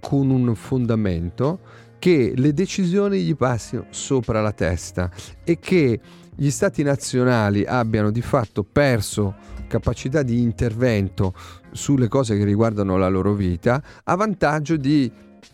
con 0.00 0.30
un 0.30 0.54
fondamento 0.54 1.60
che 1.98 2.32
le 2.36 2.52
decisioni 2.52 3.22
gli 3.22 3.36
passino 3.36 3.86
sopra 3.90 4.40
la 4.40 4.52
testa 4.52 5.10
e 5.42 5.58
che 5.58 6.00
gli 6.36 6.50
stati 6.50 6.82
nazionali 6.82 7.64
abbiano 7.64 8.10
di 8.10 8.22
fatto 8.22 8.64
perso 8.64 9.34
capacità 9.66 10.22
di 10.22 10.40
intervento 10.40 11.34
sulle 11.72 12.08
cose 12.08 12.36
che 12.36 12.44
riguardano 12.44 12.96
la 12.96 13.08
loro 13.08 13.34
vita 13.34 13.82
a 14.04 14.14
vantaggio 14.14 14.76
di 14.76 15.10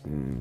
mm, 0.07 0.35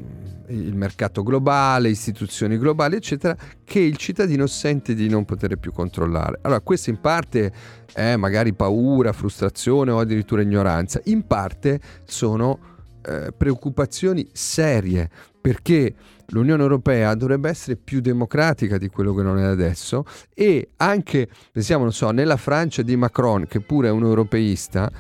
il 0.48 0.74
mercato 0.74 1.22
globale, 1.22 1.88
istituzioni 1.88 2.58
globali, 2.58 2.96
eccetera, 2.96 3.36
che 3.64 3.80
il 3.80 3.96
cittadino 3.96 4.46
sente 4.46 4.94
di 4.94 5.08
non 5.08 5.24
poter 5.24 5.56
più 5.56 5.72
controllare. 5.72 6.38
Allora, 6.42 6.60
questo 6.60 6.90
in 6.90 7.00
parte 7.00 7.52
è 7.92 8.16
magari 8.16 8.52
paura, 8.52 9.12
frustrazione 9.12 9.90
o 9.90 9.98
addirittura 9.98 10.42
ignoranza, 10.42 11.00
in 11.04 11.26
parte 11.26 11.80
sono 12.04 12.58
eh, 13.02 13.32
preoccupazioni 13.36 14.28
serie 14.32 15.08
perché 15.40 15.94
l'Unione 16.28 16.62
Europea 16.62 17.14
dovrebbe 17.14 17.48
essere 17.48 17.76
più 17.76 18.00
democratica 18.00 18.78
di 18.78 18.88
quello 18.88 19.14
che 19.14 19.22
non 19.22 19.38
è 19.38 19.44
adesso 19.44 20.04
e 20.34 20.70
anche, 20.76 21.28
pensiamo, 21.52 21.82
non 21.82 21.92
so, 21.92 22.10
nella 22.10 22.36
Francia 22.36 22.82
di 22.82 22.96
Macron, 22.96 23.46
che 23.46 23.60
pure 23.60 23.88
è 23.88 23.90
un 23.90 24.04
europeista, 24.04 24.90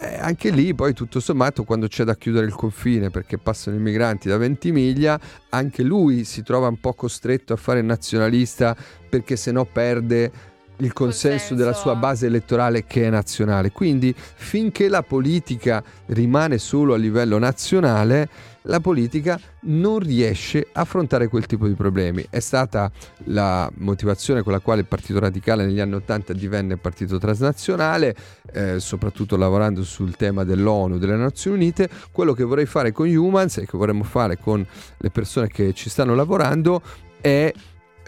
eh, 0.00 0.16
anche 0.18 0.50
lì 0.50 0.74
poi 0.74 0.94
tutto 0.94 1.18
sommato 1.18 1.64
quando 1.64 1.88
c'è 1.88 2.04
da 2.04 2.14
chiudere 2.14 2.46
il 2.46 2.54
confine 2.54 3.10
perché 3.10 3.36
passano 3.36 3.76
i 3.76 3.80
migranti 3.80 4.28
da 4.28 4.36
Ventimiglia, 4.36 5.18
anche 5.48 5.82
lui 5.82 6.24
si 6.24 6.42
trova 6.42 6.68
un 6.68 6.78
po' 6.78 6.94
costretto 6.94 7.52
a 7.52 7.56
fare 7.56 7.82
nazionalista 7.82 8.76
perché 9.08 9.36
se 9.36 9.50
no 9.50 9.64
perde 9.64 10.56
il 10.78 10.92
consenso 10.92 11.54
della 11.54 11.72
sua 11.72 11.94
base 11.94 12.26
elettorale 12.26 12.84
che 12.84 13.06
è 13.06 13.10
nazionale. 13.10 13.72
Quindi 13.72 14.14
finché 14.16 14.88
la 14.88 15.02
politica 15.02 15.82
rimane 16.06 16.58
solo 16.58 16.94
a 16.94 16.96
livello 16.96 17.38
nazionale, 17.38 18.28
la 18.62 18.80
politica 18.80 19.40
non 19.60 19.98
riesce 19.98 20.68
a 20.72 20.82
affrontare 20.82 21.28
quel 21.28 21.46
tipo 21.46 21.66
di 21.66 21.74
problemi. 21.74 22.24
È 22.28 22.38
stata 22.38 22.90
la 23.24 23.70
motivazione 23.76 24.42
con 24.42 24.52
la 24.52 24.60
quale 24.60 24.80
il 24.80 24.86
Partito 24.86 25.18
Radicale 25.18 25.64
negli 25.64 25.80
anni 25.80 25.94
Ottanta 25.94 26.32
divenne 26.32 26.76
partito 26.76 27.18
transnazionale, 27.18 28.14
eh, 28.52 28.78
soprattutto 28.78 29.36
lavorando 29.36 29.82
sul 29.84 30.16
tema 30.16 30.44
dell'ONU, 30.44 30.98
delle 30.98 31.16
Nazioni 31.16 31.56
Unite. 31.56 31.88
Quello 32.12 32.34
che 32.34 32.44
vorrei 32.44 32.66
fare 32.66 32.92
con 32.92 33.08
Humans 33.08 33.58
e 33.58 33.66
che 33.66 33.76
vorremmo 33.76 34.04
fare 34.04 34.38
con 34.38 34.64
le 34.96 35.10
persone 35.10 35.48
che 35.48 35.72
ci 35.72 35.88
stanno 35.88 36.14
lavorando 36.14 36.82
è 37.20 37.52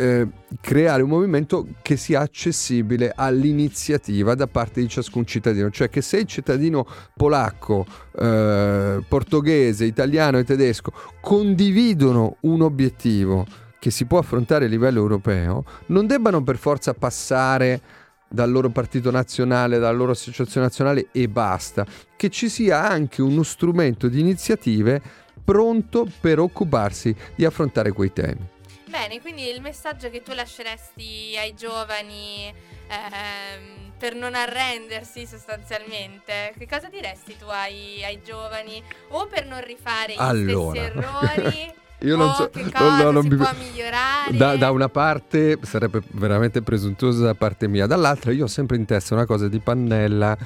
eh, 0.00 0.26
creare 0.62 1.02
un 1.02 1.10
movimento 1.10 1.66
che 1.82 1.98
sia 1.98 2.20
accessibile 2.20 3.12
all'iniziativa 3.14 4.34
da 4.34 4.46
parte 4.46 4.80
di 4.80 4.88
ciascun 4.88 5.26
cittadino, 5.26 5.70
cioè 5.70 5.90
che 5.90 6.00
se 6.00 6.16
il 6.16 6.26
cittadino 6.26 6.86
polacco, 7.14 7.84
eh, 8.18 9.02
portoghese, 9.06 9.84
italiano 9.84 10.38
e 10.38 10.44
tedesco 10.44 10.90
condividono 11.20 12.36
un 12.40 12.62
obiettivo 12.62 13.46
che 13.78 13.90
si 13.90 14.06
può 14.06 14.18
affrontare 14.18 14.64
a 14.64 14.68
livello 14.68 15.00
europeo, 15.00 15.64
non 15.86 16.06
debbano 16.06 16.42
per 16.42 16.56
forza 16.56 16.94
passare 16.94 17.80
dal 18.26 18.50
loro 18.50 18.70
partito 18.70 19.10
nazionale, 19.10 19.78
dalla 19.78 19.96
loro 19.96 20.12
associazione 20.12 20.66
nazionale 20.66 21.08
e 21.12 21.28
basta, 21.28 21.84
che 22.16 22.30
ci 22.30 22.48
sia 22.48 22.88
anche 22.88 23.20
uno 23.20 23.42
strumento 23.42 24.08
di 24.08 24.20
iniziative 24.20 25.02
pronto 25.44 26.06
per 26.20 26.38
occuparsi 26.38 27.14
di 27.34 27.44
affrontare 27.44 27.92
quei 27.92 28.12
temi. 28.14 28.58
Bene, 28.90 29.20
quindi 29.20 29.48
il 29.48 29.60
messaggio 29.60 30.10
che 30.10 30.20
tu 30.20 30.32
lasceresti 30.32 31.36
ai 31.38 31.54
giovani 31.54 32.52
ehm, 32.88 33.92
per 33.96 34.16
non 34.16 34.34
arrendersi 34.34 35.26
sostanzialmente, 35.26 36.52
che 36.58 36.66
cosa 36.68 36.88
diresti 36.88 37.36
tu 37.38 37.44
ai, 37.46 38.02
ai 38.02 38.20
giovani 38.24 38.82
o 39.10 39.28
per 39.28 39.46
non 39.46 39.60
rifare 39.62 40.14
gli 40.14 40.18
Allora. 40.18 40.72
stessi 40.72 40.98
errori? 40.98 41.72
Io 42.02 42.16
non 42.16 42.30
o 42.30 42.32
so, 42.32 42.50
che 42.50 42.62
no, 42.64 42.70
cosa 42.72 43.02
no, 43.04 43.10
non 43.12 43.22
si 43.22 43.28
mi- 43.28 43.36
può 43.36 43.50
migliorare? 43.58 44.36
Da, 44.36 44.56
da 44.56 44.70
una 44.72 44.88
parte 44.88 45.58
sarebbe 45.62 46.00
veramente 46.12 46.60
presuntuoso 46.62 47.22
da 47.22 47.34
parte 47.34 47.68
mia, 47.68 47.86
dall'altra 47.86 48.32
io 48.32 48.44
ho 48.44 48.48
sempre 48.48 48.76
in 48.76 48.86
testa 48.86 49.14
una 49.14 49.26
cosa 49.26 49.48
di 49.48 49.58
Pannella 49.60 50.36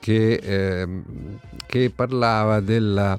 che, 0.00 0.34
ehm, 0.42 1.38
che 1.66 1.92
parlava 1.94 2.60
della, 2.60 3.16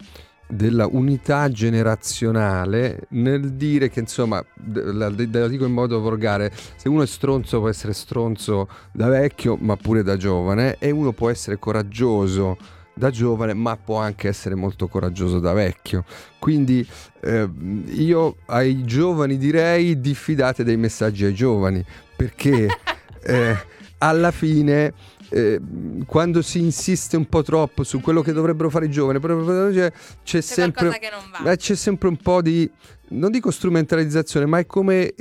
della 0.47 0.87
unità 0.89 1.49
generazionale 1.49 3.07
nel 3.09 3.53
dire 3.53 3.89
che 3.89 3.99
insomma, 4.01 4.43
la, 4.73 5.09
la 5.09 5.47
dico 5.47 5.65
in 5.65 5.73
modo 5.73 5.99
volgare, 5.99 6.51
se 6.75 6.89
uno 6.89 7.03
è 7.03 7.07
stronzo 7.07 7.59
può 7.59 7.69
essere 7.69 7.93
stronzo 7.93 8.67
da 8.91 9.07
vecchio 9.07 9.57
ma 9.59 9.75
pure 9.75 10.03
da 10.03 10.17
giovane 10.17 10.77
e 10.79 10.91
uno 10.91 11.11
può 11.11 11.29
essere 11.29 11.57
coraggioso 11.57 12.57
da 12.93 13.09
giovane 13.09 13.53
ma 13.53 13.75
può 13.75 13.97
anche 13.97 14.27
essere 14.27 14.55
molto 14.55 14.87
coraggioso 14.87 15.39
da 15.39 15.53
vecchio. 15.53 16.05
Quindi 16.39 16.87
eh, 17.21 17.49
io 17.87 18.37
ai 18.47 18.83
giovani 18.83 19.37
direi 19.37 19.99
diffidate 19.99 20.63
dei 20.63 20.77
messaggi 20.77 21.25
ai 21.25 21.33
giovani 21.33 21.83
perché 22.15 22.67
eh, 23.23 23.57
alla 23.97 24.31
fine 24.31 24.93
eh, 25.33 25.59
quando 26.05 26.43
si 26.43 26.59
insiste 26.59 27.17
un 27.17 27.25
po' 27.25 27.41
troppo 27.41 27.83
su 27.83 27.99
quello 28.01 28.21
che 28.21 28.33
dovrebbero 28.33 28.69
fare 28.69 28.85
i 28.85 28.91
giovani 28.91 29.19
proprio- 29.19 29.71
c'è, 29.71 29.91
c'è 30.23 30.41
sempre 30.41 30.99
eh, 31.45 31.57
c'è 31.57 31.75
sempre 31.75 32.07
un 32.07 32.17
po' 32.17 32.41
di 32.41 32.69
non 33.09 33.31
dico 33.31 33.49
strumentalizzazione 33.49 34.45
ma 34.45 34.59
è 34.59 34.65
come 34.67 35.13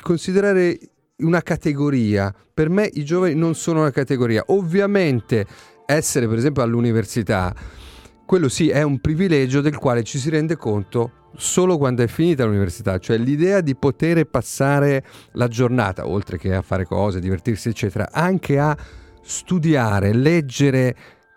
considerare 0.00 0.78
una 1.16 1.42
categoria. 1.42 2.34
Per 2.52 2.68
me 2.68 2.88
i 2.92 3.04
giovani 3.04 3.34
non 3.34 3.54
sono 3.54 3.80
una 3.80 3.90
categoria. 3.90 4.42
Ovviamente 4.46 5.46
essere 5.86 6.26
per 6.28 6.38
esempio 6.38 6.62
all'università 6.62 7.54
quello 8.26 8.48
sì 8.48 8.70
è 8.70 8.82
un 8.82 9.00
privilegio 9.00 9.60
del 9.60 9.76
quale 9.76 10.02
ci 10.02 10.18
si 10.18 10.30
rende 10.30 10.56
conto 10.56 11.30
solo 11.36 11.76
quando 11.76 12.02
è 12.02 12.06
finita 12.06 12.44
l'università, 12.44 12.98
cioè 12.98 13.18
l'idea 13.18 13.60
di 13.60 13.74
poter 13.74 14.24
passare 14.24 15.04
la 15.32 15.48
giornata, 15.48 16.06
oltre 16.06 16.38
che 16.38 16.54
a 16.54 16.62
fare 16.62 16.84
cose, 16.84 17.20
divertirsi, 17.20 17.68
eccetera, 17.68 18.08
anche 18.12 18.58
a 18.58 18.76
studiare, 19.24 20.12
leggere 20.12 20.96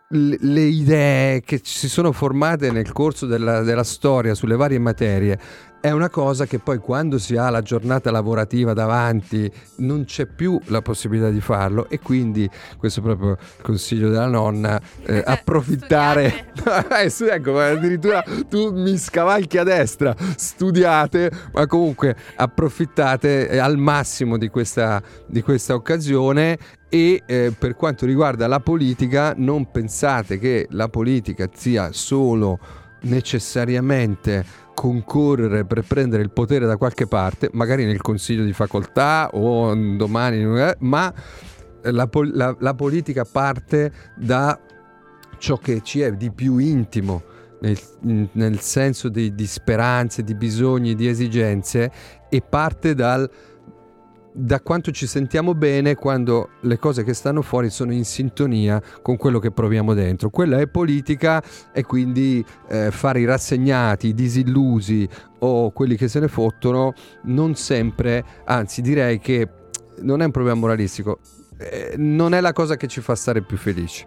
le, 0.10 0.38
le 0.40 0.62
idee 0.62 1.42
che 1.42 1.60
si 1.64 1.90
sono 1.90 2.12
formate 2.12 2.72
nel 2.72 2.92
corso 2.92 3.26
della, 3.26 3.62
della 3.62 3.84
storia 3.84 4.36
sulle 4.36 4.56
varie 4.56 4.80
materie. 4.80 5.40
È 5.80 5.92
una 5.92 6.10
cosa 6.10 6.46
che 6.46 6.58
poi 6.58 6.80
quando 6.80 7.20
si 7.20 7.38
ha 7.38 7.50
la 7.52 7.62
giornata 7.62 8.10
lavorativa 8.10 8.74
davanti 8.74 9.50
non 9.78 10.06
c'è 10.06 10.26
più 10.26 10.60
la 10.66 10.82
possibilità 10.82 11.30
di 11.30 11.40
farlo 11.40 11.88
e 11.88 12.00
quindi 12.00 12.50
questo 12.78 13.00
è 13.00 13.04
proprio 13.04 13.32
il 13.32 13.62
consiglio 13.62 14.10
della 14.10 14.26
nonna, 14.26 14.82
eh, 15.06 15.22
approfittare, 15.26 16.46
Eh, 16.90 17.14
ecco, 17.30 17.60
addirittura 17.60 18.24
tu 18.50 18.72
mi 18.72 18.98
scavalchi 18.98 19.58
a 19.60 19.64
destra, 19.64 20.16
studiate, 20.36 21.32
ma 21.54 21.68
comunque 21.68 22.16
approfittate 22.36 23.48
eh, 23.48 23.58
al 23.60 23.78
massimo 23.78 24.38
di 24.38 24.50
questa, 24.50 25.02
di 25.28 25.42
questa 25.42 25.76
occasione 25.76 26.58
e 26.90 27.24
eh, 27.26 27.54
per 27.58 27.76
quanto 27.76 28.06
riguarda 28.06 28.48
la 28.48 28.60
politica 28.60 29.34
non 29.36 29.70
pensate 29.72 30.40
che 30.40 30.68
la 30.72 30.88
politica 30.90 31.50
sia 31.54 31.92
solo 31.92 32.60
necessariamente 33.02 34.66
concorrere 34.74 35.66
per 35.66 35.84
prendere 35.84 36.22
il 36.22 36.30
potere 36.30 36.66
da 36.66 36.78
qualche 36.78 37.08
parte, 37.08 37.50
magari 37.54 37.86
nel 37.86 38.02
consiglio 38.02 38.44
di 38.44 38.54
facoltà 38.54 39.30
o 39.34 39.74
domani, 39.74 40.44
eh, 40.60 40.76
ma 40.80 41.12
la, 41.82 42.08
la- 42.32 42.56
la 42.60 42.74
politica 42.76 43.26
parte 43.26 43.92
da 44.16 44.60
ciò 45.40 45.58
che 45.58 45.82
ci 45.84 46.02
è 46.02 46.12
di 46.12 46.32
più 46.32 46.58
intimo, 46.58 47.24
nel, 47.60 47.78
nel 48.34 48.60
senso 48.60 49.10
di, 49.10 49.34
di 49.34 49.48
speranze, 49.48 50.24
di 50.24 50.36
bisogni, 50.36 50.96
di 50.96 51.08
esigenze 51.08 51.92
e 52.30 52.42
parte 52.42 52.94
dal 52.94 53.30
da 54.40 54.62
quanto 54.62 54.92
ci 54.92 55.08
sentiamo 55.08 55.56
bene 55.56 55.96
quando 55.96 56.50
le 56.62 56.78
cose 56.78 57.04
che 57.04 57.16
stanno 57.16 57.42
fuori 57.42 57.72
sono 57.72 57.92
in 57.92 58.06
sintonia 58.06 58.80
con 59.02 59.18
quello 59.18 59.40
che 59.40 59.50
proviamo 59.50 59.96
dentro. 59.96 60.30
Quella 60.30 60.60
è 60.60 60.68
politica 60.68 61.42
e 61.74 61.84
quindi 61.84 62.46
eh, 62.70 62.92
fare 62.92 63.20
i 63.20 63.26
rassegnati, 63.26 64.10
i 64.10 64.14
disillusi 64.14 65.10
o 65.40 65.72
quelli 65.72 65.96
che 65.96 66.08
se 66.08 66.20
ne 66.20 66.28
fottono 66.28 66.94
non 67.24 67.56
sempre, 67.56 68.24
anzi 68.46 68.82
direi 68.82 69.18
che 69.18 69.50
non 70.02 70.22
è 70.22 70.26
un 70.26 70.32
problema 70.32 70.60
moralistico, 70.60 71.20
eh, 71.58 71.96
non 71.98 72.36
è 72.36 72.42
la 72.42 72.54
cosa 72.54 72.78
che 72.78 72.88
ci 72.88 73.02
fa 73.02 73.16
stare 73.16 73.42
più 73.42 73.58
felici. 73.58 74.06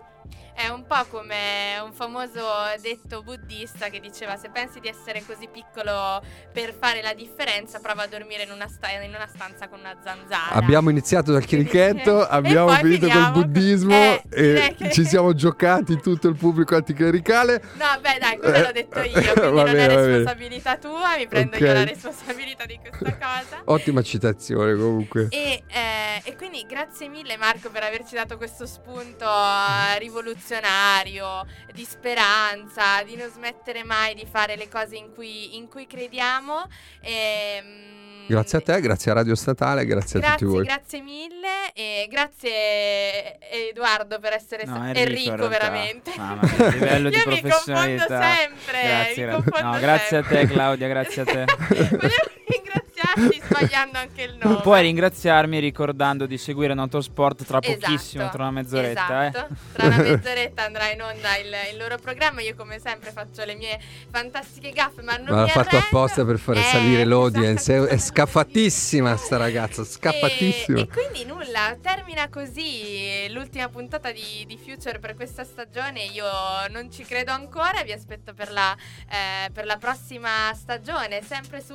È 0.55 0.69
un 0.69 0.85
po' 0.87 1.07
come 1.09 1.79
un 1.83 1.93
famoso 1.93 2.43
detto 2.83 3.23
buddista 3.23 3.89
che 3.89 3.99
diceva 4.01 4.37
se 4.37 4.51
pensi 4.51 4.79
di 4.81 4.89
essere 4.89 5.23
così 5.25 5.49
piccolo 5.51 6.23
per 6.53 6.75
fare 6.79 7.01
la 7.03 7.15
differenza 7.15 7.79
prova 7.81 8.03
a 8.03 8.07
dormire 8.07 8.43
in 8.43 8.51
una, 8.51 8.69
sta- 8.69 8.91
in 8.91 9.09
una 9.15 9.27
stanza 9.27 9.69
con 9.69 9.79
una 9.81 9.97
zanzara. 10.03 10.51
Abbiamo 10.53 10.91
iniziato 10.91 11.33
dal 11.33 11.45
chierichetto, 11.45 12.23
E 12.29 12.29
abbiamo 12.31 12.69
finito 12.75 13.09
col 13.09 13.31
buddismo 13.33 13.95
eh, 13.95 14.23
e 14.31 14.75
che- 14.77 14.91
ci 14.93 15.05
siamo 15.05 15.33
giocati 15.35 15.99
tutto 15.99 16.29
il 16.29 16.37
pubblico 16.37 16.75
anticlericale. 16.77 17.63
No, 17.79 17.87
beh, 18.01 18.19
dai, 18.21 18.39
quello 18.39 18.57
Eh, 18.57 18.63
l'ho 18.63 18.73
detto 18.73 18.99
io, 19.01 19.13
quindi 19.13 19.41
va 19.41 19.49
non 19.51 19.65
bene, 19.65 19.87
è 19.87 19.97
responsabilità 19.97 20.77
tua, 20.77 21.17
mi 21.17 21.27
prendo 21.27 21.57
Ok. 21.57 21.63
io 21.63 21.73
la 21.73 21.85
responsabilità 21.85 22.67
di 22.67 22.79
questa 22.79 23.17
cosa. 23.17 23.63
Ottima 23.73 24.03
citazione 24.03 24.75
comunque. 24.75 25.29
E, 25.31 25.63
eh, 25.69 26.21
e 26.25 26.37
quindi 26.37 26.67
grazie 26.69 27.09
mille 27.09 27.37
Marco 27.39 27.71
per 27.71 27.83
averci 27.83 28.15
dato 28.15 28.37
questo 28.37 28.67
spunto 28.67 29.25
eh, 29.25 29.99
rivoluzionario, 30.41 31.47
di 31.73 31.85
speranza, 31.85 33.03
di 33.05 33.17
non 33.17 33.29
smettere 33.31 33.85
mai 33.85 34.15
di 34.15 34.27
fare 34.31 34.57
le 34.57 34.69
cose 34.69 34.97
in 34.97 35.13
cui, 35.15 35.57
in 35.57 35.69
cui 35.69 35.87
crediamo. 35.87 36.67
Ehm, 37.03 37.99
Grazie 38.27 38.59
a 38.59 38.61
te, 38.61 38.81
grazie 38.81 39.11
a 39.11 39.15
Radio 39.15 39.35
Statale, 39.35 39.85
grazie, 39.85 40.21
a 40.21 40.23
tutti 40.23 40.45
Grazie, 40.45 40.47
voi. 40.47 40.65
grazie 40.65 41.01
mille 41.01 41.73
e 41.75 42.07
grazie 42.09 43.41
Edoardo 43.71 44.21
per 44.21 44.35
essere 44.35 44.65
No, 44.67 44.77
sta- 44.77 44.89
Enrico, 45.01 45.31
Enrico 45.33 45.49
veramente. 45.49 46.13
Mamma 46.17 46.41
mia, 46.43 46.69
livello 46.69 47.09
di 47.11 47.17
Io 47.17 47.23
mi 47.27 47.41
confondo 47.41 47.49
professionalità. 47.49 48.35
sempre, 48.37 48.83
Grazie, 48.83 49.27
mi 49.27 49.33
confondo 49.33 49.69
no, 49.73 49.79
grazie 49.81 50.17
a 50.19 50.23
te 50.23 50.35
sempre. 50.37 50.55
Claudia, 50.55 50.89
grazie 50.89 51.23
a 51.23 51.25
te. 51.25 51.45
Volevo 51.69 52.80
ringraziarti 53.15 53.41
sbagliando 53.47 53.99
anche 53.99 54.23
il 54.23 54.33
nome. 54.37 54.53
Non 54.55 54.61
puoi 54.63 54.83
ringraziarmi 54.83 55.59
ricordando 55.59 56.27
di 56.27 56.39
seguire 56.39 56.75
Notosport 56.75 57.45
tra 57.45 57.59
Esatto, 57.63 57.79
pochissimo, 57.81 58.29
tra 58.31 58.43
una 58.43 58.51
mezz'oretta. 58.53 59.27
esatto. 59.29 59.53
Eh. 59.53 59.57
Tra 59.73 59.87
una 59.87 59.97
mezz'oretta 60.03 60.65
andrà 60.65 60.91
in 60.91 61.03
onda 61.03 61.37
il, 61.37 61.55
il 61.73 61.79
loro 61.79 61.97
programma. 61.99 62.41
Io, 62.41 62.55
come 62.55 62.79
sempre, 62.79 63.11
faccio 63.13 63.45
le 63.45 63.55
mie 63.55 63.79
fantastiche 64.11 64.71
gaffe, 64.71 65.03
ma 65.03 65.17
non 65.17 65.27
Ma 65.29 65.35
l'ha 65.37 65.43
mi 65.45 65.49
fatto 65.51 65.77
arrendo. 65.77 65.87
apposta 65.87 66.25
per 66.25 66.39
fare 66.39 66.61
Eh, 66.61 66.65
salire 66.65 67.05
l'audience. 67.05 67.73
esatto. 67.75 67.91
È, 67.91 67.95
è 67.95 67.99
scaffatissima 67.99 69.17
sta 69.17 69.37
ragazza, 69.37 69.85
scaffatissima. 69.85 70.79
E, 70.79 70.83
e 70.83 70.89
quindi 70.89 71.25
nulla, 71.25 71.77
termina 71.81 72.29
così 72.29 73.27
l'ultima 73.31 73.69
puntata 73.69 74.11
di, 74.13 74.45
di 74.47 74.59
Future 74.59 74.99
per 74.99 75.15
questa 75.15 75.45
stagione. 75.45 76.05
Io 76.05 76.25
non 76.71 76.91
ci 76.91 77.05
credo 77.05 77.33
ancora, 77.33 77.83
vi 77.85 77.93
aspetto 77.93 78.33
per 78.35 78.51
la, 78.51 78.75
eh, 79.09 79.51
per 79.53 79.65
la 79.67 79.77
prossima 79.77 80.53
stagione, 80.55 81.23
sempre 81.23 81.63
su 81.63 81.75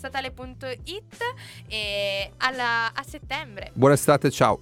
www.radiostatale.it 0.00 1.16
e 1.68 2.32
alla, 2.38 2.92
a 2.94 3.02
settembre. 3.06 3.70
Buona 3.74 3.94
estate, 3.94 4.30
ciao. 4.30 4.58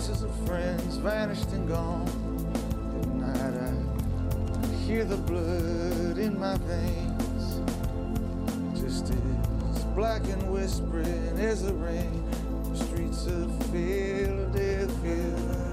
Voices 0.00 0.22
of 0.22 0.34
friends 0.46 0.96
vanished 0.96 1.52
and 1.52 1.68
gone. 1.68 2.08
At 3.22 3.52
night 3.52 4.64
I 4.64 4.66
hear 4.76 5.04
the 5.04 5.18
blood 5.18 6.16
in 6.16 6.40
my 6.40 6.56
veins. 6.56 7.60
Just 8.80 9.12
as 9.12 9.84
black 9.94 10.24
and 10.24 10.50
whispering 10.50 11.38
as 11.38 11.64
the 11.64 11.74
rain. 11.74 12.24
The 12.72 12.78
streets 12.82 13.26
of 13.26 13.52
Philadelphia. 13.66 15.69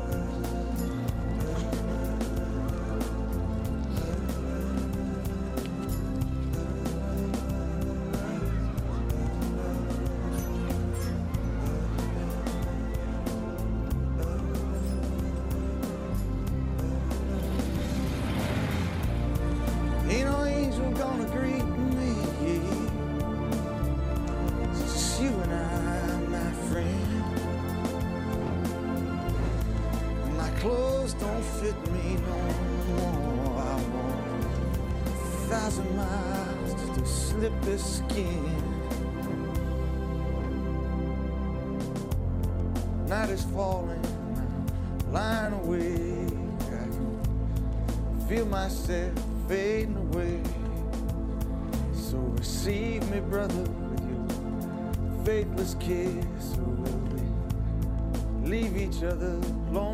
faithless 55.28 55.76
kiss. 55.82 56.56
We'll 56.56 58.50
leave 58.50 58.78
each 58.78 59.04
other 59.04 59.36
long. 59.74 59.87